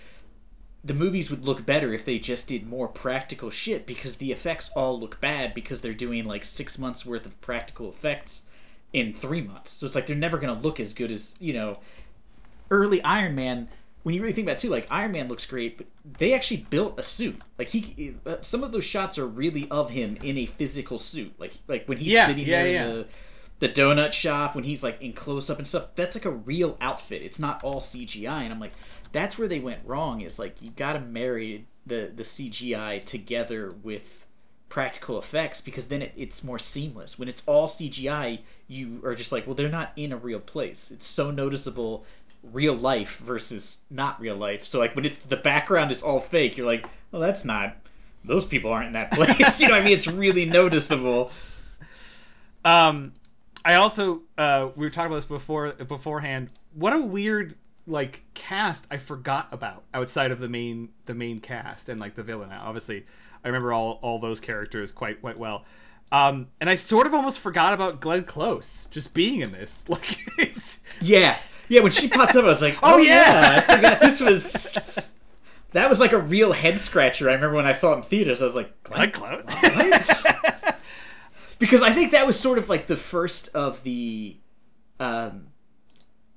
the 0.83 0.95
movies 0.95 1.31
would 1.31 1.45
look 1.45 1.67
better 1.67 1.93
if 1.93 2.05
they 2.05 2.19
just 2.19 2.49
did 2.49 2.67
more 2.67 2.89
practical 2.89 3.51
shit 3.51 3.87
because 3.87 4.17
the 4.17 4.33
effects 4.33 4.71
all 4.75 4.99
look 4.99 5.21
bad 5.21 5.53
because 5.53 5.83
they're 5.83 5.93
doing 5.93 6.25
like 6.25 6.45
six 6.45 6.79
months 6.79 7.05
worth 7.05 7.27
of 7.27 7.39
practical 7.43 7.91
effects 7.91 8.45
in 8.93 9.13
three 9.13 9.43
months. 9.43 9.73
So 9.73 9.87
it's 9.87 9.95
like 9.95 10.07
they're 10.07 10.17
never 10.17 10.39
gonna 10.39 10.59
look 10.59 10.81
as 10.81 10.95
good 10.95 11.13
as 11.13 11.37
you 11.41 11.53
know 11.53 11.79
early 12.71 13.03
Iron 13.03 13.35
Man. 13.35 13.69
When 14.03 14.15
you 14.15 14.23
really 14.23 14.33
think 14.33 14.47
about 14.47 14.53
it 14.53 14.61
too, 14.61 14.71
like 14.71 14.87
Iron 14.91 15.13
Man 15.13 15.29
looks 15.29 15.45
great, 15.45 15.77
but 15.77 15.87
they 16.19 16.33
actually 16.33 16.67
built 16.71 16.99
a 16.99 17.03
suit. 17.03 17.39
Like 17.59 17.69
he, 17.69 18.15
uh, 18.25 18.37
some 18.41 18.65
of 18.65 18.73
those 18.73 18.85
shots 18.85 19.19
are 19.19 19.27
really 19.27 19.69
of 19.71 19.91
him 19.91 20.17
in 20.23 20.39
a 20.39 20.47
physical 20.47 20.97
suit. 20.99 21.35
Like 21.39 21.53
like 21.69 21.87
when 21.87 21.99
he's 21.99 22.13
Yeah, 22.13 22.27
sitting 22.27 22.47
yeah, 22.47 22.63
there 22.63 22.73
yeah. 22.73 22.85
in 22.85 22.97
the 22.97 23.07
the 23.59 23.69
donut 23.69 24.13
shop 24.13 24.55
when 24.55 24.65
he's 24.65 24.83
like 24.83 25.01
in 25.03 25.13
close 25.13 25.51
up 25.51 25.59
and 25.59 25.67
stuff. 25.67 25.89
That's 25.95 26.17
like 26.17 26.25
a 26.25 26.31
real 26.31 26.79
outfit. 26.81 27.23
It's 27.23 27.39
not 27.39 27.63
all 27.63 27.79
CGI. 27.81 28.43
And 28.43 28.53
I'm 28.53 28.61
like, 28.61 28.73
that's 29.13 29.39
where 29.39 29.49
they 29.49 29.61
went 29.61 29.81
wrong. 29.85 30.23
Is 30.23 30.39
like 30.39 30.63
you 30.63 30.71
got 30.71 30.95
to 30.95 31.01
marry 31.01 31.67
the 31.87 32.11
the 32.15 32.25
CGI 32.25 33.05
together 33.05 33.75
with 33.83 34.27
practical 34.71 35.19
effects 35.19 35.61
because 35.61 35.89
then 35.89 36.01
it, 36.01 36.13
it's 36.17 36.45
more 36.45 36.59
seamless. 36.59 37.19
When 37.19 37.29
it's 37.29 37.43
all 37.47 37.67
CGI, 37.67 38.41
you 38.69 39.01
are 39.05 39.15
just 39.15 39.33
like, 39.33 39.47
well, 39.47 39.55
they're 39.55 39.69
not 39.69 39.93
in 39.97 40.13
a 40.13 40.17
real 40.17 40.39
place. 40.41 40.91
It's 40.91 41.07
so 41.07 41.31
noticeable 41.31 42.05
real 42.43 42.75
life 42.75 43.19
versus 43.19 43.81
not 43.91 44.21
real 44.21 44.37
life. 44.37 44.65
So 44.65 44.79
like 44.79 44.95
when 44.97 45.05
it's 45.05 45.19
the 45.19 45.37
background 45.37 45.91
is 45.91 46.03
all 46.03 46.21
fake, 46.21 46.57
you're 46.57 46.67
like, 46.67 46.87
well, 47.13 47.21
that's 47.23 47.45
not. 47.45 47.77
Those 48.25 48.45
people 48.45 48.71
aren't 48.71 48.89
in 48.89 48.93
that 48.95 49.11
place. 49.13 49.61
you 49.61 49.69
know 49.69 49.75
what 49.75 49.83
I 49.83 49.85
mean? 49.85 49.95
It's 49.95 50.07
really 50.07 50.45
noticeable. 50.45 51.31
Um, 52.65 53.13
I 53.65 53.75
also 53.75 54.23
uh, 54.39 54.69
we 54.77 54.87
were 54.87 54.91
talking 54.91 55.07
about 55.07 55.17
this 55.17 55.25
before 55.27 55.73
beforehand. 55.73 56.53
What 56.75 56.93
a 56.93 56.99
weird 56.99 57.57
like 57.87 58.23
cast 58.35 58.87
I 58.91 58.99
forgot 58.99 59.49
about 59.53 59.85
outside 59.93 60.31
of 60.31 60.39
the 60.41 60.49
main 60.49 60.91
the 61.07 61.15
main 61.15 61.41
cast 61.41 61.89
and 61.89 62.01
like 62.01 62.15
the 62.15 62.23
villain. 62.23 62.51
Obviously, 62.53 63.07
I 63.45 63.49
remember 63.49 63.73
all 63.73 63.99
all 64.03 64.19
those 64.19 64.41
characters 64.41 64.93
quite 64.93 65.21
quite 65.21 65.39
well. 65.39 65.65
Um, 66.13 66.49
and 66.61 66.69
I 66.69 66.75
sort 66.75 67.07
of 67.07 67.15
almost 67.15 67.39
forgot 67.39 67.73
about 67.73 68.01
Glenn 68.01 68.25
Close 68.25 68.89
just 68.91 69.15
being 69.15 69.41
in 69.41 69.53
this. 69.53 69.85
Like 69.89 70.19
it's 70.39 70.81
Yeah, 71.01 71.39
yeah. 71.71 71.81
When 71.81 71.93
she 71.93 72.09
popped 72.09 72.37
up, 72.37 72.45
I 72.45 72.49
was 72.49 72.61
like, 72.61 72.75
Oh, 72.83 72.95
"Oh, 72.95 72.99
yeah. 72.99 73.41
yeah. 73.41 73.65
I 73.67 73.77
forgot 73.77 74.01
this 74.01 74.21
was." 74.21 74.79
That 75.73 75.89
was 75.89 76.01
like 76.01 76.13
a 76.13 76.19
real 76.19 76.53
head 76.53 76.81
scratcher. 76.81 77.31
I 77.31 77.35
remember 77.35 77.55
when 77.55 77.67
I 77.67 77.71
saw 77.73 77.93
it 77.93 77.99
in 77.99 78.03
theaters. 78.03 78.43
I 78.43 78.45
was 78.45 78.57
like, 78.57 78.83
Glenn 78.83 79.11
"Glenn?" 79.11 79.41
Close. 79.43 79.95
because 81.61 81.81
I 81.81 81.93
think 81.93 82.11
that 82.11 82.27
was 82.27 82.37
sort 82.37 82.59
of 82.59 82.69
like 82.69 82.89
the 82.89 82.97
first 82.97 83.49
of 83.55 83.83
the. 83.85 84.37
Um, 84.99 85.47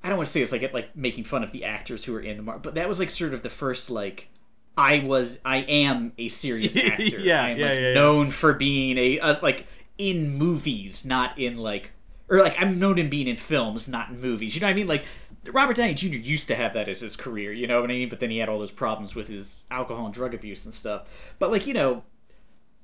I 0.04 0.10
don't 0.10 0.17
want 0.17 0.28
to 0.28 0.32
say 0.32 0.41
it's 0.41 0.52
like 0.52 0.62
it, 0.62 0.72
like 0.74 0.96
making 0.96 1.24
fun 1.24 1.43
of 1.43 1.52
the 1.52 1.63
actors 1.63 2.06
who 2.06 2.15
are 2.15 2.19
in 2.22 2.38
the 2.38 2.43
mark, 2.43 2.62
but 2.62 2.76
that 2.76 2.88
was 2.88 3.00
like 3.00 3.10
sort 3.10 3.34
of 3.34 3.41
the 3.41 3.50
first 3.50 3.89
like. 3.89 4.30
I 4.78 5.00
was, 5.00 5.39
I 5.46 5.58
am 5.58 6.13
a 6.17 6.28
serious 6.30 6.76
actor. 6.78 7.04
Yeah, 7.19 7.43
I 7.43 7.50
am 7.50 7.58
yeah, 7.58 7.65
like 7.65 7.76
yeah, 7.76 7.88
yeah. 7.88 7.93
known 7.96 8.30
for 8.30 8.54
being 8.54 8.98
a, 9.00 9.17
a 9.19 9.39
like 9.41 9.65
in 9.98 10.38
movies, 10.38 11.06
not 11.06 11.39
in 11.39 11.58
like 11.58 11.91
or 12.30 12.39
like 12.39 12.56
I'm 12.60 12.80
known 12.80 12.98
in 12.98 13.10
being 13.10 13.28
in 13.28 13.38
films, 13.38 13.88
not 13.88 14.10
in 14.10 14.19
movies. 14.19 14.56
You 14.56 14.62
know 14.62 14.67
what 14.67 14.72
I 14.72 14.76
mean? 14.76 14.88
Like 14.88 15.06
Robert 15.51 15.75
Downey 15.75 15.93
Jr. 15.93 16.08
used 16.08 16.47
to 16.47 16.56
have 16.56 16.73
that 16.73 16.88
as 16.88 17.01
his 17.01 17.15
career. 17.15 17.51
You 17.51 17.67
know 17.67 17.82
what 17.82 17.89
I 17.89 17.93
mean? 17.93 18.10
But 18.10 18.19
then 18.19 18.29
he 18.29 18.38
had 18.38 18.49
all 18.49 18.60
those 18.60 18.71
problems 18.71 19.15
with 19.15 19.27
his 19.27 19.65
alcohol 19.69 20.06
and 20.06 20.13
drug 20.13 20.34
abuse 20.34 20.65
and 20.65 20.73
stuff. 20.73 21.08
But 21.39 21.51
like 21.51 21.67
you 21.67 21.73
know, 21.73 22.03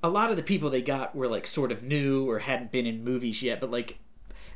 a 0.02 0.08
lot 0.08 0.30
of 0.30 0.36
the 0.36 0.42
people 0.42 0.70
they 0.70 0.82
got 0.82 1.14
were 1.14 1.28
like 1.28 1.46
sort 1.46 1.72
of 1.72 1.82
new 1.82 2.28
or 2.28 2.40
hadn't 2.40 2.70
been 2.70 2.86
in 2.86 3.04
movies 3.04 3.42
yet. 3.42 3.60
But 3.60 3.70
like 3.70 3.98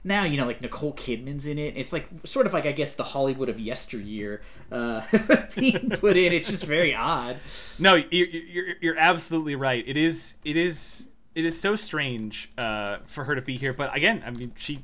now, 0.06 0.24
you 0.24 0.36
know, 0.36 0.44
like 0.44 0.60
Nicole 0.60 0.92
Kidman's 0.92 1.46
in 1.46 1.58
it. 1.58 1.74
It's 1.76 1.92
like 1.92 2.08
sort 2.24 2.46
of 2.46 2.52
like 2.52 2.66
I 2.66 2.72
guess 2.72 2.94
the 2.94 3.04
Hollywood 3.04 3.48
of 3.48 3.58
yesteryear 3.58 4.42
uh, 4.70 5.02
being 5.56 5.90
put 5.90 6.16
in. 6.16 6.32
It's 6.32 6.50
just 6.50 6.64
very 6.66 6.94
odd. 6.94 7.38
No, 7.78 7.94
you're, 7.94 8.28
you're 8.28 8.74
you're 8.80 8.98
absolutely 8.98 9.54
right. 9.54 9.82
It 9.86 9.96
is 9.96 10.36
it 10.44 10.56
is 10.58 11.08
it 11.34 11.44
is 11.46 11.58
so 11.58 11.74
strange 11.74 12.50
uh, 12.58 12.98
for 13.06 13.24
her 13.24 13.34
to 13.34 13.42
be 13.42 13.56
here. 13.56 13.72
But 13.72 13.96
again, 13.96 14.22
I 14.26 14.30
mean, 14.30 14.52
she 14.56 14.82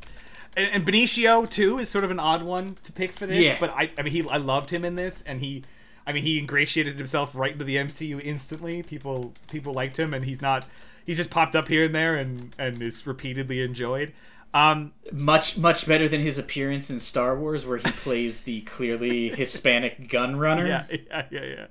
and, 0.57 0.69
and 0.73 0.87
Benicio 0.87 1.49
too 1.49 1.79
is 1.79 1.89
sort 1.89 2.05
of 2.05 2.11
an 2.11 2.21
odd 2.21 2.43
one 2.43 2.77
to 2.85 2.93
pick 2.93 3.13
for 3.13 3.27
this. 3.27 3.43
Yeah. 3.43 3.57
But 3.61 3.71
I 3.71 3.91
I 3.99 4.03
mean, 4.03 4.13
he 4.13 4.29
I 4.29 4.37
loved 4.39 4.71
him 4.71 4.85
in 4.85 4.97
this, 4.97 5.23
and 5.23 5.41
he. 5.41 5.65
I 6.07 6.13
mean, 6.13 6.23
he 6.25 6.39
ingratiated 6.39 6.97
himself 6.97 7.35
right 7.35 7.53
into 7.53 7.65
the 7.65 7.77
MCU 7.77 8.21
instantly. 8.25 8.83
People 8.83 9.33
people 9.51 9.75
liked 9.75 9.99
him, 9.99 10.13
and 10.15 10.25
he's 10.25 10.41
not. 10.41 10.65
He 11.07 11.15
just 11.15 11.31
popped 11.31 11.55
up 11.55 11.69
here 11.69 11.85
and 11.85 11.95
there, 11.95 12.17
and 12.17 12.55
and 12.59 12.83
is 12.83 13.07
repeatedly 13.07 13.63
enjoyed. 13.63 14.13
Um, 14.53 14.93
Much 15.13 15.57
much 15.59 15.87
better 15.87 16.09
than 16.09 16.21
his 16.23 16.37
appearance 16.39 16.91
in 16.91 16.99
Star 16.99 17.37
Wars, 17.39 17.65
where 17.67 17.77
he 17.79 17.91
plays 17.93 18.41
the 18.41 18.63
clearly 18.63 19.29
Hispanic 19.37 20.09
gun 20.09 20.37
runner. 20.37 20.67
yeah, 20.67 20.85
yeah, 20.91 21.27
yeah, 21.31 21.45
yeah. 21.45 21.67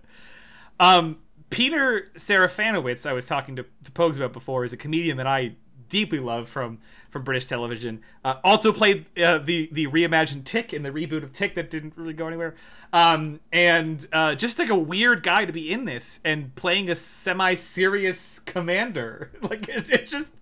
Um, 0.80 1.18
Peter 1.50 2.08
Serafinowicz, 2.16 3.06
I 3.10 3.14
was 3.14 3.26
talking 3.26 3.56
to, 3.58 3.64
to 3.84 3.92
Pogues 3.92 4.16
about 4.16 4.32
before, 4.32 4.64
is 4.64 4.72
a 4.72 4.78
comedian 4.78 5.18
that 5.18 5.28
I 5.28 5.56
deeply 5.90 6.20
love 6.20 6.48
from 6.48 6.80
from 7.10 7.24
British 7.24 7.48
television. 7.48 8.02
Uh, 8.24 8.36
also 8.44 8.72
played 8.72 9.06
uh, 9.20 9.40
the 9.40 9.70
the 9.72 9.88
reimagined 9.88 10.44
Tick 10.46 10.74
in 10.74 10.84
the 10.84 10.92
reboot 10.92 11.24
of 11.24 11.34
Tick 11.34 11.56
that 11.56 11.70
didn't 11.70 11.94
really 11.96 12.14
go 12.14 12.28
anywhere. 12.28 12.56
Um, 12.94 13.40
and 13.52 14.06
uh, 14.14 14.36
just 14.36 14.60
like 14.60 14.70
a 14.70 14.78
weird 14.78 15.24
guy 15.24 15.46
to 15.46 15.54
be 15.54 15.72
in 15.72 15.86
this 15.86 16.20
and 16.24 16.54
playing 16.56 16.90
a 16.90 16.96
semi 16.96 17.56
serious 17.56 18.40
commander. 18.40 19.32
Like 19.42 19.68
it, 19.68 19.90
it 19.90 20.08
just. 20.08 20.34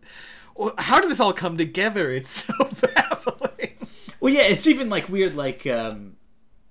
How 0.80 1.00
did 1.00 1.12
this 1.12 1.20
all 1.20 1.34
come 1.34 1.56
together? 1.56 2.12
It's 2.12 2.46
so 2.46 2.54
baffling. 2.96 3.74
Well, 4.20 4.34
yeah, 4.34 4.42
it's 4.42 4.66
even 4.68 4.90
like 4.90 5.08
weird, 5.08 5.36
like 5.36 5.66
um, 5.68 6.18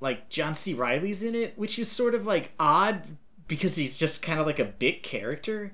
like 0.01 0.29
John 0.29 0.55
C. 0.55 0.75
Reilly's 0.75 1.23
in 1.23 1.35
it, 1.35 1.57
which 1.57 1.79
is 1.79 1.91
sort 1.91 2.15
of 2.15 2.27
like 2.27 2.51
odd 2.59 3.17
because 3.49 3.77
he's 3.77 3.97
just 3.97 4.23
kind 4.23 4.41
of 4.41 4.47
like 4.47 4.59
a 4.59 4.65
bit 4.65 5.03
character. 5.03 5.73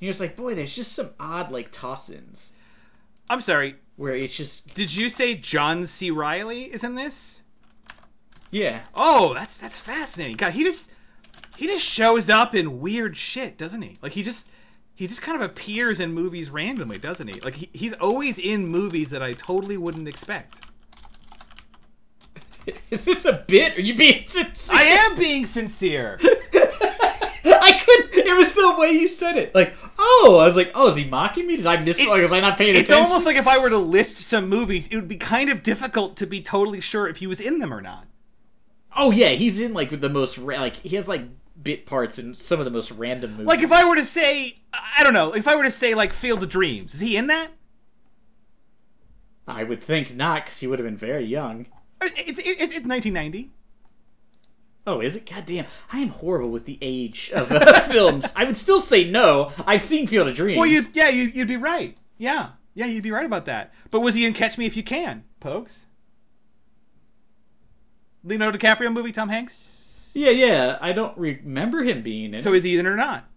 You're 0.00 0.08
just 0.10 0.20
like, 0.20 0.34
boy, 0.34 0.54
there's 0.54 0.74
just 0.74 0.92
some 0.92 1.10
odd 1.20 1.52
like 1.52 1.70
toss-ins 1.70 2.54
I'm 3.32 3.40
sorry. 3.40 3.76
where 3.96 4.14
it's 4.14 4.36
just 4.36 4.74
Did 4.74 4.94
you 4.94 5.08
say 5.08 5.34
John 5.34 5.86
C. 5.86 6.10
Reilly 6.10 6.64
is 6.64 6.84
in 6.84 6.94
this? 6.96 7.40
yeah, 8.50 8.82
Oh, 8.94 9.32
that's 9.32 9.58
that's 9.58 9.78
fascinating. 9.78 10.36
God, 10.36 10.52
he 10.52 10.62
just 10.64 10.90
he 11.56 11.66
just 11.66 11.84
shows 11.86 12.28
up 12.28 12.54
in 12.54 12.80
weird 12.80 13.16
shit, 13.16 13.56
doesn't 13.56 13.80
he? 13.82 13.96
Like 14.02 14.12
he 14.12 14.22
just 14.22 14.48
he 14.94 15.06
just 15.06 15.22
kind 15.22 15.34
of 15.40 15.48
appears 15.50 15.98
in 16.00 16.12
movies 16.12 16.50
randomly, 16.50 16.98
doesn't 16.98 17.26
he? 17.28 17.40
Like 17.40 17.54
he, 17.54 17.70
he's 17.72 17.94
always 17.94 18.38
in 18.38 18.66
movies 18.68 19.08
that 19.10 19.22
I 19.22 19.32
totally 19.32 19.78
wouldn't 19.78 20.06
expect. 20.08 20.60
is 22.90 23.06
this 23.06 23.24
a 23.24 23.44
bit? 23.48 23.78
Are 23.78 23.80
you 23.80 23.94
being 23.94 24.24
sincere? 24.28 24.78
I 24.78 24.82
am 24.82 25.16
being 25.16 25.46
sincere. 25.46 26.18
Couldn't. 27.96 28.26
It 28.26 28.36
was 28.36 28.52
the 28.54 28.74
way 28.78 28.90
you 28.92 29.08
said 29.08 29.36
it. 29.36 29.54
Like, 29.54 29.74
oh, 29.98 30.38
I 30.40 30.46
was 30.46 30.56
like, 30.56 30.72
oh, 30.74 30.88
is 30.88 30.96
he 30.96 31.04
mocking 31.04 31.46
me? 31.46 31.56
Did 31.56 31.66
I 31.66 31.76
miss? 31.78 32.00
It- 32.00 32.08
like, 32.08 32.22
was 32.22 32.32
I 32.32 32.40
not 32.40 32.56
paying 32.58 32.70
It's 32.76 32.88
attention? 32.90 33.02
It's 33.04 33.10
almost 33.10 33.26
like 33.26 33.36
if 33.36 33.46
I 33.46 33.58
were 33.58 33.70
to 33.70 33.78
list 33.78 34.18
some 34.18 34.48
movies, 34.48 34.86
it 34.90 34.96
would 34.96 35.08
be 35.08 35.16
kind 35.16 35.50
of 35.50 35.62
difficult 35.62 36.16
to 36.18 36.26
be 36.26 36.40
totally 36.40 36.80
sure 36.80 37.06
if 37.08 37.18
he 37.18 37.26
was 37.26 37.40
in 37.40 37.58
them 37.58 37.72
or 37.72 37.80
not. 37.80 38.06
oh 38.96 39.10
yeah, 39.10 39.30
he's 39.30 39.60
in 39.60 39.72
like 39.72 40.00
the 40.00 40.08
most 40.08 40.36
ra- 40.38 40.60
like 40.60 40.76
he 40.76 40.96
has 40.96 41.08
like 41.08 41.22
bit 41.62 41.86
parts 41.86 42.18
in 42.18 42.34
some 42.34 42.58
of 42.58 42.64
the 42.64 42.70
most 42.70 42.90
random 42.90 43.30
movies. 43.32 43.46
Like 43.46 43.60
if 43.60 43.70
I 43.72 43.84
were 43.88 43.96
to 43.96 44.04
say, 44.04 44.56
I 44.72 45.02
don't 45.02 45.14
know, 45.14 45.34
if 45.34 45.46
I 45.46 45.54
were 45.54 45.62
to 45.62 45.70
say 45.70 45.94
like 45.94 46.12
Field 46.12 46.42
of 46.42 46.48
Dreams, 46.48 46.94
is 46.94 47.00
he 47.00 47.16
in 47.16 47.26
that? 47.28 47.50
I 49.46 49.64
would 49.64 49.82
think 49.82 50.14
not, 50.14 50.44
because 50.44 50.60
he 50.60 50.66
would 50.66 50.78
have 50.78 50.86
been 50.86 50.96
very 50.96 51.24
young. 51.24 51.66
It's, 52.00 52.38
it's, 52.38 52.40
it's 52.40 52.86
1990. 52.86 53.50
Oh, 54.86 55.00
is 55.00 55.14
it? 55.14 55.30
God 55.30 55.46
damn, 55.46 55.66
I 55.92 56.00
am 56.00 56.08
horrible 56.08 56.50
with 56.50 56.64
the 56.64 56.78
age 56.82 57.30
of 57.34 57.52
uh, 57.52 57.80
films. 57.88 58.32
I 58.34 58.44
would 58.44 58.56
still 58.56 58.80
say 58.80 59.08
no. 59.08 59.52
I've 59.66 59.82
seen 59.82 60.06
Field 60.08 60.28
of 60.28 60.34
Dreams. 60.34 60.58
Well, 60.58 60.66
you 60.66 60.82
yeah, 60.92 61.08
you, 61.08 61.24
you'd 61.24 61.48
be 61.48 61.56
right. 61.56 61.96
Yeah, 62.18 62.50
yeah, 62.74 62.86
you'd 62.86 63.04
be 63.04 63.12
right 63.12 63.26
about 63.26 63.44
that. 63.46 63.72
But 63.90 64.00
was 64.00 64.14
he 64.14 64.24
in 64.26 64.32
Catch 64.32 64.58
Me 64.58 64.66
If 64.66 64.76
You 64.76 64.82
Can, 64.82 65.22
Pogues? 65.40 65.80
Leonardo 68.24 68.58
DiCaprio 68.58 68.92
movie, 68.92 69.12
Tom 69.12 69.28
Hanks. 69.28 70.10
yeah, 70.14 70.30
yeah. 70.30 70.78
I 70.80 70.92
don't 70.92 71.16
remember 71.18 71.82
him 71.82 72.02
being 72.02 72.34
in. 72.34 72.40
So 72.40 72.52
is 72.54 72.62
he 72.64 72.76
in 72.78 72.86
or 72.86 72.96
not? 72.96 73.28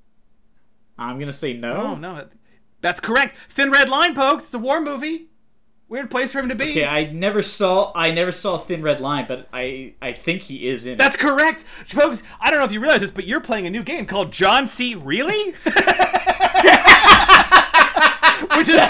I'm 0.98 1.20
gonna 1.20 1.32
say 1.34 1.54
no. 1.54 1.76
Oh 1.76 1.96
no, 1.96 2.28
that's 2.82 3.00
correct. 3.02 3.36
Thin 3.50 3.70
Red 3.72 3.90
Line, 3.90 4.16
Pogues. 4.16 4.46
It's 4.46 4.54
a 4.54 4.60
war 4.60 4.82
movie. 4.82 5.28
Weird 5.88 6.10
place 6.10 6.32
for 6.32 6.40
him 6.40 6.50
to 6.50 6.56
be. 6.56 6.72
Okay, 6.72 6.86
I 6.86 7.12
never 7.12 7.44
saw. 7.44 7.92
I 7.94 8.10
never 8.10 8.32
saw 8.32 8.58
Thin 8.58 8.82
Red 8.82 9.00
Line, 9.00 9.26
but 9.28 9.48
I 9.54 9.94
I 10.02 10.14
think 10.14 10.44
he 10.44 10.68
is 10.68 10.86
in. 10.86 10.94
it. 10.94 10.98
That's 10.98 11.16
correct, 11.16 11.64
Pogues. 11.88 12.24
I 12.40 12.50
don't 12.50 12.60
know 12.60 12.66
if 12.66 12.72
you 12.72 12.80
realize 12.80 13.02
this, 13.02 13.12
but 13.12 13.26
you're 13.26 13.40
playing 13.40 13.68
a 13.68 13.70
new 13.70 13.84
game 13.84 14.08
called 14.08 14.32
John 14.32 14.66
C. 14.66 14.96
Really. 14.96 15.52
which 18.58 18.70
is 18.70 18.82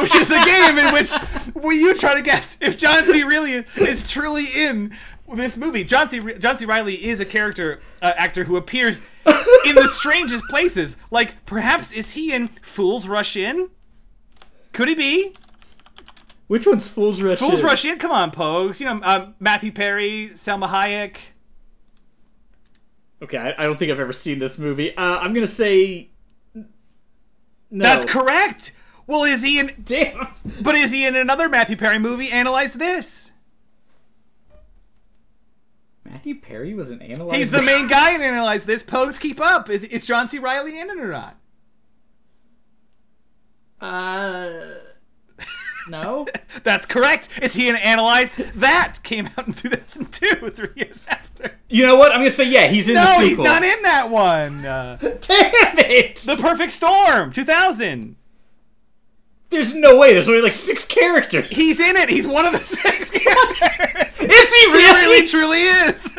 which 0.00 0.14
is 0.14 0.28
the 0.28 0.42
game 0.44 0.78
in 0.78 0.92
which 0.92 1.10
well, 1.54 1.72
you 1.72 1.94
try 1.94 2.14
to 2.14 2.22
guess 2.22 2.58
if 2.60 2.76
John 2.76 3.04
C. 3.04 3.22
Really 3.22 3.64
is 3.76 4.10
truly 4.10 4.44
in 4.46 4.94
this 5.32 5.56
movie. 5.56 5.84
John 5.84 6.08
C. 6.08 6.20
John 6.38 6.58
C. 6.58 6.66
Reilly 6.66 7.02
is 7.02 7.18
a 7.18 7.24
character 7.24 7.80
uh, 8.02 8.12
actor 8.16 8.44
who 8.44 8.56
appears 8.56 9.00
in 9.66 9.74
the 9.74 9.88
strangest 9.88 10.44
places. 10.50 10.98
Like 11.10 11.46
perhaps 11.46 11.92
is 11.92 12.10
he 12.10 12.32
in 12.32 12.48
Fools 12.60 13.08
Rush 13.08 13.36
In? 13.36 13.70
Could 14.72 14.88
he 14.88 14.94
be? 14.94 15.34
Which 16.52 16.66
one's 16.66 16.86
Fools 16.86 17.22
Rush 17.22 17.38
Fools 17.38 17.60
In? 17.60 17.64
Rush 17.64 17.82
In. 17.86 17.98
Come 17.98 18.10
on, 18.10 18.30
Pogues. 18.30 18.78
You 18.78 18.84
know 18.84 19.00
um, 19.04 19.34
Matthew 19.40 19.72
Perry, 19.72 20.28
Salma 20.34 20.68
Hayek. 20.68 21.16
Okay, 23.22 23.38
I, 23.38 23.54
I 23.56 23.62
don't 23.62 23.78
think 23.78 23.90
I've 23.90 23.98
ever 23.98 24.12
seen 24.12 24.38
this 24.38 24.58
movie. 24.58 24.94
Uh, 24.94 25.18
I'm 25.18 25.32
gonna 25.32 25.46
say. 25.46 26.10
No. 26.54 26.64
That's 27.70 28.04
correct. 28.04 28.72
Well, 29.06 29.24
is 29.24 29.40
he 29.40 29.60
in? 29.60 29.72
Damn. 29.82 30.28
But 30.60 30.74
is 30.74 30.90
he 30.90 31.06
in 31.06 31.16
another 31.16 31.48
Matthew 31.48 31.78
Perry 31.78 31.98
movie? 31.98 32.30
Analyze 32.30 32.74
this. 32.74 33.32
Matthew 36.04 36.38
Perry 36.38 36.74
was 36.74 36.90
an 36.90 37.00
analyzer. 37.00 37.38
He's 37.38 37.50
the 37.50 37.62
main 37.62 37.88
guy 37.88 38.14
in 38.14 38.20
Analyze 38.20 38.66
This. 38.66 38.82
Pogues, 38.82 39.18
keep 39.18 39.40
up. 39.40 39.70
Is, 39.70 39.84
is 39.84 40.04
John 40.04 40.28
C. 40.28 40.38
Reilly 40.38 40.78
in 40.78 40.90
it 40.90 40.98
or 40.98 41.12
not? 41.12 41.38
Uh. 43.80 44.91
No. 45.88 46.26
That's 46.62 46.86
correct. 46.86 47.28
Is 47.40 47.54
he 47.54 47.68
in 47.68 47.76
Analyze 47.76 48.36
That? 48.54 48.98
Came 49.02 49.28
out 49.36 49.46
in 49.46 49.52
2002, 49.54 50.50
three 50.50 50.68
years 50.76 51.02
after. 51.08 51.52
you 51.68 51.84
know 51.84 51.96
what? 51.96 52.12
I'm 52.12 52.18
gonna 52.18 52.30
say 52.30 52.48
yeah. 52.48 52.68
He's 52.68 52.88
in 52.88 52.94
the 52.94 53.04
No, 53.04 53.20
he's 53.20 53.38
not 53.38 53.64
in 53.64 53.82
that 53.82 54.10
one. 54.10 54.64
Uh, 54.64 54.96
Damn 55.00 55.78
it! 55.78 56.16
the 56.16 56.36
Perfect 56.40 56.72
Storm, 56.72 57.32
2000. 57.32 58.16
There's 59.50 59.74
no 59.74 59.98
way. 59.98 60.14
There's 60.14 60.28
only 60.28 60.40
like 60.40 60.54
six 60.54 60.84
characters. 60.86 61.50
He's 61.50 61.78
in 61.78 61.96
it. 61.96 62.08
He's 62.08 62.26
one 62.26 62.46
of 62.46 62.52
the 62.52 62.58
six 62.60 63.10
characters. 63.10 64.20
Is 64.20 64.50
he 64.50 64.60
He 64.60 64.72
really? 64.72 65.00
really, 65.00 65.26
truly 65.26 65.62
is. 65.64 66.14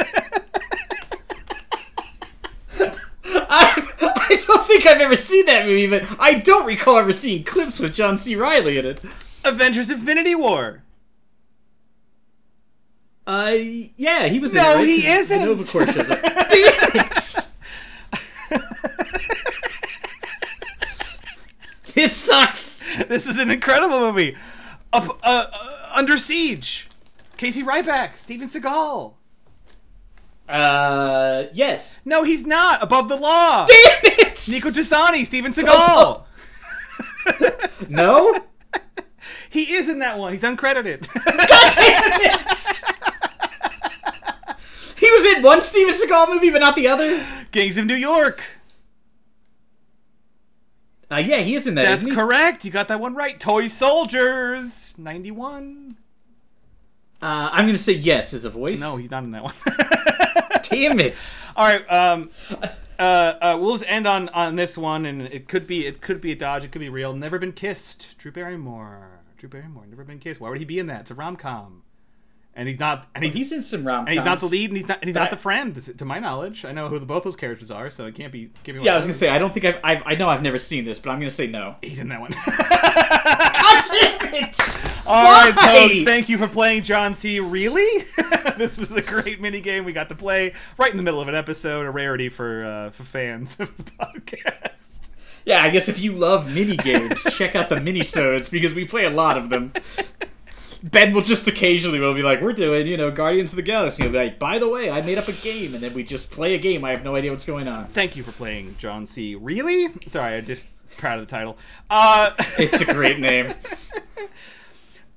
I, 3.26 3.88
I 4.02 4.43
don't 4.47 4.67
think 4.67 4.86
I've 4.86 5.02
ever 5.02 5.15
seen 5.15 5.45
that 5.47 5.65
movie, 5.65 5.88
but 5.88 6.04
I 6.19 6.36
don't 6.36 6.65
recall 6.65 6.97
ever 6.97 7.12
seeing 7.12 7.43
clips 7.43 7.80
with 7.80 7.93
John 7.93 8.17
C. 8.17 8.36
Reilly 8.36 8.78
in 8.78 8.86
it. 8.86 9.02
Avengers 9.43 9.91
Infinity 9.91 10.36
War. 10.36 10.84
Uh, 13.25 13.56
yeah, 13.95 14.27
he 14.27 14.38
was 14.39 14.53
in 14.53 14.62
No, 14.62 14.71
it. 14.71 14.75
right? 14.75 14.86
he 14.88 15.08
isn't. 15.08 15.39
Nova 15.45 15.63
Corps 15.63 15.88
shows 15.88 16.10
up. 16.10 16.21
Damn 16.21 16.36
it! 16.49 17.47
this 21.93 22.15
sucks. 22.15 22.88
This 23.08 23.27
is 23.27 23.38
an 23.38 23.51
incredible 23.51 23.99
movie. 23.99 24.36
Up, 24.91 25.19
uh, 25.23 25.45
uh, 25.51 25.89
Under 25.95 26.17
Siege. 26.17 26.89
Casey 27.38 27.63
Ryback, 27.63 28.15
Steven 28.17 28.47
Seagal. 28.47 29.13
Uh, 30.47 31.45
yes. 31.53 32.01
No, 32.06 32.23
he's 32.23 32.45
not. 32.45 32.84
Above 32.84 33.10
the 33.10 33.15
Law. 33.15 33.65
Damn 33.65 33.99
it! 34.19 34.47
Nico 34.49 34.69
Toscani, 34.69 35.25
Steven 35.25 35.51
Seagal. 35.53 36.23
No. 37.89 38.34
He 39.54 39.76
is 39.76 39.88
in 39.88 40.00
that 40.00 40.18
one. 40.18 40.34
He's 40.34 40.42
uncredited. 40.42 41.08
God 41.13 41.74
damn 41.76 42.20
it 42.20 42.84
He 44.98 45.12
was 45.12 45.26
in 45.38 45.44
one 45.44 45.62
Steven 45.62 45.94
Seagal 45.94 46.30
movie, 46.30 46.50
but 46.50 46.60
not 46.60 46.76
the 46.76 46.88
other. 46.88 47.24
Gangs 47.52 47.78
of 47.78 47.86
New 47.86 47.94
York. 47.94 48.42
Uh, 51.12 51.18
yeah, 51.18 51.38
he 51.39 51.54
is 51.54 51.68
in 51.68 51.76
that. 51.76 51.84
That's 51.84 52.02
isn't 52.02 52.13
he? 52.13 52.18
correct. 52.18 52.66
You 52.66 52.72
got 52.72 52.88
that 52.88 53.00
one 53.00 53.13
right. 53.13 53.39
Toy 53.39 53.68
Soldiers, 53.68 54.96
91. 54.98 55.98
Uh, 57.22 57.50
I'm 57.52 57.68
gonna 57.68 57.78
say 57.78 57.94
yes 57.94 58.34
as 58.34 58.46
a 58.46 58.50
voice. 58.50 58.80
No, 58.80 58.98
he's 58.98 59.12
not 59.12 59.24
in 59.24 59.32
that 59.32 59.44
one. 59.44 59.54
Damn 60.63 61.00
it! 61.00 61.46
All 61.56 61.66
right. 61.68 61.86
Um, 61.92 62.32
uh, 62.98 63.02
uh, 63.02 63.58
we'll 63.62 63.78
just 63.78 63.89
end 63.89 64.08
on 64.08 64.30
on 64.30 64.56
this 64.56 64.78
one, 64.78 65.06
and 65.06 65.22
it 65.22 65.48
could 65.48 65.68
be 65.68 65.86
it 65.86 66.02
could 66.02 66.20
be 66.22 66.32
a 66.32 66.36
dodge, 66.36 66.63
it 66.66 66.72
could 66.72 66.80
be 66.82 66.89
real. 66.89 67.13
Never 67.13 67.38
been 67.38 67.54
kissed. 67.54 68.18
Drew 68.18 68.32
Barrymore. 68.32 69.22
Drew 69.43 69.49
Barrymore. 69.49 69.86
Never 69.86 70.06
been 70.06 70.19
kissed. 70.19 70.39
Why 70.39 70.49
would 70.49 70.60
he 70.60 70.63
be 70.65 70.79
in 70.79 70.88
that? 70.88 71.01
It's 71.01 71.12
a 71.12 71.15
rom 71.15 71.36
com, 71.36 71.84
and 72.56 72.69
he's 72.69 72.79
not. 72.79 73.10
And 73.13 73.25
he's, 73.25 73.34
He's 73.34 73.51
in 73.51 73.62
some 73.62 73.86
rom. 73.86 74.06
and 74.08 74.15
he's 74.15 74.23
not 74.23 74.39
the 74.39 74.45
lead, 74.45 74.69
and 74.69 74.77
he's 74.77 74.88
not. 74.88 74.99
And 75.01 75.10
he's 75.10 75.15
not 75.15 75.27
I- 75.27 75.32
the 75.32 75.36
friend, 75.38 75.97
to 75.97 76.06
my 76.06 76.17
knowledge. 76.19 76.63
I 76.63 76.71
know 76.71 76.88
who 76.88 76.97
the, 76.97 77.06
both 77.06 77.25
those 77.25 77.36
characters 77.36 77.69
are, 77.69 77.89
so 77.89 78.06
it 78.06 78.15
can't 78.15 78.32
be. 78.32 78.51
Can't 78.63 78.77
be 78.77 78.86
Yeah, 78.86 78.93
I 78.93 78.95
was 78.95 79.03
gonna 79.03 79.15
say 79.15 79.27
I 79.27 79.39
don't 79.39 79.53
think 79.53 79.65
I've, 79.65 79.79
I've 79.84 80.01
I 80.06 80.15
know 80.15 80.29
I've 80.29 80.41
never 80.41 80.58
seen 80.58 80.86
this, 80.86 80.97
but 80.97 81.10
I'm 81.10 81.19
gonna 81.19 81.29
say 81.29 81.47
no. 81.47 81.75
he's 81.84 81.99
in 81.99 82.08
that 82.08 82.21
one. 82.21 82.32
Damn 82.32 82.53
it! 84.45 84.60
All 85.06 85.29
right, 85.29 85.53
Why? 85.53 85.88
folks. 85.89 86.03
Thank 86.03 86.29
you 86.29 86.38
for 86.38 86.47
playing 86.47 86.84
John 86.84 87.13
C. 87.13 87.41
Really? 87.41 88.06
this 88.58 88.77
was 88.77 88.93
a 88.93 89.01
great 89.01 89.41
mini 89.41 89.60
game 89.60 89.84
we 89.84 89.91
got 89.91 90.08
to 90.10 90.15
play 90.15 90.53
right 90.77 90.89
in 90.89 90.95
the 90.95 91.03
middle 91.03 91.19
of 91.19 91.27
an 91.27 91.36
episode, 91.36 91.86
a 91.86 91.91
rarity 91.91 92.29
for 92.29 92.63
uh, 92.65 92.89
for 92.91 93.03
fans 93.03 93.58
of 93.60 93.75
the 93.75 93.84
podcast. 93.99 95.03
Yeah, 95.45 95.62
I 95.63 95.69
guess 95.69 95.89
if 95.89 95.99
you 95.99 96.13
love 96.13 96.49
mini 96.51 96.77
games, 96.77 97.23
check 97.36 97.56
out 97.56 97.69
the 97.69 97.75
minisodes 97.75 98.51
because 98.51 98.73
we 98.73 98.86
play 98.86 99.03
a 99.06 99.10
lot 99.10 99.38
of 99.38 99.49
them. 99.49 99.73
Ben 100.84 101.13
will 101.13 101.21
just 101.21 101.47
occasionally 101.47 101.99
will 101.99 102.13
be 102.13 102.23
like, 102.23 102.41
"We're 102.41 102.53
doing, 102.53 102.88
you 102.88 102.97
know, 102.97 103.10
Guardians 103.10 103.51
of 103.53 103.56
the 103.58 103.62
Galaxy." 103.62 104.03
He'll 104.03 104.12
be 104.12 104.17
like, 104.17 104.38
"By 104.39 104.60
the 104.60 104.67
way, 104.67 104.89
I 104.89 105.01
made 105.01 105.17
up 105.17 105.27
a 105.29 105.34
game," 105.34 105.73
and 105.73 105.82
then 105.84 105.93
we 105.93 106.03
just 106.03 106.29
play 106.29 106.56
a 106.56 106.58
game. 106.58 106.84
I 106.84 106.91
have 106.91 107.03
no 107.03 107.15
idea 107.15 107.32
what's 107.32 107.45
going 107.45 107.67
on. 107.67 107.88
Thank 107.88 108.15
you 108.17 108.23
for 108.23 108.34
playing 108.34 108.75
John 108.77 109.08
C. 109.08 109.36
Really? 109.36 109.88
Sorry, 110.08 110.36
I'm 110.36 110.45
just 110.45 110.67
proud 110.97 111.19
of 111.19 111.27
the 111.27 111.32
title. 111.32 111.58
Uh, 111.89 112.32
It's 112.58 112.82
a 112.82 112.86
great 112.93 113.19
name. 113.19 113.53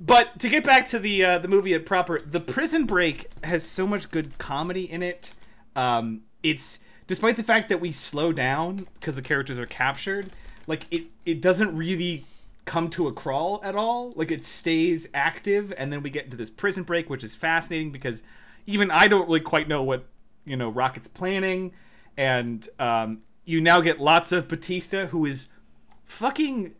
but 0.00 0.38
to 0.40 0.48
get 0.48 0.62
back 0.64 0.86
to 0.88 0.98
the 0.98 1.24
uh, 1.24 1.38
the 1.38 1.48
movie 1.48 1.74
at 1.74 1.84
proper, 1.86 2.20
the 2.20 2.40
Prison 2.40 2.86
Break 2.86 3.28
has 3.44 3.64
so 3.66 3.86
much 3.86 4.10
good 4.10 4.38
comedy 4.38 4.90
in 4.90 5.02
it. 5.02 5.32
Um, 5.74 6.22
it's 6.42 6.78
despite 7.06 7.36
the 7.36 7.42
fact 7.42 7.68
that 7.68 7.80
we 7.80 7.92
slow 7.92 8.32
down 8.32 8.86
because 8.94 9.14
the 9.14 9.22
characters 9.22 9.58
are 9.58 9.66
captured, 9.66 10.30
like 10.66 10.86
it 10.90 11.04
it 11.24 11.40
doesn't 11.40 11.76
really 11.76 12.24
come 12.64 12.90
to 12.90 13.06
a 13.06 13.12
crawl 13.12 13.60
at 13.64 13.74
all. 13.74 14.12
Like 14.16 14.30
it 14.30 14.44
stays 14.44 15.08
active, 15.14 15.72
and 15.76 15.92
then 15.92 16.02
we 16.02 16.10
get 16.10 16.24
into 16.24 16.36
this 16.36 16.50
Prison 16.50 16.82
Break, 16.82 17.08
which 17.08 17.24
is 17.24 17.34
fascinating 17.34 17.92
because 17.92 18.22
even 18.66 18.90
I 18.90 19.08
don't 19.08 19.26
really 19.26 19.40
quite 19.40 19.68
know 19.68 19.82
what 19.82 20.04
you 20.44 20.56
know 20.56 20.68
Rocket's 20.68 21.08
planning, 21.08 21.72
and 22.16 22.68
um, 22.78 23.22
you 23.44 23.60
now 23.60 23.80
get 23.80 24.00
lots 24.00 24.32
of 24.32 24.48
Batista 24.48 25.06
who 25.06 25.24
is 25.24 25.48
fucking 26.04 26.74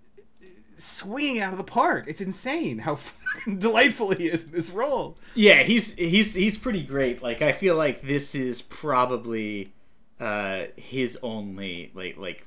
swinging 0.77 1.41
out 1.41 1.53
of 1.53 1.59
the 1.59 1.65
park. 1.65 2.05
It's 2.07 2.21
insane 2.21 2.81
how 2.81 2.99
delightful 3.59 4.13
he 4.13 4.29
is 4.29 4.45
in 4.45 4.51
this 4.51 4.71
role. 4.71 5.17
Yeah, 5.35 5.63
he's 5.63 5.95
he's 5.95 6.35
he's 6.35 6.59
pretty 6.59 6.83
great. 6.83 7.23
Like 7.23 7.43
I 7.43 7.53
feel 7.53 7.77
like 7.77 8.03
this 8.03 8.35
is 8.35 8.61
probably 8.63 9.73
uh 10.21 10.65
his 10.77 11.19
only 11.23 11.91
like 11.95 12.17
like 12.17 12.47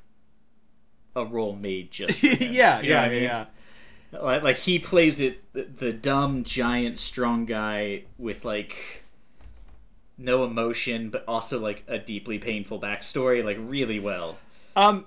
a 1.15 1.25
role 1.25 1.55
made 1.55 1.91
just 1.91 2.19
for 2.25 2.35
him. 2.35 2.53
yeah, 2.53 2.81
You 2.81 2.89
know 2.91 2.95
yeah, 2.95 3.01
I 3.01 3.09
mean? 3.09 3.23
yeah. 3.23 3.45
Like, 4.11 4.43
like 4.43 4.57
he 4.57 4.79
plays 4.79 5.21
it 5.21 5.41
the, 5.53 5.63
the 5.63 5.93
dumb 5.93 6.43
giant 6.43 6.97
strong 6.97 7.45
guy 7.45 8.03
with 8.17 8.43
like 8.45 9.03
no 10.17 10.43
emotion 10.43 11.09
but 11.09 11.23
also 11.27 11.59
like 11.59 11.83
a 11.87 11.97
deeply 11.97 12.39
painful 12.39 12.79
backstory 12.79 13.43
like 13.43 13.57
really 13.59 13.99
well. 13.99 14.37
Um, 14.75 15.05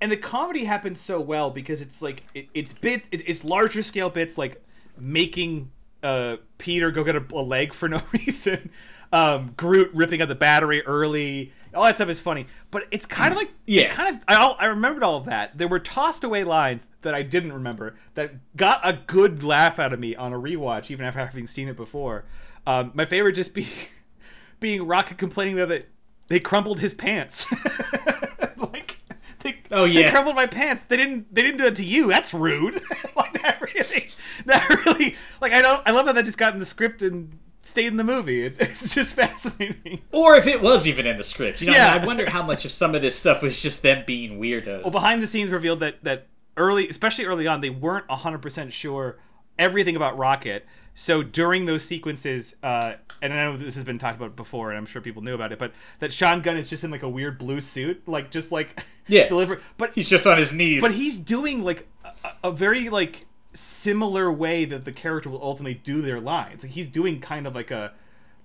and 0.00 0.12
the 0.12 0.16
comedy 0.16 0.64
happens 0.64 1.00
so 1.00 1.20
well 1.20 1.50
because 1.50 1.80
it's 1.80 2.02
like 2.02 2.24
it, 2.34 2.48
it's 2.54 2.72
bit 2.72 3.04
it, 3.10 3.28
it's 3.28 3.44
larger 3.44 3.82
scale 3.82 4.10
bits 4.10 4.36
like 4.38 4.62
making 4.98 5.70
uh 6.02 6.36
Peter 6.58 6.90
go 6.90 7.04
get 7.04 7.16
a, 7.16 7.24
a 7.32 7.42
leg 7.42 7.72
for 7.72 7.88
no 7.88 8.02
reason. 8.12 8.70
Um, 9.12 9.54
Groot 9.56 9.90
ripping 9.94 10.20
out 10.20 10.28
the 10.28 10.34
battery 10.34 10.82
early. 10.84 11.52
All 11.74 11.84
that 11.84 11.96
stuff 11.96 12.08
is 12.08 12.20
funny, 12.20 12.46
but 12.70 12.84
it's 12.90 13.06
kind 13.06 13.32
of 13.32 13.36
like 13.38 13.50
Yeah. 13.66 13.82
it's 13.84 13.94
kind 13.94 14.16
of 14.16 14.22
I 14.26 14.36
all, 14.36 14.56
I 14.58 14.66
remembered 14.66 15.02
all 15.02 15.16
of 15.16 15.24
that. 15.26 15.56
There 15.58 15.68
were 15.68 15.78
tossed 15.78 16.24
away 16.24 16.44
lines 16.44 16.88
that 17.02 17.14
I 17.14 17.22
didn't 17.22 17.52
remember 17.52 17.96
that 18.14 18.34
got 18.56 18.80
a 18.82 19.00
good 19.06 19.42
laugh 19.42 19.78
out 19.78 19.92
of 19.92 20.00
me 20.00 20.14
on 20.16 20.32
a 20.32 20.38
rewatch, 20.38 20.90
even 20.90 21.04
after 21.04 21.20
having 21.20 21.46
seen 21.46 21.68
it 21.68 21.76
before. 21.76 22.24
Um, 22.66 22.90
my 22.94 23.04
favorite 23.04 23.34
just 23.34 23.54
being 23.54 23.68
being 24.60 24.86
Rocket 24.86 25.18
complaining 25.18 25.56
that 25.56 25.68
they, 25.68 25.84
they 26.28 26.40
crumpled 26.40 26.80
his 26.80 26.94
pants. 26.94 27.46
like 28.56 28.98
they, 29.40 29.58
Oh, 29.70 29.86
they 29.86 30.10
crumpled 30.10 30.34
my 30.36 30.46
pants. 30.46 30.82
They 30.82 30.96
didn't 30.96 31.32
they 31.34 31.42
didn't 31.42 31.58
do 31.58 31.66
it 31.66 31.76
to 31.76 31.84
you. 31.84 32.08
That's 32.08 32.32
rude. 32.34 32.82
like 33.16 33.40
that 33.42 33.60
really 33.60 34.08
that 34.46 34.68
really 34.86 35.16
like 35.40 35.52
I 35.52 35.62
don't 35.62 35.82
I 35.86 35.90
love 35.92 36.06
how 36.06 36.12
that 36.12 36.24
just 36.24 36.38
got 36.38 36.52
in 36.54 36.58
the 36.60 36.66
script 36.66 37.02
and 37.02 37.38
stayed 37.68 37.86
in 37.88 37.96
the 37.96 38.04
movie. 38.04 38.46
It, 38.46 38.56
it's 38.60 38.94
just 38.94 39.14
fascinating. 39.14 40.00
Or 40.12 40.36
if 40.36 40.46
it 40.46 40.60
was 40.60 40.86
even 40.86 41.06
in 41.06 41.16
the 41.16 41.24
script. 41.24 41.60
You 41.60 41.68
know, 41.68 41.74
Yeah. 41.74 41.92
I 41.94 42.04
wonder 42.04 42.28
how 42.28 42.42
much 42.42 42.64
of 42.64 42.72
some 42.72 42.94
of 42.94 43.02
this 43.02 43.16
stuff 43.16 43.42
was 43.42 43.60
just 43.62 43.82
them 43.82 44.04
being 44.06 44.38
weirdos. 44.40 44.82
Well, 44.82 44.90
behind 44.90 45.22
the 45.22 45.26
scenes 45.26 45.50
revealed 45.50 45.80
that 45.80 46.02
that 46.04 46.26
early, 46.56 46.88
especially 46.88 47.24
early 47.26 47.46
on, 47.46 47.60
they 47.60 47.70
weren't 47.70 48.10
hundred 48.10 48.42
percent 48.42 48.72
sure 48.72 49.18
everything 49.58 49.96
about 49.96 50.16
Rocket. 50.18 50.64
So 50.94 51.22
during 51.22 51.66
those 51.66 51.84
sequences, 51.84 52.56
uh, 52.60 52.94
and 53.22 53.32
I 53.32 53.36
know 53.44 53.56
this 53.56 53.76
has 53.76 53.84
been 53.84 54.00
talked 54.00 54.16
about 54.16 54.34
before, 54.34 54.70
and 54.70 54.78
I'm 54.78 54.84
sure 54.86 55.00
people 55.00 55.22
knew 55.22 55.32
about 55.34 55.52
it, 55.52 55.58
but 55.60 55.72
that 56.00 56.12
Sean 56.12 56.40
Gunn 56.42 56.56
is 56.56 56.68
just 56.68 56.82
in 56.82 56.90
like 56.90 57.04
a 57.04 57.08
weird 57.08 57.38
blue 57.38 57.60
suit, 57.60 58.02
like 58.08 58.32
just 58.32 58.50
like 58.50 58.82
Yeah. 59.06 59.28
deliver. 59.28 59.60
But 59.76 59.92
He's 59.94 60.08
just 60.08 60.26
on 60.26 60.38
his 60.38 60.52
knees. 60.52 60.80
but 60.82 60.90
he's 60.90 61.16
doing 61.16 61.62
like 61.62 61.86
a, 62.04 62.48
a 62.48 62.50
very 62.50 62.88
like 62.88 63.26
similar 63.54 64.30
way 64.30 64.64
that 64.64 64.84
the 64.84 64.92
character 64.92 65.28
will 65.30 65.42
ultimately 65.42 65.74
do 65.74 66.00
their 66.02 66.20
lines. 66.20 66.62
Like 66.62 66.72
he's 66.72 66.88
doing 66.88 67.20
kind 67.20 67.46
of 67.46 67.54
like 67.54 67.70
a 67.70 67.92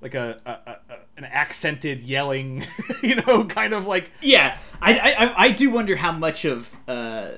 like 0.02 0.16
a, 0.16 0.38
a, 0.46 0.52
a, 0.52 0.98
an 1.18 1.24
accented 1.26 2.04
yelling, 2.04 2.66
you 3.02 3.16
know, 3.16 3.46
kind 3.46 3.74
of 3.74 3.86
like 3.86 4.12
yeah, 4.22 4.58
I, 4.82 5.00
I 5.00 5.44
I 5.46 5.52
do 5.52 5.70
wonder 5.70 5.96
how 5.96 6.12
much 6.12 6.44
of 6.46 6.70
uh, 6.88 7.32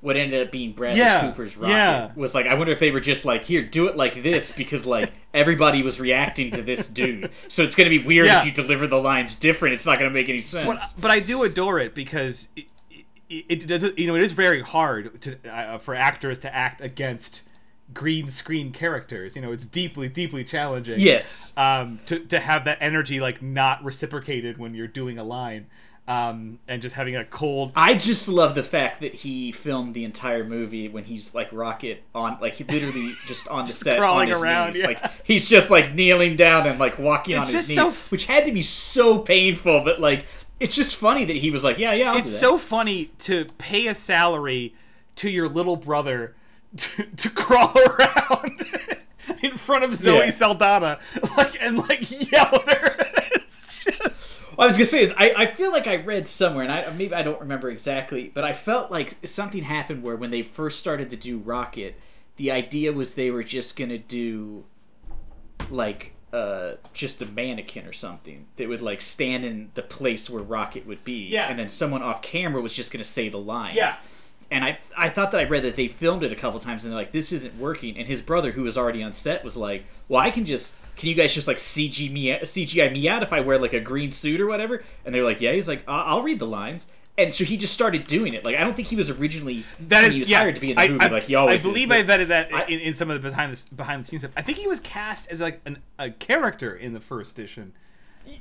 what 0.00 0.16
ended 0.16 0.46
up 0.46 0.52
being 0.52 0.72
Bradley 0.72 1.00
Yeah, 1.00 1.20
Cooper's 1.22 1.56
rocket 1.56 1.72
yeah. 1.72 2.10
was 2.14 2.34
like. 2.34 2.46
I 2.46 2.54
wonder 2.54 2.72
if 2.72 2.78
they 2.80 2.90
were 2.90 3.00
just 3.00 3.24
like, 3.24 3.42
here, 3.42 3.62
do 3.62 3.88
it 3.88 3.96
like 3.96 4.22
this 4.22 4.52
because 4.52 4.86
like 4.86 5.12
everybody 5.34 5.82
was 5.82 5.98
reacting 5.98 6.50
to 6.52 6.62
this 6.62 6.86
dude, 6.88 7.30
so 7.48 7.62
it's 7.62 7.74
gonna 7.74 7.90
be 7.90 7.98
weird 7.98 8.26
Yeah. 8.26 8.40
if 8.40 8.46
you 8.46 8.52
deliver 8.52 8.86
the 8.86 9.00
lines 9.00 9.36
different. 9.36 9.74
It's 9.74 9.86
not 9.86 9.98
gonna 9.98 10.10
make 10.10 10.28
any 10.28 10.40
sense. 10.42 10.94
but, 10.94 11.00
but 11.02 11.10
I 11.10 11.20
do 11.20 11.42
adore 11.42 11.78
it 11.78 11.94
because 11.94 12.48
it, 13.28 13.66
does 13.66 13.84
you 13.96 14.06
know 14.06 14.14
it 14.14 14.22
is 14.22 14.32
very 14.32 14.62
hard 14.62 15.20
to 15.22 15.36
uh, 15.52 15.78
for 15.78 15.94
actors 15.94 16.38
to 16.40 16.54
act 16.54 16.80
against 16.80 17.42
green 17.94 18.28
screen 18.28 18.72
characters. 18.72 19.36
You 19.36 19.42
know, 19.42 19.52
it's 19.52 19.66
deeply 19.66 20.08
deeply 20.08 20.44
challenging. 20.44 21.00
yes, 21.00 21.52
Um, 21.56 22.00
to 22.06 22.18
to 22.20 22.38
have 22.40 22.64
that 22.64 22.78
energy 22.80 23.20
like 23.20 23.42
not 23.42 23.84
reciprocated 23.84 24.58
when 24.58 24.74
you're 24.74 24.88
doing 24.88 25.18
a 25.18 25.24
line, 25.24 25.66
um, 26.08 26.58
and 26.68 26.82
just 26.82 26.94
having 26.94 27.16
a 27.16 27.24
cold. 27.24 27.72
I 27.74 27.94
just 27.94 28.28
love 28.28 28.54
the 28.54 28.62
fact 28.62 29.00
that 29.00 29.14
he 29.14 29.50
filmed 29.52 29.94
the 29.94 30.04
entire 30.04 30.44
movie 30.44 30.88
when 30.88 31.04
he's 31.04 31.34
like 31.34 31.48
rocket 31.52 32.02
on, 32.14 32.38
like 32.40 32.54
he 32.54 32.64
literally 32.64 33.12
just 33.26 33.48
on 33.48 33.66
the 33.66 33.72
set 33.72 33.98
crawling 33.98 34.28
on 34.28 34.34
his 34.34 34.42
around, 34.42 34.72
knees. 34.74 34.82
yeah. 34.82 34.86
Like 34.88 35.24
he's 35.24 35.48
just 35.48 35.70
like 35.70 35.94
kneeling 35.94 36.36
down 36.36 36.66
and 36.66 36.78
like 36.78 36.98
walking 36.98 37.36
on 37.36 37.42
his 37.42 37.52
just 37.52 37.68
knees, 37.68 37.76
so 37.76 37.88
f- 37.88 38.10
which 38.12 38.26
had 38.26 38.44
to 38.46 38.52
be 38.52 38.62
so 38.62 39.18
painful. 39.20 39.80
But 39.84 40.00
like, 40.00 40.26
it's 40.60 40.74
just 40.74 40.96
funny 40.96 41.24
that 41.24 41.36
he 41.36 41.50
was 41.50 41.62
like, 41.64 41.78
yeah, 41.78 41.92
yeah, 41.92 42.12
I'll 42.12 42.18
it's 42.18 42.36
so 42.36 42.58
funny 42.58 43.06
to 43.20 43.44
pay 43.58 43.86
a 43.86 43.94
salary 43.94 44.74
to 45.16 45.30
your 45.30 45.48
little 45.48 45.76
brother 45.76 46.34
to, 46.76 47.04
to 47.04 47.30
crawl 47.30 47.74
around 47.86 48.64
in 49.42 49.56
front 49.56 49.84
of 49.84 49.96
Zoe 49.96 50.18
Yeah. 50.18 50.30
Saldana, 50.30 50.98
like 51.36 51.60
and 51.60 51.78
like 51.78 52.30
yell 52.30 52.62
at 52.66 52.78
her. 52.78 52.96
It's 53.34 53.78
just 53.78 54.38
What 54.56 54.64
I 54.64 54.66
was 54.66 54.76
gonna 54.76 54.84
say 54.86 55.02
is 55.02 55.12
I, 55.16 55.32
I 55.36 55.46
feel 55.46 55.70
like 55.70 55.86
I 55.86 55.96
read 55.96 56.26
somewhere 56.26 56.64
and 56.64 56.72
I 56.72 56.90
maybe 56.92 57.14
I 57.14 57.22
don't 57.22 57.40
remember 57.40 57.70
exactly, 57.70 58.30
but 58.32 58.44
I 58.44 58.52
felt 58.52 58.90
like 58.90 59.16
something 59.26 59.62
happened 59.62 60.02
where 60.02 60.16
when 60.16 60.30
they 60.30 60.42
first 60.42 60.78
started 60.80 61.10
to 61.10 61.16
do 61.16 61.38
Rocket, 61.38 61.98
the 62.36 62.50
idea 62.50 62.92
was 62.92 63.14
they 63.14 63.30
were 63.30 63.42
just 63.44 63.76
gonna 63.76 63.98
do 63.98 64.64
like 65.70 66.12
uh 66.36 66.76
just 66.92 67.22
a 67.22 67.26
mannequin 67.26 67.86
or 67.86 67.92
something 67.92 68.46
that 68.56 68.68
would 68.68 68.82
like 68.82 69.00
stand 69.00 69.44
in 69.44 69.70
the 69.74 69.82
place 69.82 70.28
where 70.28 70.42
Rocket 70.42 70.86
would 70.86 71.02
be. 71.04 71.28
Yeah. 71.28 71.48
And 71.48 71.58
then 71.58 71.68
someone 71.68 72.02
off 72.02 72.20
camera 72.20 72.60
was 72.60 72.74
just 72.74 72.92
gonna 72.92 73.04
say 73.04 73.28
the 73.28 73.38
lines. 73.38 73.76
Yeah. 73.76 73.96
And 74.50 74.64
I, 74.64 74.78
I 74.96 75.08
thought 75.08 75.32
that 75.32 75.40
I 75.40 75.44
read 75.44 75.64
that 75.64 75.74
they 75.74 75.88
filmed 75.88 76.22
it 76.22 76.30
a 76.30 76.36
couple 76.36 76.60
times 76.60 76.84
and 76.84 76.92
they're 76.92 77.00
like, 77.00 77.10
this 77.12 77.32
isn't 77.32 77.58
working. 77.58 77.96
And 77.98 78.06
his 78.06 78.22
brother, 78.22 78.52
who 78.52 78.62
was 78.62 78.78
already 78.78 79.02
on 79.02 79.12
set, 79.12 79.42
was 79.42 79.56
like, 79.56 79.84
well, 80.08 80.20
I 80.20 80.30
can 80.30 80.44
just, 80.44 80.76
can 80.96 81.08
you 81.08 81.16
guys 81.16 81.34
just 81.34 81.48
like 81.48 81.56
CG 81.56 82.10
me, 82.12 82.26
CGI 82.28 82.92
me 82.92 83.08
out 83.08 83.24
if 83.24 83.32
I 83.32 83.40
wear 83.40 83.58
like 83.58 83.72
a 83.72 83.80
green 83.80 84.12
suit 84.12 84.40
or 84.40 84.46
whatever? 84.46 84.84
And 85.04 85.12
they're 85.12 85.24
like, 85.24 85.40
yeah. 85.40 85.52
He's 85.52 85.66
like, 85.66 85.82
I'll 85.88 86.22
read 86.22 86.38
the 86.38 86.46
lines. 86.46 86.86
And 87.18 87.32
so 87.32 87.44
he 87.44 87.56
just 87.56 87.72
started 87.72 88.06
doing 88.06 88.34
it. 88.34 88.44
Like 88.44 88.56
I 88.56 88.60
don't 88.60 88.74
think 88.76 88.88
he 88.88 88.96
was 88.96 89.08
originally 89.10 89.64
that 89.88 90.04
is 90.04 90.14
he 90.14 90.20
was 90.20 90.30
yeah. 90.30 90.38
hired 90.38 90.54
to 90.56 90.60
be 90.60 90.70
in 90.70 90.76
the 90.76 90.82
I, 90.82 90.88
movie. 90.88 91.04
I, 91.04 91.08
like 91.08 91.22
he 91.22 91.34
always. 91.34 91.62
I 91.62 91.68
believe 91.68 91.90
is, 91.90 92.08
I 92.08 92.16
vetted 92.16 92.28
that 92.28 92.54
I- 92.54 92.64
in, 92.66 92.80
in 92.80 92.94
some 92.94 93.10
of 93.10 93.22
the 93.22 93.28
behind 93.28 93.56
the 93.56 93.74
behind 93.74 94.04
the 94.04 94.08
scenes 94.08 94.22
stuff. 94.22 94.32
I 94.36 94.42
think 94.42 94.58
he 94.58 94.66
was 94.66 94.80
cast 94.80 95.30
as 95.30 95.40
like 95.40 95.60
an, 95.64 95.78
a 95.98 96.10
character 96.10 96.74
in 96.74 96.92
the 96.92 97.00
first 97.00 97.38
edition, 97.38 97.72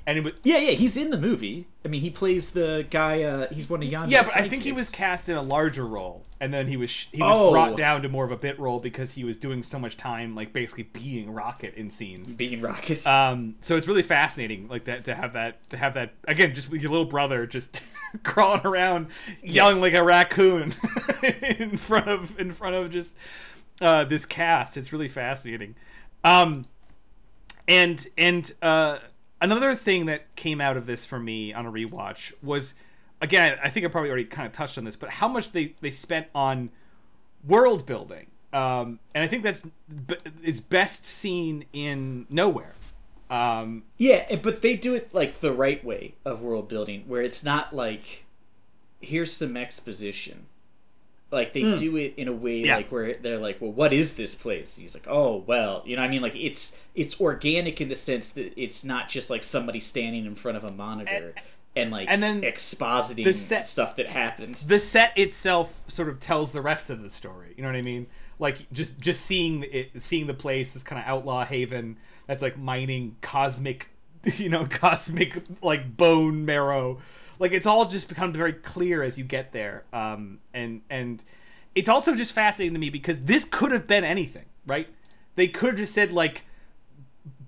and 0.08 0.18
it 0.18 0.24
was 0.24 0.34
Yeah, 0.44 0.58
yeah, 0.58 0.72
he's 0.72 0.98
in 0.98 1.10
the 1.10 1.18
movie. 1.18 1.68
I 1.84 1.88
mean, 1.88 2.02
he 2.02 2.10
plays 2.10 2.50
the 2.52 2.86
guy. 2.90 3.22
Uh, 3.24 3.48
he's 3.54 3.70
one 3.70 3.84
of 3.84 3.90
Yondu's 3.90 4.10
Yeah, 4.12 4.24
but 4.24 4.36
I 4.38 4.50
think 4.50 4.64
he 4.64 4.72
was 4.72 4.90
cast 4.90 5.30
in 5.30 5.36
a 5.38 5.42
larger 5.42 5.86
role, 5.86 6.24
and 6.42 6.54
then 6.54 6.68
he 6.68 6.78
was 6.78 6.90
sh- 6.90 7.08
he 7.12 7.22
was 7.22 7.36
Oh. 7.38 7.52
brought 7.52 7.78
down 7.78 8.02
to 8.02 8.10
more 8.10 8.26
of 8.26 8.32
a 8.32 8.38
bit 8.38 8.60
role 8.60 8.80
because 8.80 9.12
he 9.12 9.24
was 9.24 9.38
doing 9.38 9.62
so 9.64 9.78
much 9.78 9.96
time, 9.98 10.34
like 10.36 10.52
basically 10.54 10.84
being 10.84 11.32
Rocket 11.34 11.76
in 11.76 11.90
scenes. 11.92 12.36
being 12.36 12.62
Rocket. 12.62 13.06
Um, 13.08 13.56
so 13.62 13.78
it's 13.78 13.88
really 13.88 14.02
fascinating, 14.04 14.68
like 14.68 14.86
that 14.86 15.06
to 15.06 15.14
have 15.16 15.34
that 15.34 15.70
to 15.70 15.78
have 15.78 15.94
that 15.94 16.14
again, 16.28 16.56
just 16.56 16.70
with 16.70 16.82
your 16.82 16.92
little 16.92 17.06
brother 17.06 17.46
just 17.46 17.82
crawling 18.24 18.66
around, 18.66 19.08
yelling 19.44 19.80
like 19.82 19.94
a 19.94 20.04
raccoon 20.04 20.74
in 21.60 21.78
front 21.78 22.08
of 22.08 22.40
in 22.40 22.52
front 22.52 22.76
of 22.76 22.90
just 22.90 23.16
uh, 23.82 24.04
this 24.06 24.26
cast. 24.26 24.76
It's 24.78 24.92
really 24.92 25.08
fascinating. 25.10 25.76
Um, 26.24 26.64
and 27.68 28.08
and 28.18 28.52
uh, 28.62 28.98
another 29.42 29.76
thing 29.76 30.06
that 30.06 30.36
came 30.36 30.62
out 30.62 30.78
of 30.78 30.86
this 30.86 31.06
for 31.06 31.20
me 31.20 31.54
on 31.54 31.66
a 31.66 31.72
rewatch 31.72 32.34
was 32.42 32.74
again 33.22 33.58
i 33.64 33.70
think 33.70 33.86
i 33.86 33.90
probably 33.90 34.10
already 34.10 34.26
kind 34.26 34.48
of 34.48 34.54
touched 34.54 34.78
on 34.78 34.84
this 34.84 34.96
but 34.96 35.10
how 35.10 35.28
much 35.28 35.52
they 35.52 35.74
they 35.82 35.92
spent 35.92 36.28
on 36.34 36.70
world 37.46 37.86
building 37.86 38.28
um, 38.54 39.00
and 39.14 39.24
i 39.24 39.28
think 39.28 39.44
that's 39.44 39.68
it's 40.42 40.60
best 40.60 41.06
seen 41.06 41.66
in 41.74 42.26
Knowhere 42.32 42.74
um, 43.30 43.84
Yeah, 43.98 44.36
but 44.38 44.62
they 44.62 44.76
do 44.76 44.94
it 44.94 45.14
like 45.14 45.40
the 45.40 45.52
right 45.52 45.84
way 45.84 46.16
of 46.24 46.42
world 46.42 46.68
building, 46.68 47.04
where 47.08 47.22
it's 47.22 47.44
not 47.44 47.76
like 47.76 48.26
here's 49.02 49.34
some 49.34 49.58
exposition. 49.58 50.46
Like 51.36 51.54
they 51.54 51.62
hmm. 51.62 51.76
do 51.76 51.98
it 51.98 52.14
in 52.18 52.28
a 52.28 52.34
way. 52.34 52.62
Yeah. 52.62 52.78
like 52.78 52.92
where 52.92 53.14
they're 53.16 53.38
like, 53.38 53.60
well, 53.60 53.72
what 53.72 53.94
is 53.94 54.14
this 54.14 54.34
place? 54.34 54.78
He's 54.78 54.96
like, 54.96 55.08
oh 55.08 55.44
well, 55.46 55.84
you 55.86 55.96
know, 55.96 56.02
what 56.02 56.08
I 56.08 56.12
mean, 56.12 56.22
like 56.22 56.36
it's 56.36 56.76
it's 56.96 57.20
organic 57.20 57.82
in 57.82 57.90
the 57.90 57.96
sense 57.96 58.32
that 58.32 58.54
it's 58.56 58.84
not 58.84 59.10
just 59.10 59.30
like 59.30 59.44
somebody 59.44 59.80
standing 59.80 60.26
in 60.26 60.36
front 60.36 60.58
of 60.58 60.64
a 60.64 60.72
monitor 60.72 61.36
and, 61.76 61.92
like 61.92 62.08
and 62.10 62.24
then 62.24 62.42
expositing 62.42 63.26
the 63.26 63.34
set- 63.34 63.66
stuff 63.66 63.98
that 63.98 64.08
happened. 64.08 64.56
the 64.68 64.80
set 64.80 65.18
itself 65.18 65.82
sort 65.88 66.08
of 66.08 66.20
tells 66.20 66.52
the 66.52 66.62
rest 66.62 66.90
of 66.90 67.02
the 67.02 67.10
story 67.10 67.54
you 67.58 67.64
know 67.64 67.70
what 67.70 67.76
i 67.76 67.82
mean 67.82 68.08
like 68.40 68.72
just 68.72 68.98
just 69.00 69.26
seeing 69.26 69.66
it 69.72 70.02
seeing 70.02 70.28
the 70.28 70.34
place 70.34 70.74
this 70.74 70.84
kind 70.84 71.02
of 71.02 71.08
outlaw 71.08 71.44
haven 71.44 71.98
that's 72.28 72.42
like 72.42 72.58
mining 72.58 73.18
cosmic 73.22 73.90
you 74.38 74.50
know 74.50 74.66
cosmic 74.66 75.44
like 75.62 75.98
bone 75.98 76.46
marrow 76.46 76.98
like 77.40 77.52
it's 77.52 77.66
all 77.66 77.86
just 77.86 78.08
become 78.08 78.32
very 78.34 78.54
clear 78.54 79.04
as 79.04 79.18
you 79.18 79.24
get 79.24 79.52
there 79.52 79.84
um 79.94 80.40
and 80.54 80.82
and 80.90 81.24
it's 81.74 81.90
also 81.90 82.16
just 82.16 82.32
fascinating 82.32 82.74
to 82.74 82.80
me 82.80 82.90
because 82.90 83.22
this 83.22 83.44
could 83.46 83.72
have 83.72 83.86
been 83.88 84.04
anything 84.04 84.46
right 84.66 84.88
they 85.36 85.48
could 85.48 85.70
have 85.72 85.78
just 85.78 85.94
said 85.94 86.12
like 86.12 86.44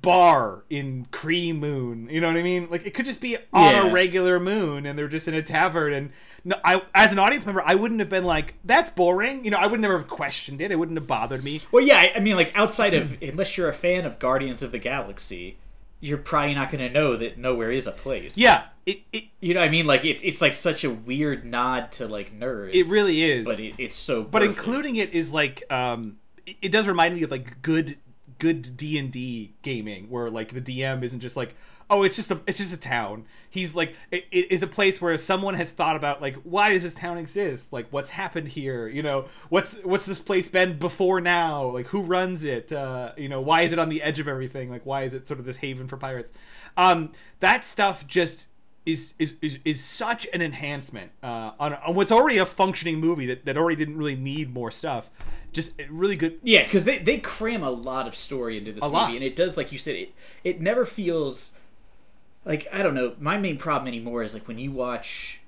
bar 0.02 0.64
in 0.70 1.06
Kree 1.12 1.58
Moon. 1.58 2.08
You 2.10 2.22
know 2.22 2.28
what 2.28 2.38
I 2.38 2.44
mean? 2.44 2.68
Like 2.70 2.86
it 2.86 2.94
could 2.94 3.06
just 3.06 3.20
be 3.20 3.36
on 3.52 3.74
Yeah. 3.74 3.88
a 3.88 3.92
regular 3.92 4.40
moon, 4.40 4.86
and 4.86 4.98
they're 4.98 5.08
just 5.08 5.28
in 5.28 5.34
a 5.34 5.42
tavern. 5.42 5.92
And 5.94 6.12
no, 6.46 6.56
I, 6.64 6.82
as 6.94 7.12
an 7.12 7.20
audience 7.20 7.46
member, 7.46 7.62
I 7.66 7.76
wouldn't 7.76 8.00
have 8.00 8.10
been 8.10 8.24
like, 8.24 8.56
"That's 8.64 8.90
boring." 8.90 9.44
You 9.44 9.52
know, 9.52 9.58
I 9.58 9.66
would 9.68 9.80
never 9.80 9.98
have 9.98 10.08
questioned 10.08 10.62
it. 10.62 10.72
It 10.72 10.76
wouldn't 10.78 10.98
have 10.98 11.08
bothered 11.08 11.44
me. 11.44 11.62
Well, 11.72 11.84
yeah, 11.84 12.08
I 12.16 12.20
mean, 12.20 12.36
like 12.36 12.52
outside 12.56 12.94
of 12.94 13.18
unless 13.22 13.58
you're 13.58 13.70
a 13.70 13.74
fan 13.74 14.06
of 14.06 14.20
Guardians 14.20 14.62
of 14.62 14.72
the 14.72 14.80
Galaxy, 14.80 15.58
you're 16.00 16.18
probably 16.18 16.54
not 16.54 16.72
going 16.72 16.86
to 16.86 16.90
know 16.90 17.16
that 17.16 17.40
Knowhere 17.40 17.74
is 17.76 17.88
a 17.88 17.92
place. 17.92 18.38
Yeah, 18.38 18.64
it 18.86 19.00
it, 19.12 19.26
You 19.40 19.54
know, 19.54 19.60
what 19.62 19.68
I 19.68 19.72
mean, 19.72 19.88
like 19.88 20.06
it's 20.06 20.22
it's 20.24 20.42
like 20.42 20.54
such 20.54 20.84
a 20.84 20.90
weird 20.90 21.46
nod 21.46 21.92
to 21.94 22.08
like 22.08 22.38
nerds. 22.38 22.74
it 22.74 22.88
really 22.88 23.24
is. 23.24 23.46
but 23.46 23.60
it, 23.60 23.76
it's 23.80 23.96
so. 23.96 24.24
but 24.24 24.44
including 24.44 24.96
it 24.98 25.14
is 25.14 25.32
like 25.34 25.64
um 25.72 26.18
it, 26.46 26.58
it 26.64 26.72
does 26.72 26.88
remind 26.88 27.16
me 27.16 27.24
of 27.24 27.32
like 27.32 27.62
good 27.62 27.98
good 28.40 28.78
d&d 28.78 29.56
gaming 29.64 30.10
where 30.12 30.30
like 30.30 30.54
the 30.54 30.62
dm 30.62 31.02
isn't 31.02 31.22
just 31.22 31.36
like 31.36 31.56
oh 31.90 32.04
it's 32.04 32.16
just 32.16 32.32
a 32.32 32.40
it's 32.48 32.58
just 32.58 32.74
a 32.74 32.78
town 32.78 33.26
he's 33.50 33.76
like 33.76 33.96
it, 34.12 34.26
it 34.32 34.52
is 34.52 34.62
a 34.62 34.68
place 34.68 35.02
where 35.02 35.18
someone 35.18 35.54
has 35.54 35.72
thought 35.72 35.96
about 35.96 36.22
like 36.22 36.36
why 36.44 36.72
does 36.74 36.84
this 36.84 36.94
town 36.94 37.18
exist 37.18 37.72
like 37.72 37.88
what's 37.92 38.10
happened 38.10 38.50
here 38.50 38.88
you 38.88 39.02
know 39.02 39.26
what's 39.50 39.76
what's 39.84 40.06
this 40.06 40.20
place 40.20 40.50
been 40.50 40.78
before 40.78 41.22
now 41.22 41.66
like 41.66 41.88
who 41.88 42.02
runs 42.02 42.44
it 42.44 42.72
uh 42.72 43.12
you 43.18 43.30
know 43.30 43.42
why 43.42 43.62
is 43.62 43.72
it 43.72 43.80
on 43.80 43.90
the 43.90 44.02
edge 44.02 44.20
of 44.20 44.28
everything 44.28 44.70
like 44.70 44.86
why 44.86 45.04
is 45.04 45.14
it 45.14 45.28
sort 45.28 45.40
of 45.40 45.46
this 45.46 45.58
haven 45.58 45.88
for 45.88 45.98
pirates 45.98 46.34
um 46.76 47.12
that 47.40 47.66
stuff 47.66 48.06
just 48.08 48.48
is 48.88 49.14
is, 49.20 49.34
is, 49.42 49.60
is 49.66 49.84
such 49.84 50.26
an 50.34 50.42
enhancement 50.42 51.12
uh, 51.22 51.52
on, 51.60 51.74
on 51.74 51.94
what's 51.94 52.12
already 52.12 52.38
a 52.38 52.46
functioning 52.46 53.00
movie 53.00 53.26
that, 53.26 53.44
that 53.44 53.58
already 53.58 53.76
didn't 53.76 53.98
really 53.98 54.16
need 54.16 54.54
more 54.54 54.72
stuff. 54.72 55.10
Just 55.52 55.74
really 55.90 56.16
good. 56.16 56.40
yeah, 56.42 56.64
because 56.64 56.86
they 56.86 56.98
they 56.98 57.18
cram 57.18 57.64
a 57.64 57.70
lot 57.70 58.08
of 58.08 58.16
story 58.16 58.58
into 58.58 58.72
this 58.72 58.84
movie, 58.84 58.94
lot. 58.94 59.12
and 59.14 59.24
it 59.24 59.36
does, 59.36 59.58
like 59.58 59.72
you 59.72 59.78
said, 59.78 59.96
it 59.96 60.14
it 60.44 60.62
never 60.62 60.86
feels 60.86 61.57
like 62.48 62.68
I 62.74 62.82
don't 62.82 62.96
know. 62.96 63.14
My 63.20 63.38
main 63.38 63.58
problem 63.58 63.88
anymore 63.88 64.24
is 64.24 64.34
like 64.34 64.48
when 64.48 64.58
you 64.58 64.72
watch 64.72 65.42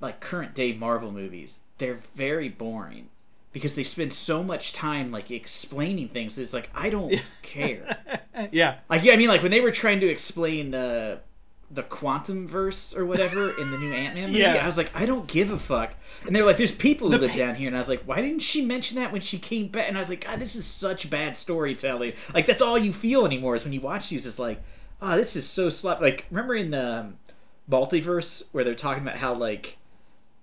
like 0.00 0.20
current 0.20 0.54
day 0.54 0.72
Marvel 0.72 1.10
movies, 1.10 1.60
they're 1.78 2.00
very 2.14 2.48
boring 2.48 3.08
because 3.52 3.74
they 3.74 3.82
spend 3.82 4.12
so 4.12 4.42
much 4.42 4.72
time 4.72 5.10
like 5.10 5.30
explaining 5.30 6.08
things. 6.08 6.38
It's 6.38 6.54
like 6.54 6.70
I 6.74 6.90
don't 6.90 7.20
care. 7.42 7.96
Yeah, 8.52 8.76
Like 8.88 9.02
yeah, 9.02 9.14
I 9.14 9.16
mean, 9.16 9.28
like 9.28 9.42
when 9.42 9.50
they 9.50 9.60
were 9.60 9.72
trying 9.72 10.00
to 10.00 10.08
explain 10.08 10.70
the 10.70 11.20
the 11.70 11.82
quantum 11.82 12.46
verse 12.46 12.96
or 12.96 13.04
whatever 13.04 13.50
in 13.60 13.70
the 13.70 13.76
new 13.76 13.92
Ant 13.92 14.14
Man 14.14 14.28
movie. 14.28 14.38
Yeah. 14.40 14.54
I 14.54 14.66
was 14.66 14.78
like, 14.78 14.90
I 14.94 15.04
don't 15.04 15.26
give 15.26 15.50
a 15.50 15.58
fuck. 15.58 15.92
And 16.26 16.34
they 16.34 16.40
were 16.40 16.46
like, 16.46 16.56
there's 16.56 16.72
people 16.72 17.08
who 17.10 17.18
The 17.18 17.26
live 17.26 17.32
pa- 17.32 17.36
down 17.36 17.56
here. 17.56 17.66
And 17.66 17.76
I 17.76 17.78
was 17.80 17.90
like, 17.90 18.04
why 18.04 18.22
didn't 18.22 18.38
she 18.40 18.64
mention 18.64 18.96
that 18.96 19.12
when 19.12 19.20
she 19.20 19.38
came 19.38 19.68
back? 19.68 19.86
And 19.86 19.94
I 19.94 20.00
was 20.00 20.08
like, 20.08 20.24
God, 20.24 20.40
this 20.40 20.56
is 20.56 20.64
such 20.64 21.10
bad 21.10 21.36
storytelling. 21.36 22.14
Like, 22.32 22.46
that's 22.46 22.62
all 22.62 22.78
you 22.78 22.94
feel 22.94 23.26
anymore 23.26 23.54
is 23.54 23.64
when 23.64 23.74
you 23.74 23.82
watch 23.82 24.08
these. 24.08 24.26
It's 24.26 24.38
like, 24.38 24.62
oh, 25.00 25.16
this 25.16 25.36
is 25.36 25.48
so 25.48 25.68
slap. 25.68 26.00
Like, 26.00 26.26
remember 26.30 26.54
in 26.54 26.70
the 26.70 26.98
um, 27.00 27.18
multiverse 27.70 28.44
where 28.52 28.64
they're 28.64 28.74
talking 28.74 29.02
about 29.02 29.18
how, 29.18 29.34
like, 29.34 29.78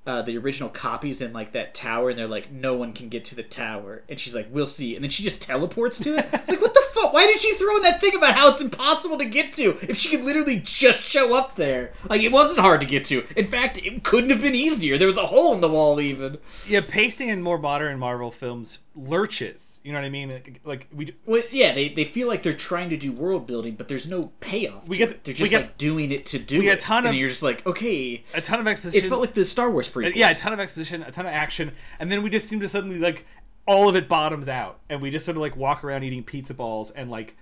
uh, 0.05 0.21
the 0.21 0.37
original 0.37 0.69
copies 0.69 1.21
in 1.21 1.33
like 1.33 1.51
that 1.53 1.73
tower, 1.73 2.09
and 2.09 2.19
they're 2.19 2.27
like, 2.27 2.51
no 2.51 2.75
one 2.75 2.93
can 2.93 3.09
get 3.09 3.25
to 3.25 3.35
the 3.35 3.43
tower, 3.43 4.03
and 4.09 4.19
she's 4.19 4.35
like, 4.35 4.47
we'll 4.51 4.65
see, 4.65 4.95
and 4.95 5.03
then 5.03 5.09
she 5.09 5.23
just 5.23 5.41
teleports 5.41 5.99
to 5.99 6.17
it. 6.17 6.27
It's 6.33 6.49
like, 6.49 6.61
what 6.61 6.73
the 6.73 6.83
fuck? 6.93 7.11
Why 7.13 7.25
did 7.27 7.39
she 7.39 7.53
throw 7.55 7.75
in 7.77 7.81
that 7.83 7.99
thing 8.01 8.15
about 8.15 8.35
how 8.35 8.49
it's 8.49 8.61
impossible 8.61 9.17
to 9.17 9.25
get 9.25 9.53
to 9.53 9.77
if 9.81 9.97
she 9.97 10.09
could 10.15 10.25
literally 10.25 10.59
just 10.59 10.99
show 11.01 11.35
up 11.35 11.55
there? 11.55 11.93
Like 12.09 12.21
it 12.21 12.31
wasn't 12.31 12.59
hard 12.59 12.81
to 12.81 12.87
get 12.87 13.05
to. 13.05 13.25
In 13.35 13.45
fact, 13.47 13.77
it 13.83 14.03
couldn't 14.03 14.29
have 14.29 14.41
been 14.41 14.55
easier. 14.55 14.97
There 14.97 15.07
was 15.07 15.17
a 15.17 15.25
hole 15.27 15.53
in 15.53 15.61
the 15.61 15.69
wall 15.69 15.99
even. 15.99 16.37
Yeah, 16.67 16.81
pacing 16.87 17.29
in 17.29 17.41
more 17.41 17.57
modern 17.57 17.97
Marvel 17.99 18.31
films 18.31 18.79
lurches. 18.95 19.79
You 19.83 19.91
know 19.91 19.99
what 19.99 20.05
I 20.05 20.09
mean? 20.09 20.29
Like, 20.29 20.61
like 20.63 20.87
we 20.93 21.15
Well, 21.25 21.43
yeah, 21.51 21.73
they, 21.73 21.89
they 21.89 22.05
feel 22.05 22.27
like 22.27 22.43
they're 22.43 22.53
trying 22.53 22.89
to 22.89 22.97
do 22.97 23.11
world 23.11 23.45
building, 23.47 23.75
but 23.75 23.87
there's 23.87 24.09
no 24.09 24.31
payoff. 24.39 24.87
We 24.87 24.97
get- 24.97 25.23
they're 25.23 25.33
just 25.33 25.51
get- 25.51 25.61
like 25.61 25.77
doing 25.77 26.11
it 26.11 26.25
to 26.27 26.39
do 26.39 26.59
we 26.59 26.65
get 26.65 26.77
it. 26.77 26.79
a 26.79 26.81
ton 26.81 26.99
and 27.05 27.07
of- 27.09 27.15
you're 27.15 27.29
just 27.29 27.43
like, 27.43 27.65
okay. 27.65 28.23
a 28.33 28.41
ton 28.41 28.59
of 28.59 28.67
exposition. 28.67 29.05
It 29.05 29.09
felt 29.09 29.21
like 29.21 29.33
the 29.33 29.45
Star 29.45 29.69
Wars 29.69 29.87
yeah, 30.15 30.29
a 30.31 30.35
ton 30.35 30.53
of 30.53 30.59
exposition, 30.59 31.03
a 31.03 31.11
ton 31.11 31.25
of 31.25 31.31
action, 31.33 31.71
and 31.99 32.11
then 32.11 32.23
we 32.23 32.29
just 32.29 32.47
seem 32.47 32.59
to 32.59 32.69
suddenly 32.69 32.99
like 32.99 33.25
all 33.67 33.89
of 33.89 33.95
it 33.95 34.07
bottoms 34.07 34.47
out, 34.47 34.79
and 34.89 35.01
we 35.01 35.09
just 35.09 35.25
sort 35.25 35.37
of 35.37 35.41
like 35.41 35.55
walk 35.57 35.83
around 35.83 36.03
eating 36.03 36.23
pizza 36.23 36.53
balls 36.53 36.91
and 36.91 37.09
like 37.09 37.35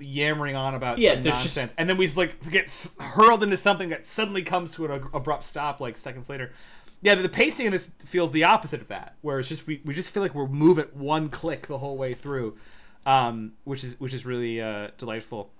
yammering 0.00 0.54
on 0.56 0.74
about 0.74 0.98
Yeah, 0.98 1.14
nonsense, 1.14 1.54
just- 1.54 1.74
and 1.76 1.88
then 1.88 1.96
we 1.96 2.06
like 2.08 2.50
get 2.50 2.70
hurled 2.98 3.42
into 3.42 3.56
something 3.56 3.88
that 3.90 4.06
suddenly 4.06 4.42
comes 4.42 4.72
to 4.76 4.86
an 4.86 5.04
abrupt 5.12 5.44
stop 5.44 5.80
like 5.80 5.96
seconds 5.96 6.28
later. 6.28 6.52
Yeah, 7.02 7.14
the 7.14 7.28
pacing 7.30 7.66
in 7.66 7.72
this 7.72 7.90
feels 8.04 8.30
the 8.30 8.44
opposite 8.44 8.80
of 8.82 8.88
that, 8.88 9.14
where 9.22 9.40
it's 9.40 9.48
just 9.48 9.66
we, 9.66 9.80
we 9.84 9.94
just 9.94 10.10
feel 10.10 10.22
like 10.22 10.34
we're 10.34 10.46
moving 10.46 10.84
one 10.92 11.28
click 11.30 11.66
the 11.66 11.78
whole 11.78 11.96
way 11.96 12.12
through, 12.12 12.56
um, 13.06 13.52
which 13.64 13.82
is 13.84 13.98
which 13.98 14.12
is 14.12 14.26
really 14.26 14.60
uh, 14.60 14.88
delightful. 14.98 15.50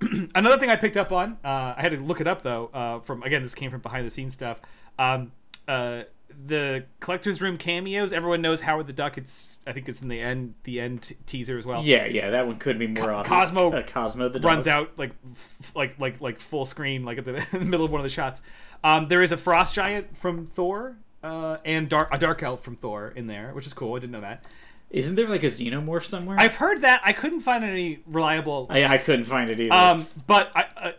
Another 0.34 0.58
thing 0.58 0.70
I 0.70 0.76
picked 0.76 0.96
up 0.96 1.12
on, 1.12 1.38
uh, 1.44 1.74
I 1.76 1.82
had 1.82 1.92
to 1.92 1.98
look 2.00 2.20
it 2.20 2.26
up 2.26 2.42
though. 2.42 2.70
Uh, 2.72 3.00
from 3.00 3.22
again, 3.24 3.42
this 3.42 3.54
came 3.54 3.70
from 3.70 3.80
behind 3.80 4.06
the 4.06 4.10
scenes 4.10 4.32
stuff. 4.34 4.60
Um, 4.98 5.32
uh, 5.68 6.02
the 6.46 6.84
collector's 7.00 7.40
room 7.40 7.56
cameos. 7.56 8.12
Everyone 8.12 8.42
knows 8.42 8.60
Howard 8.60 8.86
the 8.86 8.92
Duck. 8.92 9.18
It's 9.18 9.56
I 9.66 9.72
think 9.72 9.88
it's 9.88 10.02
in 10.02 10.08
the 10.08 10.20
end 10.20 10.54
the 10.64 10.80
end 10.80 11.14
teaser 11.26 11.58
as 11.58 11.66
well. 11.66 11.84
Yeah, 11.84 12.06
yeah, 12.06 12.30
that 12.30 12.46
one 12.46 12.58
could 12.58 12.78
be 12.78 12.86
more 12.86 13.12
obvious. 13.12 13.28
Cosmo 13.28 13.72
uh, 13.72 13.82
Cosmo 13.82 14.28
the 14.28 14.40
runs 14.40 14.64
dog. 14.66 14.88
out 14.88 14.92
like 14.98 15.12
f- 15.32 15.72
like 15.74 15.98
like 15.98 16.20
like 16.20 16.40
full 16.40 16.64
screen 16.64 17.04
like 17.04 17.18
at 17.18 17.24
the, 17.24 17.36
in 17.52 17.58
the 17.58 17.64
middle 17.64 17.84
of 17.84 17.92
one 17.92 18.00
of 18.00 18.04
the 18.04 18.10
shots. 18.10 18.40
Um, 18.82 19.08
there 19.08 19.22
is 19.22 19.32
a 19.32 19.36
frost 19.36 19.74
giant 19.74 20.16
from 20.16 20.46
Thor 20.46 20.96
uh, 21.22 21.58
and 21.64 21.88
dark 21.88 22.08
a 22.12 22.18
dark 22.18 22.42
elf 22.42 22.62
from 22.62 22.76
Thor 22.76 23.12
in 23.14 23.26
there, 23.26 23.52
which 23.52 23.66
is 23.66 23.72
cool. 23.72 23.94
I 23.94 23.98
didn't 23.98 24.12
know 24.12 24.20
that. 24.20 24.44
Isn't 24.90 25.16
there 25.16 25.28
like 25.28 25.42
a 25.42 25.46
xenomorph 25.48 26.04
somewhere? 26.04 26.38
I've 26.40 26.54
heard 26.54 26.80
that. 26.80 27.02
I 27.04 27.12
couldn't 27.12 27.40
find 27.40 27.62
any 27.62 28.00
reliable 28.06 28.66
I, 28.70 28.84
I 28.84 28.98
couldn't 28.98 29.26
find 29.26 29.50
it 29.50 29.60
either. 29.60 29.72
Um, 29.74 30.06
but 30.26 30.50
I, 30.54 30.64
uh, 30.78 30.92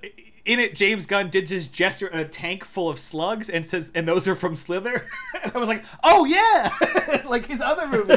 in 0.50 0.60
it, 0.60 0.74
James 0.74 1.06
Gunn 1.06 1.30
did 1.30 1.48
just 1.48 1.72
gesture 1.72 2.12
at 2.12 2.20
a 2.20 2.26
tank 2.26 2.66
full 2.66 2.90
of 2.90 3.00
slugs 3.00 3.52
and 3.52 3.68
says, 3.68 3.92
"And 3.94 4.08
those 4.08 4.28
are 4.28 4.34
from 4.34 4.56
Slither." 4.56 5.06
and 5.44 5.52
I 5.54 5.58
was 5.60 5.68
like, 5.68 5.86
"Oh 6.04 6.26
yeah!" 6.26 7.22
like 7.28 7.46
his 7.46 7.62
other 7.62 7.86
movie. 7.86 8.14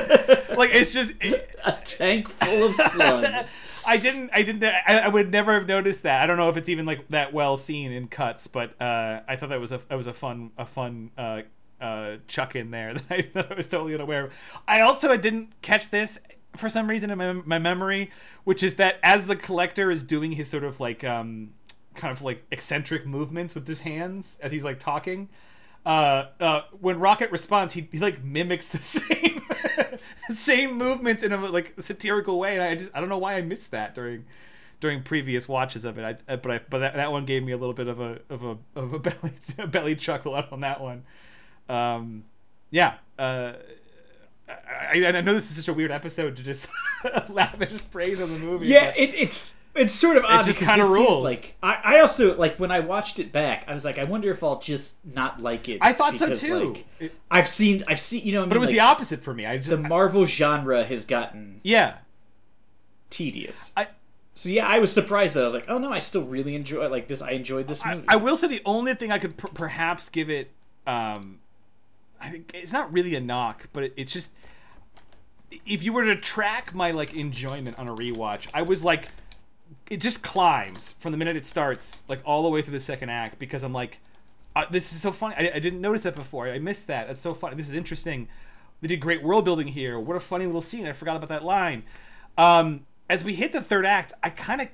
like 0.57 0.70
it's 0.72 0.95
just. 0.95 1.12
a 1.64 1.72
tank 1.85 2.30
full 2.30 2.64
of 2.64 2.74
slugs. 2.74 3.51
I 3.87 3.99
didn't. 3.99 4.30
I 4.33 4.43
didn't. 4.43 4.64
I, 4.64 5.01
I 5.01 5.09
would 5.09 5.30
never 5.30 5.53
have 5.53 5.68
noticed 5.68 6.05
that. 6.05 6.22
I 6.22 6.26
don't 6.26 6.39
know 6.39 6.49
if 6.49 6.57
it's 6.57 6.70
even 6.70 6.87
like 6.87 7.07
that 7.09 7.35
well 7.35 7.59
seen 7.59 7.93
in 7.93 8.09
cuts, 8.09 8.47
but 8.47 8.80
uh, 8.80 9.20
I 9.28 9.37
thought 9.37 9.51
that 9.51 9.61
was 9.61 9.70
a 9.70 9.83
that 9.89 9.97
was 9.97 10.07
a 10.07 10.14
fun 10.14 10.53
a 10.57 10.64
fun 10.64 11.11
uh, 11.18 11.43
uh, 11.83 12.16
chuck 12.28 12.57
in 12.57 12.70
there 12.70 12.95
that 12.95 13.05
I, 13.11 13.28
that 13.35 13.53
I 13.53 13.55
was 13.57 13.68
totally 13.68 13.93
unaware 13.93 14.26
of. 14.26 14.33
I 14.66 14.80
also 14.80 15.14
didn't 15.18 15.61
catch 15.61 15.91
this 15.91 16.18
for 16.57 16.68
some 16.68 16.89
reason 16.89 17.11
in 17.11 17.18
my, 17.18 17.33
my 17.33 17.59
memory, 17.59 18.11
which 18.45 18.62
is 18.62 18.76
that 18.76 18.97
as 19.03 19.26
the 19.26 19.37
collector 19.37 19.91
is 19.91 20.05
doing 20.05 20.33
his 20.33 20.49
sort 20.49 20.64
of 20.64 20.80
like 20.80 21.05
um, 21.05 21.51
kind 21.95 22.12
of 22.16 22.22
like 22.22 22.45
eccentric 22.51 23.07
movements 23.07 23.55
with 23.55 23.66
his 23.66 23.80
hands 23.80 24.38
as 24.43 24.53
he's 24.53 24.64
like 24.64 24.78
talking. 24.78 25.28
Uh, 25.84 26.26
uh, 26.40 26.61
when 26.80 26.99
Rocket 27.01 27.30
responds, 27.32 27.72
he, 27.72 27.88
he 27.90 27.99
like 27.99 28.22
mimics 28.22 28.68
the 28.68 28.78
same 28.82 29.43
same 30.30 30.76
movements 30.76 31.22
in 31.22 31.32
a 31.32 31.38
like 31.49 31.74
satirical 31.80 32.38
way, 32.38 32.55
and 32.55 32.62
I 32.62 32.74
just 32.76 32.90
I 32.95 33.01
don't 33.01 33.09
know 33.09 33.18
why 33.18 33.34
I 33.34 33.43
missed 33.43 33.70
that 33.72 33.95
during 33.95 34.24
during 34.80 35.03
previous 35.03 35.49
watches 35.49 35.84
of 35.84 35.99
it. 35.99 36.20
I, 36.28 36.36
but 36.36 36.51
I 36.51 36.61
but 36.70 36.78
that, 36.78 36.95
that 36.95 37.11
one 37.12 37.24
gave 37.24 37.43
me 37.43 37.53
a 37.53 37.57
little 37.57 37.74
bit 37.74 37.88
of 37.88 38.01
a 38.01 38.20
of 38.30 38.45
a 38.45 38.59
of 38.76 38.93
a 38.93 38.99
belly 39.01 39.32
a 39.59 39.66
belly 39.66 39.97
chuckle 39.97 40.34
out 40.34 40.53
on 40.53 40.61
that 40.61 40.80
one. 40.80 41.05
Um, 41.68 42.24
yeah. 42.70 42.95
Uh, 43.18 43.55
I, 44.49 45.05
I 45.07 45.20
know 45.20 45.34
this 45.34 45.51
is 45.51 45.57
such 45.57 45.68
a 45.68 45.72
weird 45.72 45.90
episode 45.90 46.36
to 46.36 46.43
just 46.43 46.68
lavish 47.28 47.80
praise 47.90 48.20
on 48.20 48.32
the 48.32 48.38
movie. 48.38 48.66
yeah, 48.66 48.86
but- 48.90 48.99
it, 48.99 49.14
it's 49.14 49.55
it's 49.75 49.93
sort 49.93 50.16
of 50.16 50.25
odd 50.25 50.45
just 50.45 50.59
kinda 50.59 50.77
this 50.79 50.87
is, 50.87 50.93
rules. 50.93 51.25
Like 51.25 51.55
I, 51.62 51.79
I 51.85 52.01
also 52.01 52.37
like 52.37 52.59
when 52.59 52.70
I 52.70 52.81
watched 52.81 53.18
it 53.18 53.33
back, 53.33 53.64
I 53.66 53.75
was 53.75 53.85
like, 53.85 53.99
I 53.99 54.05
wonder 54.05 54.31
if 54.31 54.43
I'll 54.43 54.59
just 54.59 55.05
not 55.07 55.41
like 55.41 55.68
it. 55.68 55.79
I 55.81 55.93
thought 55.93 56.16
so 56.16 56.35
too. 56.35 56.73
like, 56.73 56.87
It- 57.01 57.14
I've 57.31 57.49
seen 57.49 57.83
I've 57.89 58.01
seen 58.01 58.25
you 58.25 58.33
know, 58.33 58.43
I 58.45 58.47
but 58.47 58.57
it 58.57 58.61
was 58.61 58.68
like, 58.68 58.77
the 58.77 58.81
opposite 58.81 59.20
for 59.23 59.33
me. 59.33 59.47
I 59.47 59.57
just 59.57 59.70
the 59.70 59.79
Marvel 59.79 60.27
genre 60.27 60.85
has 60.85 61.05
gotten 61.05 61.61
yeah. 61.62 61.97
tedious. 63.11 63.73
I 63.77 63.89
So 64.35 64.49
yeah, 64.49 64.66
I 64.66 64.79
was 64.79 64.93
surprised 64.93 65.35
that 65.35 65.43
I 65.43 65.45
was 65.45 65.55
like, 65.55 65.66
oh 65.68 65.79
no, 65.79 65.91
I 65.93 65.99
still 66.01 66.25
really 66.25 66.55
enjoy 66.55 66.89
like 66.89 67.09
this. 67.09 67.23
I 67.23 67.31
enjoyed 67.31 67.66
this 67.68 67.85
I, 67.85 67.95
movie. 67.95 68.07
I 68.09 68.16
will 68.16 68.37
say 68.37 68.49
the 68.49 68.62
only 68.66 68.95
thing 68.95 69.11
I 69.11 69.18
could 69.18 69.37
per- 69.37 69.49
perhaps 69.49 70.09
give 70.09 70.29
it, 70.31 70.51
um, 70.87 71.39
I 72.20 72.29
think 72.31 72.51
it's 72.55 72.73
not 72.73 72.93
really 72.93 73.14
a 73.14 73.20
knock, 73.20 73.68
but 73.73 73.85
it, 73.85 73.95
it's 73.97 74.12
just 74.12 74.33
if 75.66 75.83
you 75.83 75.93
were 75.93 76.05
to 76.05 76.16
track 76.16 76.75
my 76.75 76.91
like 76.91 77.14
enjoyment 77.14 77.79
on 77.79 77.89
a 77.89 77.95
rewatch, 77.95 78.49
I 78.55 78.62
was 78.62 78.85
like, 78.85 79.09
it 79.91 79.99
just 79.99 80.23
climbs 80.23 80.93
from 80.99 81.12
the 81.12 81.18
minute 81.18 81.37
it 81.37 81.47
starts, 81.47 82.05
like 82.09 82.20
all 82.25 82.43
the 82.43 82.49
way 82.49 82.62
through 82.62 82.73
the 82.75 82.81
second 82.81 83.11
act, 83.11 83.39
because 83.39 83.62
I'm 83.62 83.73
like, 83.73 84.01
uh, 84.55 84.64
this 84.70 84.93
is 84.93 85.01
so 85.01 85.12
funny. 85.12 85.35
I, 85.37 85.57
I 85.57 85.59
didn't 85.59 85.81
notice 85.81 86.03
that 86.03 86.14
before. 86.14 86.49
I 86.49 86.59
missed 86.59 86.87
that. 86.89 87.07
That's 87.07 87.20
so 87.20 87.35
funny. 87.35 87.57
This 87.57 87.68
is 87.68 87.75
interesting. 87.75 88.29
They 88.81 88.89
did 88.89 89.01
great 89.01 89.23
world 89.23 89.45
building 89.45 89.68
here. 89.68 89.99
What 89.99 90.16
a 90.16 90.20
funny 90.20 90.45
little 90.47 90.61
scene. 90.61 90.87
I 90.87 90.93
forgot 90.93 91.16
about 91.16 91.29
that 91.29 91.45
line. 91.45 91.85
Um, 92.37 92.87
as 93.09 93.25
we 93.25 93.35
hit 93.35 93.53
the 93.53 93.61
third 93.61 93.87
act, 93.87 94.12
I 94.23 94.31
kind 94.31 94.61
of 94.61 94.68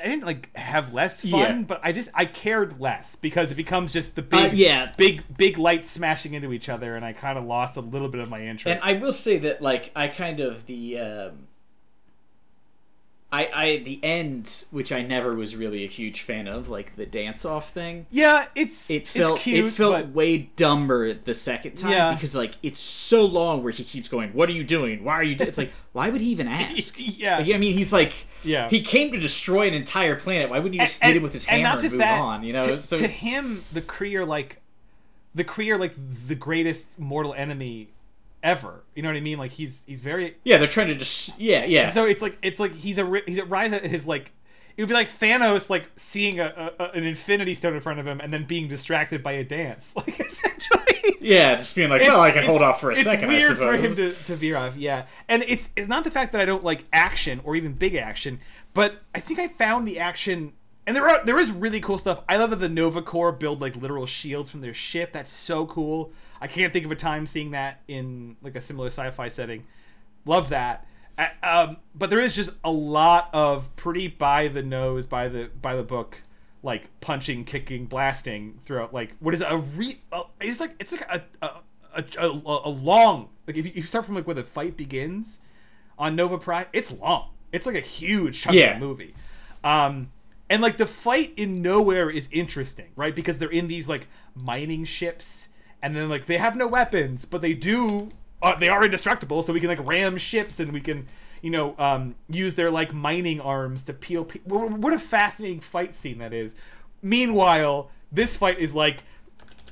I 0.00 0.06
didn't 0.06 0.24
like 0.24 0.54
have 0.56 0.94
less 0.94 1.20
fun, 1.22 1.30
Yeah. 1.40 1.62
but 1.62 1.80
I 1.82 1.90
just 1.90 2.08
I 2.14 2.24
cared 2.24 2.80
less 2.80 3.16
because 3.16 3.50
it 3.50 3.56
becomes 3.56 3.92
just 3.92 4.14
the 4.14 4.22
big 4.22 4.52
Uh, 4.52 4.54
yeah. 4.54 4.92
big 4.96 5.22
big 5.36 5.58
lights 5.58 5.90
smashing 5.90 6.34
into 6.34 6.52
each 6.52 6.68
other, 6.68 6.92
and 6.92 7.04
I 7.04 7.12
kind 7.12 7.36
of 7.36 7.44
lost 7.44 7.76
a 7.76 7.80
little 7.80 8.08
bit 8.08 8.20
of 8.20 8.30
my 8.30 8.40
interest. 8.46 8.80
And. 8.82 8.96
I 8.96 9.00
will 9.00 9.12
say 9.12 9.38
that, 9.38 9.60
like, 9.60 9.90
I 9.96 10.06
kind 10.06 10.38
of 10.38 10.66
the, 10.66 10.98
um, 11.00 11.48
I, 13.32 13.48
I 13.54 13.76
the 13.78 13.98
end, 14.02 14.64
which 14.70 14.92
I 14.92 15.00
never 15.00 15.34
was 15.34 15.56
really 15.56 15.84
a 15.84 15.88
huge 15.88 16.20
fan 16.20 16.46
of, 16.46 16.68
like 16.68 16.96
the 16.96 17.06
dance 17.06 17.46
off 17.46 17.70
thing. 17.72 18.04
yeah, 18.10 18.46
it's 18.54 18.90
It 18.90 19.08
felt 19.08 19.36
it's 19.36 19.44
cute, 19.44 19.64
it 19.66 19.70
felt 19.70 19.92
but 19.94 20.08
way 20.10 20.50
dumber 20.56 21.14
the 21.14 21.32
second 21.32 21.76
time 21.78 21.92
Yeah. 21.92 22.12
because 22.12 22.34
like 22.36 22.56
it's 22.62 22.78
so 22.78 23.24
long 23.24 23.62
where 23.62 23.72
he 23.72 23.84
keeps 23.84 24.06
going, 24.06 24.32
"What 24.34 24.50
are 24.50 24.52
you 24.52 24.64
doing? 24.64 25.02
Why 25.02 25.14
are 25.14 25.22
you?" 25.22 25.34
Do-? 25.34 25.44
It's 25.44 25.56
like, 25.56 25.72
why 25.92 26.10
would 26.10 26.20
he 26.20 26.28
even 26.30 26.46
ask? 26.66 26.94
yeah, 26.98 27.38
Like, 27.38 27.54
I 27.54 27.58
mean, 27.58 27.72
he's 27.72 27.92
like, 27.92 28.12
Yeah. 28.44 28.68
he 28.68 28.82
came 28.82 29.10
to 29.12 29.18
destroy 29.18 29.66
an 29.66 29.72
entire 29.72 30.14
planet. 30.16 30.50
Why 30.50 30.58
wouldn't 30.58 30.74
you 30.74 30.80
just 30.82 31.02
hit 31.02 31.16
him 31.16 31.22
with 31.22 31.32
his 31.32 31.46
hammer 31.46 31.78
and, 31.78 31.90
move 31.92 32.02
on? 32.02 32.42
You 32.44 32.52
know, 32.52 32.66
to, 32.66 32.80
so 32.82 32.98
to 32.98 33.08
him, 33.08 33.64
the 33.72 33.80
Kree 33.80 34.14
are 34.14 34.26
like 34.26 34.60
the 35.34 35.44
Kree 35.44 35.70
are 35.70 35.78
like 35.78 35.94
the 36.28 36.34
greatest 36.34 36.98
mortal 36.98 37.32
enemy 37.32 37.88
ever. 38.42 38.84
You 38.94 39.02
know 39.02 39.08
what 39.08 39.16
I 39.16 39.20
mean? 39.20 39.38
Like 39.38 39.52
he's 39.52 39.84
he's 39.86 40.00
very 40.00 40.36
yeah, 40.44 40.58
they're 40.58 40.66
trying 40.66 40.88
to 40.88 40.94
just 40.94 41.38
yeah, 41.38 41.64
yeah. 41.64 41.90
So 41.90 42.04
it's 42.04 42.22
like 42.22 42.38
it's 42.42 42.60
like 42.60 42.74
he's 42.74 42.98
a 42.98 43.22
he's 43.26 43.38
arrived 43.38 43.74
at 43.74 43.84
his 43.84 44.06
like 44.06 44.32
it 44.76 44.82
would 44.82 44.88
be 44.88 44.94
like 44.94 45.08
Thanos 45.08 45.68
like 45.68 45.86
seeing 45.96 46.40
a, 46.40 46.72
a, 46.78 46.84
an 46.90 47.04
Infinity 47.04 47.54
Stone 47.54 47.74
in 47.74 47.80
front 47.80 48.00
of 48.00 48.06
him 48.06 48.20
and 48.20 48.32
then 48.32 48.44
being 48.44 48.68
distracted 48.68 49.22
by 49.22 49.32
a 49.32 49.44
dance, 49.44 49.94
like 49.96 50.18
essentially. 50.18 51.16
yeah, 51.20 51.56
just 51.56 51.74
being 51.76 51.90
like, 51.90 52.02
well, 52.02 52.18
oh, 52.18 52.22
I 52.22 52.30
can 52.30 52.44
hold 52.44 52.62
off 52.62 52.80
for 52.80 52.90
a 52.90 52.94
it's 52.94 53.04
second. 53.04 53.28
weird 53.28 53.42
I 53.42 53.54
suppose. 53.54 53.58
for 53.58 53.76
him 53.76 53.94
to, 53.96 54.14
to 54.24 54.36
veer 54.36 54.56
off, 54.56 54.76
yeah. 54.76 55.06
And 55.28 55.44
it's 55.46 55.70
it's 55.76 55.88
not 55.88 56.04
the 56.04 56.10
fact 56.10 56.32
that 56.32 56.40
I 56.40 56.44
don't 56.44 56.64
like 56.64 56.84
action 56.92 57.40
or 57.44 57.56
even 57.56 57.72
big 57.72 57.94
action, 57.94 58.40
but 58.74 59.02
I 59.14 59.20
think 59.20 59.38
I 59.38 59.48
found 59.48 59.86
the 59.86 59.98
action. 59.98 60.52
And 60.84 60.96
there 60.96 61.08
are 61.08 61.24
there 61.24 61.38
is 61.38 61.50
really 61.52 61.80
cool 61.80 61.98
stuff. 61.98 62.22
I 62.28 62.36
love 62.38 62.50
that 62.50 62.60
the 62.60 62.68
Nova 62.68 63.02
Corps 63.02 63.30
build 63.30 63.60
like 63.60 63.76
literal 63.76 64.06
shields 64.06 64.50
from 64.50 64.62
their 64.62 64.74
ship. 64.74 65.12
That's 65.12 65.32
so 65.32 65.66
cool. 65.66 66.12
I 66.42 66.48
can't 66.48 66.72
think 66.72 66.84
of 66.84 66.90
a 66.90 66.96
time 66.96 67.26
seeing 67.26 67.52
that 67.52 67.80
in 67.88 68.36
like 68.42 68.56
a 68.56 68.60
similar 68.60 68.88
sci-fi 68.88 69.28
setting. 69.28 69.64
Love 70.26 70.48
that. 70.50 70.86
Um, 71.42 71.76
but 71.94 72.10
there 72.10 72.18
is 72.20 72.34
just 72.34 72.50
a 72.64 72.70
lot 72.70 73.28
of 73.32 73.74
pretty 73.76 74.08
by 74.08 74.48
the 74.48 74.62
nose, 74.62 75.06
by 75.06 75.28
the 75.28 75.50
by 75.60 75.76
the 75.76 75.82
book, 75.84 76.20
like 76.62 76.88
punching, 77.00 77.44
kicking, 77.44 77.86
blasting 77.86 78.58
throughout. 78.64 78.92
Like 78.92 79.14
what 79.20 79.34
is 79.34 79.40
a 79.40 79.56
re? 79.56 80.00
Uh, 80.10 80.24
it's 80.40 80.58
like 80.60 80.74
it's 80.80 80.90
like 80.92 81.02
a 81.08 81.22
a, 81.42 81.50
a, 81.94 82.04
a, 82.18 82.60
a 82.64 82.68
long 82.70 83.28
like 83.46 83.56
if 83.56 83.64
you, 83.66 83.70
if 83.70 83.76
you 83.76 83.82
start 83.82 84.04
from 84.06 84.14
like 84.14 84.26
where 84.26 84.34
the 84.34 84.42
fight 84.44 84.76
begins 84.76 85.40
on 85.98 86.16
Nova 86.16 86.38
Prime, 86.38 86.66
it's 86.72 86.90
long. 86.90 87.28
It's 87.52 87.66
like 87.66 87.76
a 87.76 87.80
huge 87.80 88.40
chunk 88.40 88.56
Yeah. 88.56 88.74
of 88.74 88.80
the 88.80 88.86
movie. 88.86 89.14
Um, 89.62 90.10
and 90.48 90.62
like 90.62 90.76
the 90.76 90.86
fight 90.86 91.32
in 91.36 91.62
Knowhere 91.62 92.12
is 92.12 92.28
interesting, 92.32 92.88
right? 92.96 93.14
Because 93.14 93.38
they're 93.38 93.50
in 93.50 93.68
these 93.68 93.88
like 93.88 94.08
mining 94.34 94.84
ships, 94.84 95.48
and 95.82 95.96
then 95.96 96.08
like 96.08 96.26
they 96.26 96.38
have 96.38 96.56
no 96.56 96.66
weapons, 96.66 97.24
but 97.24 97.40
they 97.40 97.54
do. 97.54 98.10
Uh, 98.40 98.56
they 98.58 98.68
are 98.68 98.84
indestructible, 98.84 99.42
so 99.42 99.52
we 99.52 99.60
can 99.60 99.68
like 99.68 99.84
ram 99.86 100.16
ships, 100.16 100.58
and 100.58 100.72
we 100.72 100.80
can, 100.80 101.06
you 101.42 101.50
know, 101.50 101.76
um, 101.78 102.14
use 102.28 102.54
their 102.54 102.70
like 102.70 102.92
mining 102.92 103.40
arms 103.40 103.84
to 103.84 103.92
peel. 103.92 104.24
Pe- 104.24 104.40
what 104.40 104.92
a 104.92 104.98
fascinating 104.98 105.60
fight 105.60 105.94
scene 105.94 106.18
that 106.18 106.32
is. 106.32 106.54
Meanwhile, 107.02 107.90
this 108.10 108.36
fight 108.36 108.58
is 108.58 108.74
like 108.74 109.04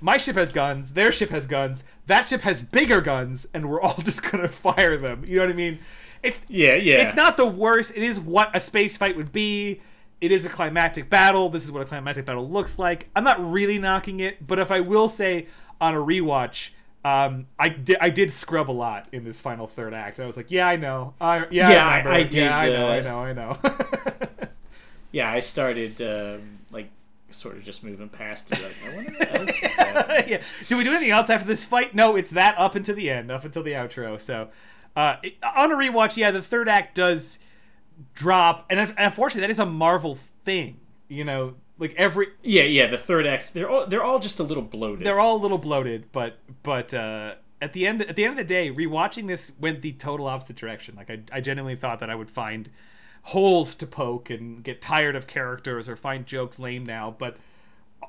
my 0.01 0.17
ship 0.17 0.37
has 0.37 0.53
guns, 0.53 0.93
their 0.93 1.13
ship 1.13 1.31
has 1.31 1.47
guns, 1.47 1.85
that 2.07 2.29
ship 2.29 2.43
has 2.43 2.63
bigger 2.63 3.01
guns, 3.01 3.47
and 3.53 3.69
we're 3.69 3.81
all 3.81 3.97
just 4.05 4.23
gonna 4.23 4.49
fire 4.49 4.97
them. 4.97 5.25
You 5.27 5.37
know 5.37 5.43
what 5.43 5.51
I 5.51 5.55
mean? 5.57 5.79
It's 6.23 6.41
yeah, 6.49 6.75
yeah. 6.75 7.03
It's 7.07 7.17
not 7.17 7.37
the 7.37 7.47
worst. 7.47 7.93
It 7.97 8.03
is 8.03 8.19
what 8.21 8.55
a 8.55 8.61
space 8.61 8.97
fight 8.97 9.17
would 9.17 9.33
be. 9.33 9.81
It 10.21 10.33
is 10.33 10.45
a 10.45 10.51
climactic 10.51 11.09
battle. 11.09 11.49
This 11.49 11.65
is 11.65 11.73
what 11.73 11.83
a 11.83 11.87
climactic 11.87 12.27
battle 12.27 12.49
looks 12.49 12.79
like. 12.79 13.09
I'm 13.17 13.25
not 13.25 13.51
really 13.51 13.79
knocking 13.79 14.21
it, 14.21 14.47
but 14.47 14.59
if 14.59 14.71
I 14.71 14.81
will 14.81 15.09
say 15.09 15.47
on 15.81 15.95
a 15.95 15.99
rewatch, 15.99 16.71
um, 17.05 17.47
I 17.59 17.69
did 17.71 17.97
I 18.01 18.11
did 18.11 18.33
scrub 18.33 18.71
a 18.71 18.73
lot 18.73 19.09
in 19.13 19.25
this 19.25 19.41
final 19.41 19.67
third 19.67 19.95
act. 19.95 20.21
I 20.21 20.27
was 20.27 20.37
like, 20.37 20.51
yeah, 20.51 20.67
I 20.69 20.77
know. 20.77 21.15
Uh, 21.21 21.45
yeah, 21.51 21.71
Yeah, 21.71 21.87
I, 21.87 21.99
I-. 22.01 22.15
I 22.19 22.23
did, 22.25 22.35
Yeah, 22.35 22.57
I 22.57 22.69
know. 22.71 22.87
uh, 22.87 22.91
I 22.91 23.01
know. 23.01 23.19
I 23.19 23.33
know. 23.33 23.59
yeah, 25.13 25.31
I 25.31 25.41
started 25.41 26.01
um, 26.03 26.59
like 26.71 26.89
sort 27.31 27.57
of 27.57 27.65
just 27.65 27.83
moving 27.83 28.09
past 28.09 28.51
it. 28.53 28.61
Like, 28.63 29.07
what 29.19 29.41
else 29.41 29.49
is 29.63 29.63
yeah. 29.79 30.43
Do 30.69 30.77
we 30.77 30.85
do 30.85 30.91
anything 30.91 31.11
else 31.11 31.31
after 31.31 31.47
this 31.47 31.65
fight? 31.65 31.95
No, 31.95 32.17
it's 32.17 32.31
that 32.33 32.57
up 32.59 32.75
until 32.75 32.95
the 32.97 33.11
end, 33.11 33.31
up 33.31 33.45
until 33.45 33.63
the 33.63 33.73
outro. 33.73 34.21
So, 34.21 34.49
uh, 34.97 35.17
it- 35.23 35.37
on 35.57 35.73
a 35.73 35.77
rewatch, 35.77 36.17
yeah, 36.17 36.31
the 36.31 36.43
third 36.43 36.69
act 36.69 36.95
does 36.97 37.39
drop, 38.15 38.67
and, 38.71 38.79
and 38.81 38.93
unfortunately, 38.99 39.43
that 39.43 39.51
is 39.51 39.59
a 39.59 39.67
Marvel 39.67 40.19
thing. 40.45 40.79
You 41.09 41.25
know, 41.25 41.55
like 41.81 41.95
every 41.97 42.29
Yeah, 42.43 42.63
yeah. 42.63 42.87
The 42.87 42.99
third 42.99 43.27
act, 43.27 43.53
they're 43.55 43.69
all 43.69 43.87
they're 43.87 44.05
all 44.05 44.21
just 44.21 44.39
a 44.39 44.45
little 44.45 44.63
bloated. 44.63 45.05
they're 45.05 45.19
all 45.19 45.37
a 45.37 45.43
little 45.43 45.59
bloated, 45.59 46.13
but 46.13 46.39
but 46.63 46.95
uh, 46.95 47.35
at 47.61 47.73
the 47.73 47.87
end 47.87 48.03
at 48.03 48.15
the 48.15 48.25
end 48.25 48.33
of 48.33 48.37
the 48.37 48.45
day, 48.45 48.71
rewatching 48.71 49.27
this 49.27 49.51
went 49.59 49.83
the 49.83 49.93
total 49.93 50.27
opposite 50.27 50.57
direction. 50.57 50.95
Like 50.95 51.11
I, 51.11 51.21
I 51.33 51.41
genuinely 51.41 51.77
thought 51.77 51.99
that 52.01 52.11
I 52.11 52.15
would 52.15 52.31
find 52.31 52.71
holes 53.23 53.75
to 53.77 53.87
poke 53.87 54.31
and 54.31 54.63
get 54.63 54.81
tired 54.81 55.17
of 55.17 55.27
characters 55.27 55.89
or 55.89 55.97
find 55.97 56.27
jokes 56.27 56.59
lame 56.59 56.87
now, 56.87 57.15
but 57.19 57.37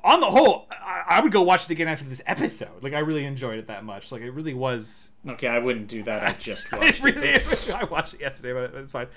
on 0.04 0.20
the 0.20 0.30
whole, 0.30 0.66
I, 0.70 1.04
I 1.08 1.20
would 1.20 1.32
go 1.32 1.42
watch 1.42 1.64
it 1.64 1.70
again 1.70 1.88
after 1.88 2.04
this 2.04 2.22
episode. 2.26 2.82
Like 2.82 2.92
I 2.92 2.98
really 3.00 3.24
enjoyed 3.24 3.58
it 3.58 3.68
that 3.68 3.84
much. 3.84 4.12
Like 4.12 4.22
it 4.22 4.30
really 4.30 4.54
was. 4.54 5.10
okay, 5.26 5.48
I 5.48 5.58
wouldn't 5.58 5.88
do 5.88 6.02
that. 6.04 6.22
I 6.22 6.32
just 6.32 6.70
watched 6.72 7.02
really, 7.02 7.28
it. 7.28 7.74
I 7.78 7.84
watched 7.84 8.14
it 8.14 8.20
yesterday, 8.20 8.52
but 8.52 8.74
it's 8.80 8.92
fine. 8.92 9.08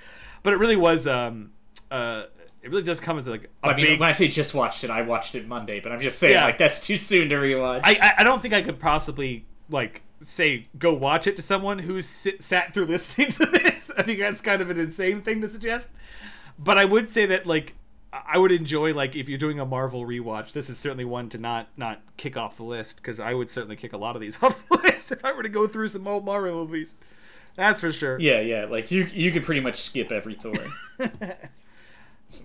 But 0.43 0.53
it 0.53 0.57
really 0.57 0.75
was. 0.75 1.07
Um, 1.07 1.51
uh, 1.91 2.23
it 2.65 2.71
really 2.71 2.83
does 2.83 2.99
come 2.99 3.17
as 3.17 3.25
like 3.27 3.49
a 3.63 3.67
I 3.67 3.75
mean, 3.75 3.85
big 3.85 3.99
when 3.99 4.09
I 4.09 4.11
say 4.11 4.27
just 4.27 4.53
watched 4.53 4.83
it, 4.83 4.89
I 4.89 5.03
watched 5.03 5.35
it 5.35 5.47
Monday. 5.47 5.79
But 5.79 5.91
I'm 5.91 6.01
just 6.01 6.19
saying, 6.19 6.33
Yeah. 6.33 6.45
like 6.45 6.57
that's 6.57 6.79
too 6.81 6.97
soon 6.97 7.29
to 7.29 7.35
rewatch. 7.35 7.81
I, 7.83 7.97
I 8.01 8.13
I 8.19 8.23
don't 8.23 8.41
think 8.41 8.53
I 8.53 8.61
could 8.61 8.79
possibly 8.79 9.45
like 9.69 10.01
say 10.21 10.65
go 10.77 10.93
watch 10.93 11.27
it 11.27 11.35
to 11.35 11.41
someone 11.41 11.79
who's 11.79 12.05
sit, 12.07 12.41
sat 12.41 12.73
through 12.73 12.85
listening 12.87 13.29
to 13.33 13.45
this. 13.45 13.91
I 13.97 14.03
think 14.03 14.19
that's 14.19 14.41
kind 14.41 14.61
of 14.61 14.69
an 14.69 14.79
insane 14.79 15.21
thing 15.21 15.41
to 15.41 15.47
suggest. 15.47 15.89
But 16.59 16.77
I 16.77 16.85
would 16.85 17.09
say 17.11 17.25
that 17.27 17.45
like 17.45 17.73
I 18.11 18.21
I 18.33 18.37
would 18.37 18.51
enjoy 18.51 18.93
like 18.93 19.15
if 19.15 19.27
you're 19.29 19.37
doing 19.37 19.59
a 19.59 19.65
Marvel 19.65 20.05
rewatch, 20.05 20.53
this 20.53 20.69
is 20.69 20.77
certainly 20.79 21.05
one 21.05 21.29
to 21.29 21.37
not 21.37 21.67
not 21.77 22.01
kick 22.17 22.35
off 22.37 22.57
the 22.57 22.63
list 22.63 22.97
because 22.97 23.19
I 23.19 23.33
would 23.33 23.49
certainly 23.49 23.75
kick 23.75 23.93
a 23.93 23.97
lot 23.97 24.15
of 24.15 24.21
these 24.21 24.37
off 24.41 24.67
the 24.69 24.77
list 24.77 25.11
if 25.11 25.23
I 25.23 25.33
were 25.33 25.43
to 25.43 25.49
go 25.49 25.67
through 25.67 25.89
some 25.89 26.07
old 26.07 26.25
Marvel 26.25 26.65
movies. 26.65 26.95
That's 27.55 27.79
for 27.79 27.91
sure. 27.93 28.19
yeah, 28.19 28.41
yeah. 28.41 28.65
Like 28.65 28.91
you, 28.91 29.03
you 29.13 29.31
could 29.31 29.43
pretty 29.43 29.61
much 29.61 29.77
skip 29.81 30.11
every 30.11 30.33
Thor. 30.35 30.53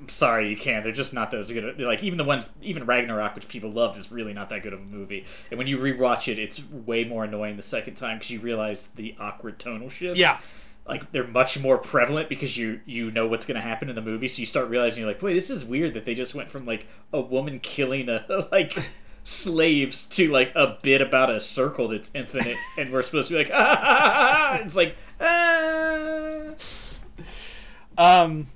Sorry, 0.08 0.48
you 0.48 0.56
can't. 0.56 0.84
They're 0.84 0.92
just 0.92 1.14
not 1.14 1.30
those 1.30 1.50
good. 1.50 1.78
Like 1.80 2.02
even 2.02 2.18
the 2.18 2.24
one, 2.24 2.42
even 2.62 2.86
Ragnarok, 2.86 3.34
which 3.34 3.48
people 3.48 3.70
loved, 3.70 3.96
is 3.98 4.10
really 4.12 4.32
not 4.32 4.48
that 4.50 4.62
good 4.62 4.72
of 4.72 4.80
a 4.80 4.84
movie. 4.84 5.24
And 5.50 5.58
when 5.58 5.66
you 5.66 5.78
rewatch 5.78 6.30
it, 6.30 6.38
it's 6.38 6.62
way 6.70 7.04
more 7.04 7.24
annoying 7.24 7.56
the 7.56 7.62
second 7.62 7.94
time 7.94 8.18
because 8.18 8.30
you 8.30 8.40
realize 8.40 8.88
the 8.88 9.14
awkward 9.18 9.58
tonal 9.58 9.88
shifts. 9.90 10.18
Yeah. 10.20 10.38
like 10.86 11.12
they're 11.12 11.26
much 11.26 11.58
more 11.60 11.78
prevalent 11.78 12.28
because 12.28 12.56
you 12.56 12.80
you 12.84 13.10
know 13.10 13.26
what's 13.26 13.44
going 13.46 13.54
to 13.56 13.60
happen 13.60 13.88
in 13.88 13.94
the 13.94 14.02
movie, 14.02 14.28
so 14.28 14.40
you 14.40 14.46
start 14.46 14.68
realizing 14.68 15.02
you're 15.02 15.12
like, 15.12 15.22
wait, 15.22 15.34
this 15.34 15.50
is 15.50 15.64
weird 15.64 15.94
that 15.94 16.04
they 16.04 16.14
just 16.14 16.34
went 16.34 16.48
from 16.48 16.66
like 16.66 16.86
a 17.12 17.20
woman 17.20 17.60
killing 17.60 18.08
a 18.08 18.24
like 18.52 18.76
slaves 19.22 20.06
to 20.06 20.30
like 20.30 20.50
a 20.54 20.78
bit 20.82 21.00
about 21.02 21.30
a 21.30 21.38
circle 21.38 21.88
that's 21.88 22.10
infinite, 22.14 22.56
and 22.78 22.92
we're 22.92 23.02
supposed 23.02 23.28
to 23.28 23.34
be 23.34 23.38
like, 23.38 23.50
ah, 23.54 24.56
it's 24.58 24.74
like, 24.76 24.96
ah. 25.20 26.50
Um, 27.98 28.46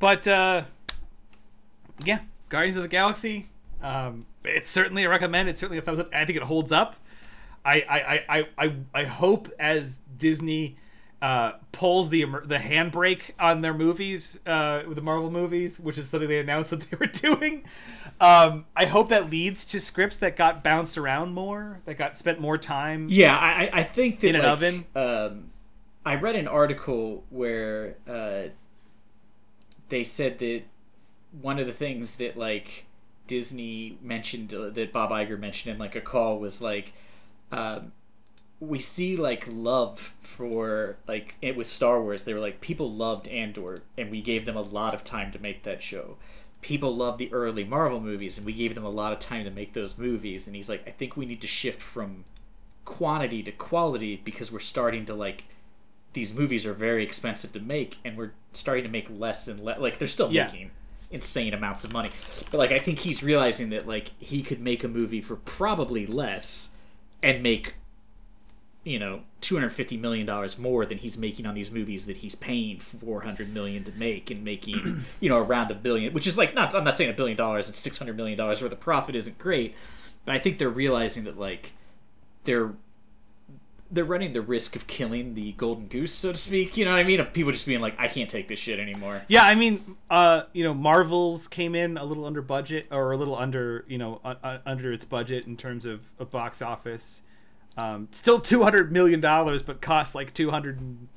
but 0.00 0.26
uh, 0.26 0.64
yeah, 2.04 2.20
Guardians 2.48 2.76
of 2.76 2.82
the 2.82 2.88
Galaxy. 2.88 3.46
Um, 3.82 4.22
it's 4.44 4.68
certainly 4.68 5.04
a 5.04 5.08
recommend. 5.08 5.48
It's 5.48 5.60
certainly 5.60 5.78
a 5.78 5.82
thumbs 5.82 6.00
up. 6.00 6.14
I 6.14 6.24
think 6.24 6.36
it 6.36 6.42
holds 6.42 6.72
up. 6.72 6.96
I 7.64 7.84
I 7.88 7.98
I 8.00 8.24
I, 8.38 8.48
I, 8.66 8.74
I 8.94 9.04
hope 9.04 9.48
as 9.58 10.00
Disney 10.16 10.76
uh, 11.22 11.52
pulls 11.72 12.08
the 12.10 12.24
the 12.44 12.56
handbrake 12.56 13.32
on 13.38 13.60
their 13.60 13.74
movies 13.74 14.40
uh, 14.46 14.82
with 14.86 14.96
the 14.96 15.02
Marvel 15.02 15.30
movies, 15.30 15.78
which 15.78 15.98
is 15.98 16.08
something 16.08 16.28
they 16.28 16.40
announced 16.40 16.70
that 16.72 16.90
they 16.90 16.96
were 16.98 17.06
doing. 17.06 17.64
Um, 18.20 18.66
I 18.76 18.84
hope 18.86 19.08
that 19.10 19.30
leads 19.30 19.64
to 19.66 19.80
scripts 19.80 20.18
that 20.18 20.36
got 20.36 20.62
bounced 20.62 20.98
around 20.98 21.32
more, 21.32 21.80
that 21.86 21.94
got 21.96 22.16
spent 22.18 22.38
more 22.38 22.58
time. 22.58 23.06
Yeah, 23.10 23.34
I, 23.36 23.48
I- 23.64 23.70
I 23.80 23.82
think 23.82 24.20
that 24.20 24.28
In 24.28 24.34
an 24.36 24.42
like, 24.42 24.50
oven? 24.50 24.86
Um, 24.94 25.50
I 26.04 26.14
read 26.16 26.36
an 26.36 26.46
article 26.48 27.24
where 27.30 27.96
uh, 28.08 28.50
they 29.90 30.04
said 30.04 30.38
that 30.38 30.62
one 31.40 31.58
of 31.58 31.66
the 31.66 31.72
things 31.72 32.16
that 32.16 32.36
like 32.36 32.86
Disney 33.26 33.98
mentioned 34.02 34.52
uh, 34.52 34.70
that 34.70 34.92
Bob 34.92 35.10
Iger 35.10 35.38
mentioned 35.38 35.74
in 35.74 35.78
like 35.78 35.94
a 35.94 36.00
call 36.00 36.38
was 36.38 36.60
like 36.60 36.92
um, 37.52 37.92
we 38.60 38.78
see 38.78 39.16
like 39.16 39.44
love 39.48 40.14
for 40.20 40.96
like 41.08 41.36
it 41.40 41.56
with 41.56 41.66
Star 41.66 42.00
Wars. 42.02 42.24
They 42.24 42.34
were 42.34 42.40
like 42.40 42.60
people 42.60 42.90
loved 42.90 43.28
Andor, 43.28 43.82
and 43.96 44.10
we 44.10 44.20
gave 44.20 44.44
them 44.44 44.56
a 44.56 44.62
lot 44.62 44.94
of 44.94 45.04
time 45.04 45.32
to 45.32 45.38
make 45.38 45.62
that 45.64 45.82
show. 45.82 46.16
People 46.60 46.94
loved 46.94 47.18
the 47.18 47.32
early 47.32 47.64
Marvel 47.64 48.00
movies, 48.00 48.36
and 48.36 48.46
we 48.46 48.52
gave 48.52 48.74
them 48.74 48.84
a 48.84 48.90
lot 48.90 49.12
of 49.12 49.18
time 49.18 49.44
to 49.44 49.50
make 49.50 49.72
those 49.72 49.96
movies. 49.96 50.46
And 50.46 50.54
he's 50.54 50.68
like, 50.68 50.86
I 50.86 50.90
think 50.90 51.16
we 51.16 51.24
need 51.24 51.40
to 51.40 51.46
shift 51.46 51.80
from 51.80 52.24
quantity 52.84 53.42
to 53.44 53.52
quality 53.52 54.20
because 54.22 54.52
we're 54.52 54.58
starting 54.58 55.06
to 55.06 55.14
like 55.14 55.44
these 56.12 56.34
movies 56.34 56.66
are 56.66 56.72
very 56.74 57.02
expensive 57.04 57.52
to 57.52 57.60
make 57.60 57.98
and 58.04 58.16
we're 58.16 58.32
starting 58.52 58.84
to 58.84 58.90
make 58.90 59.08
less 59.10 59.46
and 59.48 59.60
less 59.60 59.78
like 59.78 59.98
they're 59.98 60.08
still 60.08 60.30
Yeah. 60.32 60.46
making 60.46 60.70
insane 61.10 61.52
amounts 61.54 61.84
of 61.84 61.92
money 61.92 62.10
but 62.52 62.58
like 62.58 62.70
i 62.72 62.78
think 62.78 63.00
he's 63.00 63.22
realizing 63.22 63.70
that 63.70 63.86
like 63.86 64.12
he 64.20 64.42
could 64.42 64.60
make 64.60 64.84
a 64.84 64.88
movie 64.88 65.20
for 65.20 65.34
probably 65.36 66.06
less 66.06 66.70
and 67.22 67.42
make 67.42 67.74
you 68.84 68.98
know 68.98 69.20
250 69.40 69.96
million 69.96 70.24
dollars 70.26 70.58
more 70.58 70.86
than 70.86 70.98
he's 70.98 71.18
making 71.18 71.46
on 71.46 71.54
these 71.54 71.70
movies 71.70 72.06
that 72.06 72.18
he's 72.18 72.34
paying 72.34 72.78
400 72.78 73.52
million 73.52 73.82
to 73.84 73.92
make 73.92 74.30
and 74.30 74.44
making 74.44 75.04
you 75.20 75.28
know 75.28 75.38
around 75.38 75.70
a 75.70 75.74
billion 75.74 76.12
which 76.14 76.26
is 76.26 76.38
like 76.38 76.54
not 76.54 76.74
i'm 76.74 76.84
not 76.84 76.94
saying 76.94 77.10
a 77.10 77.12
billion 77.14 77.36
dollars 77.36 77.66
and 77.66 77.74
600 77.74 78.16
million 78.16 78.38
dollars 78.38 78.60
where 78.62 78.70
the 78.70 78.76
profit 78.76 79.14
isn't 79.16 79.36
great 79.38 79.74
but 80.24 80.34
i 80.34 80.38
think 80.38 80.58
they're 80.58 80.68
realizing 80.70 81.24
that 81.24 81.38
like 81.38 81.72
they're 82.44 82.72
they're 83.92 84.04
running 84.04 84.32
the 84.32 84.40
risk 84.40 84.76
of 84.76 84.86
killing 84.86 85.34
the 85.34 85.52
golden 85.52 85.86
goose, 85.88 86.12
so 86.14 86.30
to 86.32 86.38
speak. 86.38 86.76
You 86.76 86.84
know 86.84 86.92
what 86.92 87.00
I 87.00 87.04
mean? 87.04 87.18
Of 87.20 87.32
people 87.32 87.50
just 87.52 87.66
being 87.66 87.80
like, 87.80 87.94
I 87.98 88.06
can't 88.08 88.30
take 88.30 88.46
this 88.48 88.58
shit 88.58 88.78
anymore. 88.78 89.22
Yeah, 89.28 89.42
I 89.44 89.54
mean, 89.56 89.96
uh, 90.08 90.42
you 90.52 90.62
know, 90.64 90.72
Marvel's 90.74 91.48
came 91.48 91.74
in 91.74 91.98
a 91.98 92.04
little 92.04 92.24
under 92.24 92.40
budget 92.42 92.86
or 92.90 93.10
a 93.12 93.16
little 93.16 93.34
under, 93.36 93.84
you 93.88 93.98
know, 93.98 94.20
uh, 94.24 94.58
under 94.64 94.92
its 94.92 95.04
budget 95.04 95.46
in 95.46 95.56
terms 95.56 95.84
of, 95.86 96.00
of 96.18 96.30
box 96.30 96.62
office. 96.62 97.22
Um, 97.76 98.08
still 98.12 98.40
two 98.40 98.62
hundred 98.64 98.92
million 98.92 99.20
dollars, 99.20 99.62
but 99.62 99.80
cost 99.80 100.14
like 100.14 100.34
two 100.34 100.50
hundred 100.50 100.80
and 100.80 101.08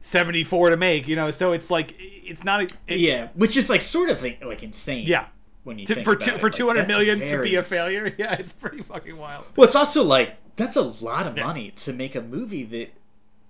seventy-four 0.00 0.70
to 0.70 0.76
make. 0.76 1.08
You 1.08 1.16
know, 1.16 1.30
so 1.30 1.52
it's 1.52 1.70
like 1.70 1.94
it's 1.98 2.44
not. 2.44 2.60
A, 2.62 2.68
it- 2.88 3.00
Yeah, 3.00 3.28
which 3.34 3.56
is 3.56 3.70
like 3.70 3.80
sort 3.82 4.10
of 4.10 4.22
like, 4.22 4.44
like 4.44 4.62
insane. 4.62 5.06
yeah. 5.06 5.26
when 5.64 5.78
you 5.78 5.86
To, 5.86 5.94
think 5.94 6.04
for 6.04 6.16
two, 6.16 6.38
for 6.38 6.50
two 6.50 6.66
hundred 6.66 6.88
million 6.88 7.26
to 7.26 7.42
be 7.42 7.54
a 7.54 7.62
failure, 7.62 8.12
yeah, 8.18 8.34
it's 8.34 8.52
pretty 8.52 8.82
fucking 8.82 9.16
wild. 9.16 9.44
Well, 9.56 9.64
it's 9.66 9.76
also 9.76 10.02
like 10.02 10.36
that's 10.56 10.76
a 10.76 10.82
lot 10.82 11.26
of 11.26 11.36
money 11.36 11.70
to 11.76 11.92
make 11.92 12.14
a 12.14 12.20
movie 12.20 12.64
that 12.64 12.92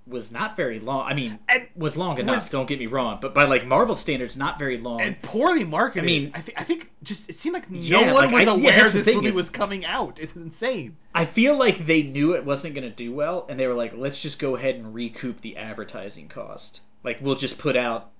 was 0.07 0.33
not 0.33 0.57
very 0.57 0.81
long. 0.81 1.07
I 1.07 1.15
mean, 1.15 1.39
And 1.49 1.69
was 1.77 1.97
long 1.97 2.19
enough. 2.19 2.37
was- 2.37 2.51
don't 2.51 2.67
get 2.67 2.81
me 2.81 2.87
wrong, 2.87 3.19
but 3.21 3.33
by 3.33 3.45
like 3.45 3.65
Marvel 3.65 3.95
standards, 3.95 4.37
not 4.37 4.59
very 4.59 4.77
long. 4.77 5.01
And 5.01 5.21
poorly 5.23 5.63
marketed. 5.63 6.03
I 6.03 6.07
mean- 6.07 6.31
I 6.35 6.41
think 6.41 6.61
I 6.61 6.65
think 6.65 6.91
just 7.05 7.29
it 7.31 7.37
seemed 7.37 7.55
like 7.55 7.71
no 7.71 7.79
Yeah, 7.79 8.13
one 8.13 8.25
like, 8.31 8.33
was 8.33 8.49
I- 8.49 8.53
aware 8.53 8.85
the 8.89 8.91
this 8.99 9.05
thing 9.05 9.17
movie 9.17 9.29
is- 9.29 9.37
was 9.37 9.49
coming 9.51 9.85
out. 9.85 10.19
It's 10.21 10.35
insane. 10.35 10.97
I 11.15 11.25
feel 11.25 11.57
like 11.57 11.87
they 11.87 12.03
knew 12.03 12.33
it 12.35 12.45
wasn't 12.45 12.75
going 12.75 12.89
to 12.89 12.95
do 12.95 13.13
well, 13.13 13.47
and 13.49 13.61
they 13.61 13.67
were 13.69 13.75
like, 13.75 13.93
let's 13.97 14.21
just 14.21 14.39
go 14.41 14.57
ahead 14.57 14.75
and 14.75 14.93
recoup 14.93 15.41
the 15.41 15.57
advertising 15.57 16.27
cost. 16.29 16.81
Like, 17.05 17.19
we'll 17.21 17.37
just 17.37 17.59
put 17.59 17.77
out, 17.77 18.11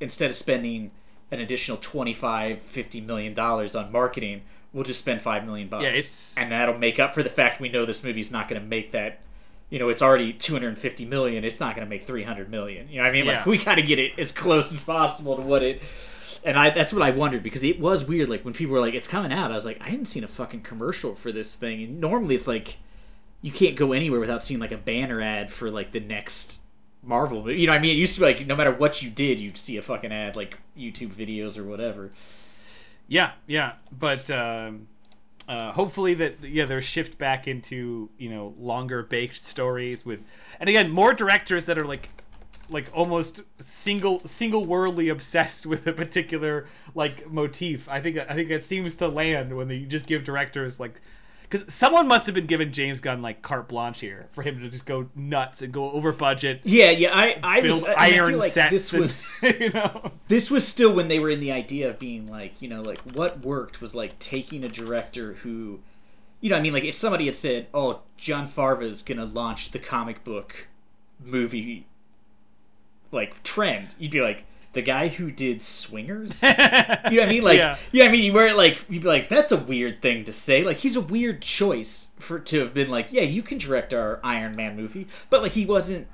instead 0.00 0.30
of 0.30 0.36
spending 0.36 0.90
an 1.30 1.40
additional 1.40 1.76
25, 1.78 2.62
50 2.62 3.00
million 3.02 3.34
dollars 3.34 3.74
on 3.74 3.90
marketing, 3.92 4.42
we'll 4.74 4.84
just 4.84 5.00
spend 5.00 5.22
5 5.22 5.46
million 5.46 5.68
bucks. 5.68 5.84
Yeah, 5.84 5.90
it's- 5.90 6.34
And 6.36 6.52
that'll 6.52 6.76
make 6.76 7.00
up 7.00 7.14
for 7.14 7.22
the 7.22 7.30
fact 7.30 7.60
we 7.60 7.70
know 7.70 7.86
this 7.86 8.04
movie's 8.04 8.30
not 8.30 8.48
going 8.48 8.60
to 8.60 8.66
make 8.68 8.92
that. 8.92 9.20
You 9.70 9.78
know, 9.78 9.88
it's 9.88 10.02
already 10.02 10.34
250 10.34 11.06
million. 11.06 11.42
It's 11.44 11.58
not 11.60 11.74
going 11.74 11.86
to 11.86 11.90
make 11.90 12.02
300 12.02 12.50
million. 12.50 12.88
You 12.90 12.96
know 12.98 13.04
what 13.04 13.08
I 13.08 13.12
mean? 13.12 13.26
Like, 13.26 13.46
we 13.46 13.56
got 13.56 13.76
to 13.76 13.82
get 13.82 13.98
it 13.98 14.12
as 14.18 14.30
close 14.30 14.70
as 14.72 14.84
possible 14.84 15.36
to 15.36 15.42
what 15.42 15.62
it. 15.62 15.80
and 16.44 16.58
I 16.58 16.68
that's 16.70 16.92
what 16.92 17.00
I 17.02 17.10
wondered 17.10 17.42
because 17.42 17.64
it 17.64 17.80
was 17.80 18.04
weird. 18.06 18.28
Like 18.28 18.44
when 18.44 18.52
people 18.52 18.74
were 18.74 18.80
like, 18.80 18.92
"It's 18.94 19.08
coming 19.08 19.32
out," 19.32 19.50
I 19.50 19.54
was 19.54 19.64
like, 19.64 19.80
"I 19.80 19.88
haven't 19.88 20.04
seen 20.04 20.22
a 20.24 20.28
fucking 20.28 20.60
commercial 20.60 21.14
for 21.14 21.32
this 21.32 21.54
thing." 21.54 21.82
And 21.82 22.00
normally 22.02 22.34
it's 22.34 22.46
like 22.46 22.76
you 23.40 23.50
can't 23.50 23.76
go 23.76 23.92
anywhere 23.92 24.20
without 24.20 24.42
seeing 24.44 24.60
like 24.60 24.70
a 24.72 24.76
banner 24.76 25.20
ad 25.22 25.50
for 25.50 25.70
like 25.70 25.92
the 25.92 26.00
next 26.00 26.58
Marvel 27.02 27.42
movie. 27.42 27.60
You 27.60 27.66
know, 27.66 27.72
what 27.72 27.78
I 27.78 27.82
mean, 27.82 27.92
it 27.92 27.98
used 27.98 28.14
to 28.16 28.20
be 28.20 28.26
like 28.26 28.46
no 28.46 28.54
matter 28.56 28.72
what 28.72 29.02
you 29.02 29.08
did, 29.10 29.40
you'd 29.40 29.56
see 29.56 29.78
a 29.78 29.82
fucking 29.82 30.12
ad, 30.12 30.36
like 30.36 30.58
YouTube 30.78 31.14
videos 31.14 31.56
or 31.56 31.64
whatever. 31.64 32.12
Yeah, 33.06 33.32
yeah, 33.46 33.74
but 33.96 34.30
um, 34.30 34.88
uh, 35.48 35.72
hopefully 35.72 36.14
that 36.14 36.42
yeah 36.42 36.64
they're 36.64 36.82
shift 36.82 37.18
back 37.18 37.46
into 37.46 38.10
you 38.18 38.30
know 38.30 38.54
longer 38.58 39.02
baked 39.02 39.44
stories 39.44 40.04
with, 40.04 40.20
and 40.58 40.68
again 40.68 40.90
more 40.90 41.12
directors 41.12 41.66
that 41.66 41.78
are 41.78 41.84
like 41.84 42.08
like 42.70 42.88
almost 42.94 43.42
single 43.58 44.20
single 44.24 44.64
worldly 44.64 45.08
obsessed 45.08 45.66
with 45.66 45.86
a 45.86 45.92
particular 45.92 46.66
like 46.94 47.30
motif. 47.30 47.88
I 47.88 48.00
think 48.00 48.18
I 48.18 48.34
think 48.34 48.48
that 48.48 48.64
seems 48.64 48.96
to 48.96 49.08
land 49.08 49.56
when 49.56 49.68
they 49.68 49.80
just 49.80 50.06
give 50.06 50.24
directors 50.24 50.80
like 50.80 51.00
because 51.48 51.72
someone 51.72 52.08
must 52.08 52.26
have 52.26 52.34
been 52.34 52.46
given 52.46 52.72
James 52.72 53.00
Gunn 53.00 53.22
like 53.22 53.42
carte 53.42 53.68
blanche 53.68 54.00
here 54.00 54.26
for 54.32 54.42
him 54.42 54.60
to 54.60 54.68
just 54.68 54.84
go 54.84 55.08
nuts 55.14 55.62
and 55.62 55.72
go 55.72 55.90
over 55.92 56.12
budget. 56.12 56.60
Yeah, 56.64 56.90
yeah. 56.90 57.16
I 57.16 57.38
I 57.42 57.60
build 57.60 57.82
was 57.82 57.84
I, 57.84 58.10
iron 58.10 58.34
I 58.34 58.38
like 58.38 58.52
sets. 58.52 58.70
this 58.70 58.92
and, 58.92 59.02
was 59.02 59.42
you 59.60 59.70
know. 59.70 60.12
this 60.28 60.50
was 60.50 60.66
still 60.66 60.92
when 60.92 61.08
they 61.08 61.18
were 61.18 61.30
in 61.30 61.40
the 61.40 61.52
idea 61.52 61.88
of 61.88 61.98
being 61.98 62.28
like 62.28 62.60
you 62.60 62.68
know 62.68 62.82
like 62.82 63.00
what 63.12 63.40
worked 63.40 63.80
was 63.80 63.94
like 63.94 64.18
taking 64.18 64.64
a 64.64 64.68
director 64.68 65.34
who 65.34 65.80
you 66.40 66.50
know 66.50 66.56
i 66.56 66.60
mean 66.60 66.72
like 66.72 66.84
if 66.84 66.94
somebody 66.94 67.26
had 67.26 67.34
said 67.34 67.66
oh 67.74 68.00
Jon 68.16 68.48
Favreau's 68.48 69.02
gonna 69.02 69.24
launch 69.24 69.70
the 69.70 69.78
comic 69.78 70.24
book 70.24 70.66
movie 71.22 71.86
like 73.12 73.42
trend 73.42 73.94
you'd 73.98 74.10
be 74.10 74.20
like 74.20 74.44
the 74.74 74.82
guy 74.82 75.08
who 75.08 75.30
did 75.30 75.62
swingers 75.62 76.42
you 76.42 76.48
know 76.50 76.56
what 76.58 77.20
i 77.22 77.26
mean 77.26 77.42
like 77.42 77.58
Yeah. 77.58 77.76
you 77.92 78.00
know 78.00 78.04
what 78.06 78.08
i 78.08 78.12
mean 78.12 78.24
you 78.24 78.32
weren't 78.32 78.56
like 78.56 78.84
you'd 78.88 79.02
be 79.02 79.08
like 79.08 79.28
that's 79.28 79.52
a 79.52 79.56
weird 79.56 80.02
thing 80.02 80.24
to 80.24 80.32
say 80.32 80.62
like 80.64 80.78
he's 80.78 80.96
a 80.96 81.00
weird 81.00 81.40
choice 81.42 82.10
for 82.18 82.38
to 82.40 82.60
have 82.60 82.74
been 82.74 82.90
like 82.90 83.08
yeah 83.10 83.22
you 83.22 83.42
can 83.42 83.58
direct 83.58 83.94
our 83.94 84.20
iron 84.22 84.54
man 84.56 84.76
movie 84.76 85.06
but 85.30 85.42
like 85.42 85.52
he 85.52 85.64
wasn't 85.66 86.06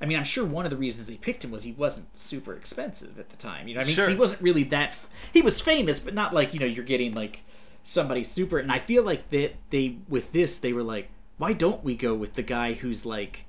I 0.00 0.04
mean, 0.04 0.18
I'm 0.18 0.24
sure 0.24 0.44
one 0.44 0.64
of 0.64 0.72
the 0.72 0.76
reasons 0.76 1.06
they 1.06 1.14
picked 1.14 1.44
him 1.44 1.52
was 1.52 1.62
he 1.62 1.70
wasn't 1.70 2.08
super 2.18 2.54
expensive 2.54 3.20
at 3.20 3.28
the 3.30 3.36
time. 3.36 3.68
You 3.68 3.74
know, 3.74 3.78
what 3.78 3.84
I 3.84 3.86
mean, 3.86 3.94
Sure. 3.94 4.08
he 4.10 4.16
wasn't 4.16 4.42
really 4.42 4.64
that. 4.64 4.88
F- 4.88 5.08
he 5.32 5.42
was 5.42 5.60
famous, 5.60 6.00
but 6.00 6.12
not 6.12 6.34
like 6.34 6.52
you 6.52 6.58
know 6.58 6.66
you're 6.66 6.84
getting 6.84 7.14
like 7.14 7.42
somebody 7.84 8.24
super. 8.24 8.58
And 8.58 8.72
I 8.72 8.80
feel 8.80 9.04
like 9.04 9.30
that 9.30 9.54
they 9.70 9.98
with 10.08 10.32
this 10.32 10.58
they 10.58 10.72
were 10.72 10.82
like, 10.82 11.08
why 11.38 11.52
don't 11.52 11.84
we 11.84 11.94
go 11.94 12.14
with 12.14 12.34
the 12.34 12.42
guy 12.42 12.72
who's 12.72 13.06
like 13.06 13.44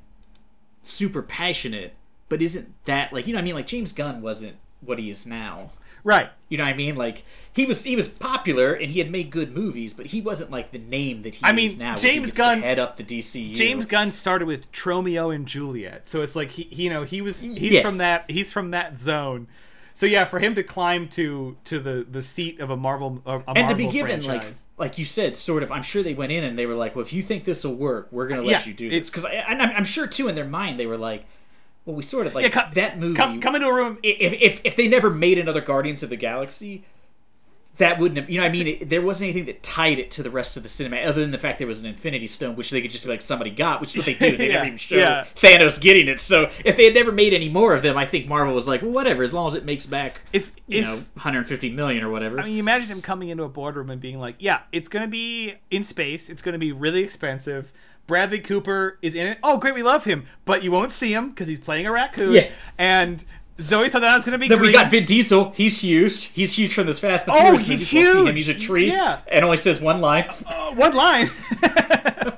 super 0.84 1.24
passionate, 1.24 1.96
but 2.34 2.42
isn't 2.42 2.74
that 2.86 3.14
like 3.14 3.28
you 3.28 3.34
know 3.34 3.38
what 3.38 3.44
I 3.44 3.46
mean? 3.46 3.54
Like 3.54 3.68
James 3.68 3.94
Gunn 3.94 4.24
wasn't 4.24 4.56
what 4.82 4.98
he 4.98 5.12
is 5.12 5.28
now. 5.28 5.70
Right. 6.04 6.32
You 6.50 6.58
know 6.58 6.64
what 6.64 6.72
I 6.72 6.76
mean? 6.76 6.96
Like 6.96 7.24
he 7.54 7.66
was 7.68 7.84
he 7.84 7.96
was 7.96 8.08
popular 8.10 8.74
and 8.74 8.90
he 8.90 8.98
had 8.98 9.12
made 9.12 9.30
good 9.30 9.54
movies, 9.56 9.94
but 9.94 10.08
he 10.08 10.20
wasn't 10.20 10.50
like 10.50 10.72
the 10.72 10.80
name 10.80 11.22
that 11.22 11.36
he 11.36 11.46
I 11.46 11.52
is 11.52 11.56
mean, 11.56 11.78
now. 11.78 11.94
when 11.94 12.02
he 12.04 12.10
James 12.10 12.34
Gunn- 12.34 12.62
head 12.64 12.80
up 12.80 12.98
the 12.98 13.04
DCU. 13.04 13.54
James 13.56 13.86
Gunn 13.86 14.12
started 14.12 14.48
with 14.48 14.72
Tromeo 14.72 15.34
and 15.34 15.48
Juliet, 15.48 16.10
so 16.10 16.24
it's 16.24 16.36
like 16.36 16.50
he, 16.50 16.64
you 16.84 16.90
know, 16.90 17.04
he 17.04 17.22
was 17.22 17.42
he's 17.44 17.74
Yeah. 17.74 17.84
from 17.84 18.00
that 18.00 18.26
he's 18.32 18.52
from 18.52 18.72
that 18.72 18.98
zone. 18.98 19.46
So 19.96 20.08
yeah, 20.08 20.26
for 20.26 20.40
him 20.40 20.56
to 20.56 20.64
climb 20.64 21.08
to 21.10 21.56
to 21.66 21.80
the 21.80 22.04
the 22.10 22.24
seat 22.24 22.60
of 22.60 22.72
a 22.72 22.76
Marvel 22.76 23.22
a, 23.28 23.42
and 23.56 23.70
to 23.70 23.76
be 23.76 23.86
given 23.88 24.24
franchise. 24.24 24.68
like 24.76 24.90
like 24.90 24.98
you 24.98 25.06
said 25.06 25.38
sort 25.38 25.62
of 25.62 25.72
i'm 25.72 25.84
sure 25.84 26.02
they 26.02 26.16
went 26.16 26.32
in 26.32 26.44
and 26.44 26.58
they 26.58 26.66
were 26.66 26.74
like 26.74 26.96
well 26.96 27.06
if 27.06 27.14
you 27.14 27.22
think 27.22 27.46
this 27.46 27.64
will 27.64 27.76
work 27.76 28.08
we're 28.12 28.28
gonna 28.28 28.42
let 28.42 28.66
Yeah, 28.66 28.68
you 28.68 28.74
do 28.74 28.90
this 28.90 29.08
because 29.12 29.24
I'm, 29.24 29.62
I'm 29.62 29.86
sure 29.86 30.08
too 30.08 30.28
in 30.28 30.34
their 30.34 30.48
mind 30.48 30.80
they 30.80 30.88
were 30.88 30.98
like 30.98 31.26
well 31.86 31.96
we 31.96 32.04
sort 32.04 32.28
of 32.28 32.34
like 32.36 32.44
Yeah, 32.44 32.50
come- 32.50 32.72
that 32.76 33.00
movie 33.00 33.16
come 33.16 33.42
come 33.42 33.56
into 33.56 33.68
a 33.68 33.74
room. 33.74 33.98
if, 34.04 34.34
if 34.34 34.62
if 34.64 34.76
they 34.76 34.88
never 34.88 35.10
made 35.10 35.38
another 35.38 35.62
guardians 35.62 36.04
of 36.04 36.10
the 36.10 36.16
galaxy 36.18 36.84
that 37.78 37.98
wouldn't 37.98 38.20
have 38.20 38.30
you 38.30 38.40
know 38.40 38.46
i 38.46 38.50
mean 38.50 38.68
it, 38.68 38.90
there 38.90 39.02
wasn't 39.02 39.28
anything 39.28 39.46
that 39.46 39.64
tied 39.64 39.98
it 39.98 40.12
to 40.12 40.22
the 40.22 40.30
rest 40.30 40.56
of 40.56 40.62
the 40.62 40.70
cinema 40.70 40.96
other 40.98 41.22
than 41.22 41.32
the 41.32 41.40
fact 41.40 41.58
there 41.58 41.68
was 41.68 41.80
an 41.82 41.88
infinity 41.88 42.28
stone 42.28 42.56
which 42.56 42.70
they 42.70 42.80
could 42.84 42.92
just 42.92 43.04
be 43.04 43.10
like 43.10 43.20
somebody 43.22 43.50
got 43.50 43.82
which 43.82 43.98
is 43.98 44.06
what 44.08 44.20
they 44.20 44.30
do 44.30 44.38
they 44.38 44.46
Yeah, 44.50 44.54
never 44.54 44.66
even 44.68 44.78
show 44.78 44.96
yeah. 44.96 45.26
thanos 45.36 45.82
getting 45.82 46.08
it 46.08 46.20
so 46.20 46.52
if 46.64 46.78
they 46.78 46.86
had 46.86 46.94
never 46.94 47.12
made 47.12 47.34
any 47.34 47.50
more 47.50 47.74
of 47.74 47.82
them 47.82 47.98
i 47.98 48.06
think 48.06 48.28
marvel 48.30 48.54
was 48.54 48.68
like 48.68 48.84
well 48.84 48.92
whatever 48.92 49.24
as 49.24 49.34
long 49.34 49.48
as 49.48 49.56
it 49.56 49.66
makes 49.66 49.88
back 49.88 50.22
If 50.32 50.52
you 50.68 50.82
if 50.82 50.86
know 50.86 50.96
150 51.16 51.72
million 51.72 52.04
or 52.04 52.12
whatever 52.12 52.40
I 52.40 52.44
mean, 52.44 52.54
you 52.54 52.60
imagine 52.60 52.90
him 52.90 53.02
coming 53.02 53.30
into 53.30 53.42
a 53.44 53.50
boardroom 53.50 53.90
and 53.90 54.00
being 54.00 54.20
like, 54.20 54.36
"Yeah, 54.38 54.60
it's 54.72 54.88
going 54.88 55.02
to 55.04 55.10
be 55.10 55.56
in 55.72 55.84
space. 55.84 56.30
It's 56.30 56.42
going 56.44 56.54
to 56.54 56.60
be 56.60 56.72
really 56.72 57.04
expensive. 57.04 57.72
Bradley 58.08 58.39
Cooper 58.39 58.97
is 59.01 59.16
in 59.16 59.28
it. 59.28 59.38
Oh, 59.43 59.58
great, 59.58 59.74
we 59.76 59.84
love 59.84 60.04
him, 60.04 60.26
but 60.45 60.64
you 60.64 60.72
won't 60.72 60.91
see 60.91 61.14
him 61.14 61.30
because 61.30 61.47
he's 61.47 61.60
playing 61.60 61.88
a 61.88 61.91
raccoon. 61.91 62.34
Yeah. 62.34 62.49
And 62.78 63.24
Zoe 63.62 63.88
Saldana's 63.89 64.26
going 64.26 64.34
to 64.34 64.38
be 64.38 64.47
Then 64.47 64.58
green. 64.58 64.72
we 64.72 64.78
got 64.78 64.89
Vin 64.91 65.06
Diesel. 65.06 65.51
He's 65.51 65.82
huge. 65.82 66.26
He's 66.26 66.58
huge 66.58 66.74
from 66.74 66.88
this 66.88 66.99
Fast 66.99 67.28
and 67.28 67.36
Oh, 67.38 67.39
Furious 67.58 67.62
he's. 67.68 67.93
We'll 67.93 68.14
see 68.14 68.20
him. 68.20 68.26
huge. 68.26 68.36
He's 68.38 68.49
a 68.49 68.54
tree. 68.56 68.88
Yeah. 68.88 69.20
And 69.28 69.45
only 69.45 69.58
says 69.58 69.80
one 69.80 70.01
line. 70.01 70.26
Uh, 70.45 70.74
one 70.76 70.93
line. 70.95 71.30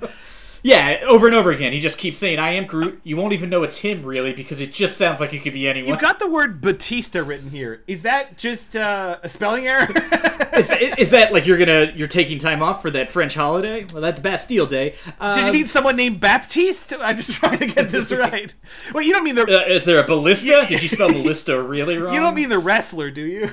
Yeah, 0.66 1.02
over 1.06 1.28
and 1.28 1.36
over 1.36 1.52
again. 1.52 1.74
He 1.74 1.80
just 1.80 2.00
keeps 2.00 2.18
saying, 2.18 2.40
I 2.40 2.54
am 2.54 2.66
Groot. 2.66 3.00
You 3.04 3.18
won't 3.18 3.34
even 3.34 3.52
know 3.52 3.62
it's 3.62 3.78
him, 3.78 4.02
really, 4.02 4.34
because 4.34 4.62
it 4.62 4.74
just 4.74 4.98
sounds 4.98 5.20
like 5.22 5.32
it 5.32 5.44
could 5.44 5.54
be 5.54 5.70
anyone. 5.70 5.90
You've 5.90 6.02
got 6.02 6.18
the 6.18 6.28
word 6.28 6.60
Batista 6.60 7.20
written 7.20 7.52
here. 7.52 7.84
Is 7.86 8.02
that 8.02 8.40
just 8.40 8.76
uh, 8.76 9.20
a 9.22 9.30
spelling 9.30 9.68
error? 9.68 9.88
is, 10.58 10.72
is 10.98 11.12
that 11.12 11.32
like 11.32 11.46
you're 11.46 11.60
gonna 11.60 11.94
you're 11.96 12.08
taking 12.08 12.40
time 12.40 12.64
off 12.64 12.82
for 12.82 12.90
that 12.90 13.12
French 13.12 13.36
holiday? 13.36 13.86
Well, 13.94 14.02
that's 14.02 14.20
Bastille 14.20 14.66
Day. 14.66 14.96
Um, 15.20 15.36
Did 15.36 15.46
you 15.46 15.54
mean 15.54 15.68
someone 15.68 15.96
named 15.98 16.20
Baptiste? 16.20 16.94
I'm 17.00 17.18
just 17.18 17.34
trying 17.34 17.60
to 17.60 17.68
get 17.68 17.90
this 17.90 18.12
right. 18.18 18.52
Well, 18.92 19.04
you 19.04 19.14
don't 19.14 19.24
mean 19.24 19.36
the 19.36 19.44
uh, 19.44 19.68
is 19.68 19.86
there 19.86 20.00
a 20.00 20.08
ballista? 20.08 20.66
Did 20.68 20.82
you 20.82 20.90
spell 20.90 21.12
ballista 21.12 21.62
really 21.62 22.00
wrong? 22.00 22.16
you 22.16 22.20
don't 22.20 22.34
mean 22.34 22.50
the 22.50 22.58
wrestler, 22.58 23.12
do 23.12 23.22
you? 23.22 23.52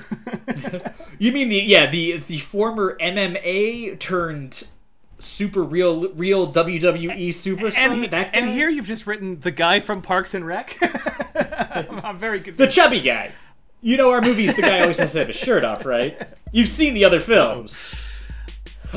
You 1.18 1.30
mean 1.30 1.50
the 1.50 1.56
yeah 1.56 1.90
the 1.90 2.16
the 2.16 2.38
former 2.38 2.96
MMA 2.98 3.98
turned 3.98 4.66
super 5.24 5.62
real 5.62 6.08
real 6.10 6.52
WWE 6.52 7.28
superstar? 7.28 7.76
and 7.78 7.94
he- 7.94 8.06
that 8.08 8.30
and 8.34 8.48
here 8.48 8.68
you've 8.68 8.86
just 8.86 9.06
written 9.06 9.40
the 9.40 9.50
guy 9.50 9.80
from 9.80 10.02
Parks 10.02 10.34
and 10.34 10.46
Rec. 10.46 10.76
I'm, 11.34 12.00
I'm 12.04 12.18
very 12.18 12.40
good. 12.40 12.56
The 12.56 12.66
chubby 12.66 13.00
guy. 13.00 13.32
You 13.80 13.96
know 13.96 14.10
our 14.10 14.20
movies, 14.20 14.54
the 14.54 14.62
guy 14.62 14.80
always 14.80 14.98
has 14.98 15.12
to 15.12 15.18
have 15.18 15.26
his 15.26 15.36
shirt 15.36 15.64
off, 15.64 15.84
right? 15.84 16.20
You've 16.52 16.68
seen 16.68 16.94
the 16.94 17.04
other 17.04 17.18
films. 17.18 17.76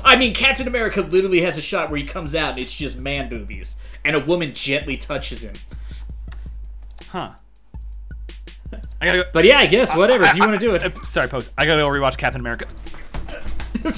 I 0.04 0.16
mean, 0.16 0.34
Captain 0.34 0.68
America 0.68 1.02
literally 1.02 1.42
has 1.42 1.58
a 1.58 1.62
shot 1.62 1.90
where 1.90 1.98
he 1.98 2.04
comes 2.06 2.36
out 2.36 2.52
and 2.52 2.60
it's 2.60 2.76
just 2.76 2.98
man 3.00 3.30
boobies, 3.30 3.78
and 4.04 4.16
a 4.16 4.20
woman 4.20 4.54
gently 4.54 4.98
touches 4.98 5.44
him. 5.44 5.54
Huh. 7.10 7.32
I 9.02 9.06
gotta 9.06 9.18
go. 9.20 9.24
But 9.34 9.46
yeah, 9.46 9.60
I 9.60 9.68
guess 9.68 9.96
whatever. 9.96 10.26
If 10.26 10.36
you 10.36 10.42
want 10.42 10.60
to 10.60 10.66
do 10.66 10.76
it. 10.76 10.84
Uh, 10.84 11.04
sorry, 11.04 11.28
post. 11.30 11.52
I 11.58 11.66
gotta 11.66 11.82
go 11.82 11.88
rewatch 11.88 12.18
Captain 12.18 12.42
America. 12.42 12.68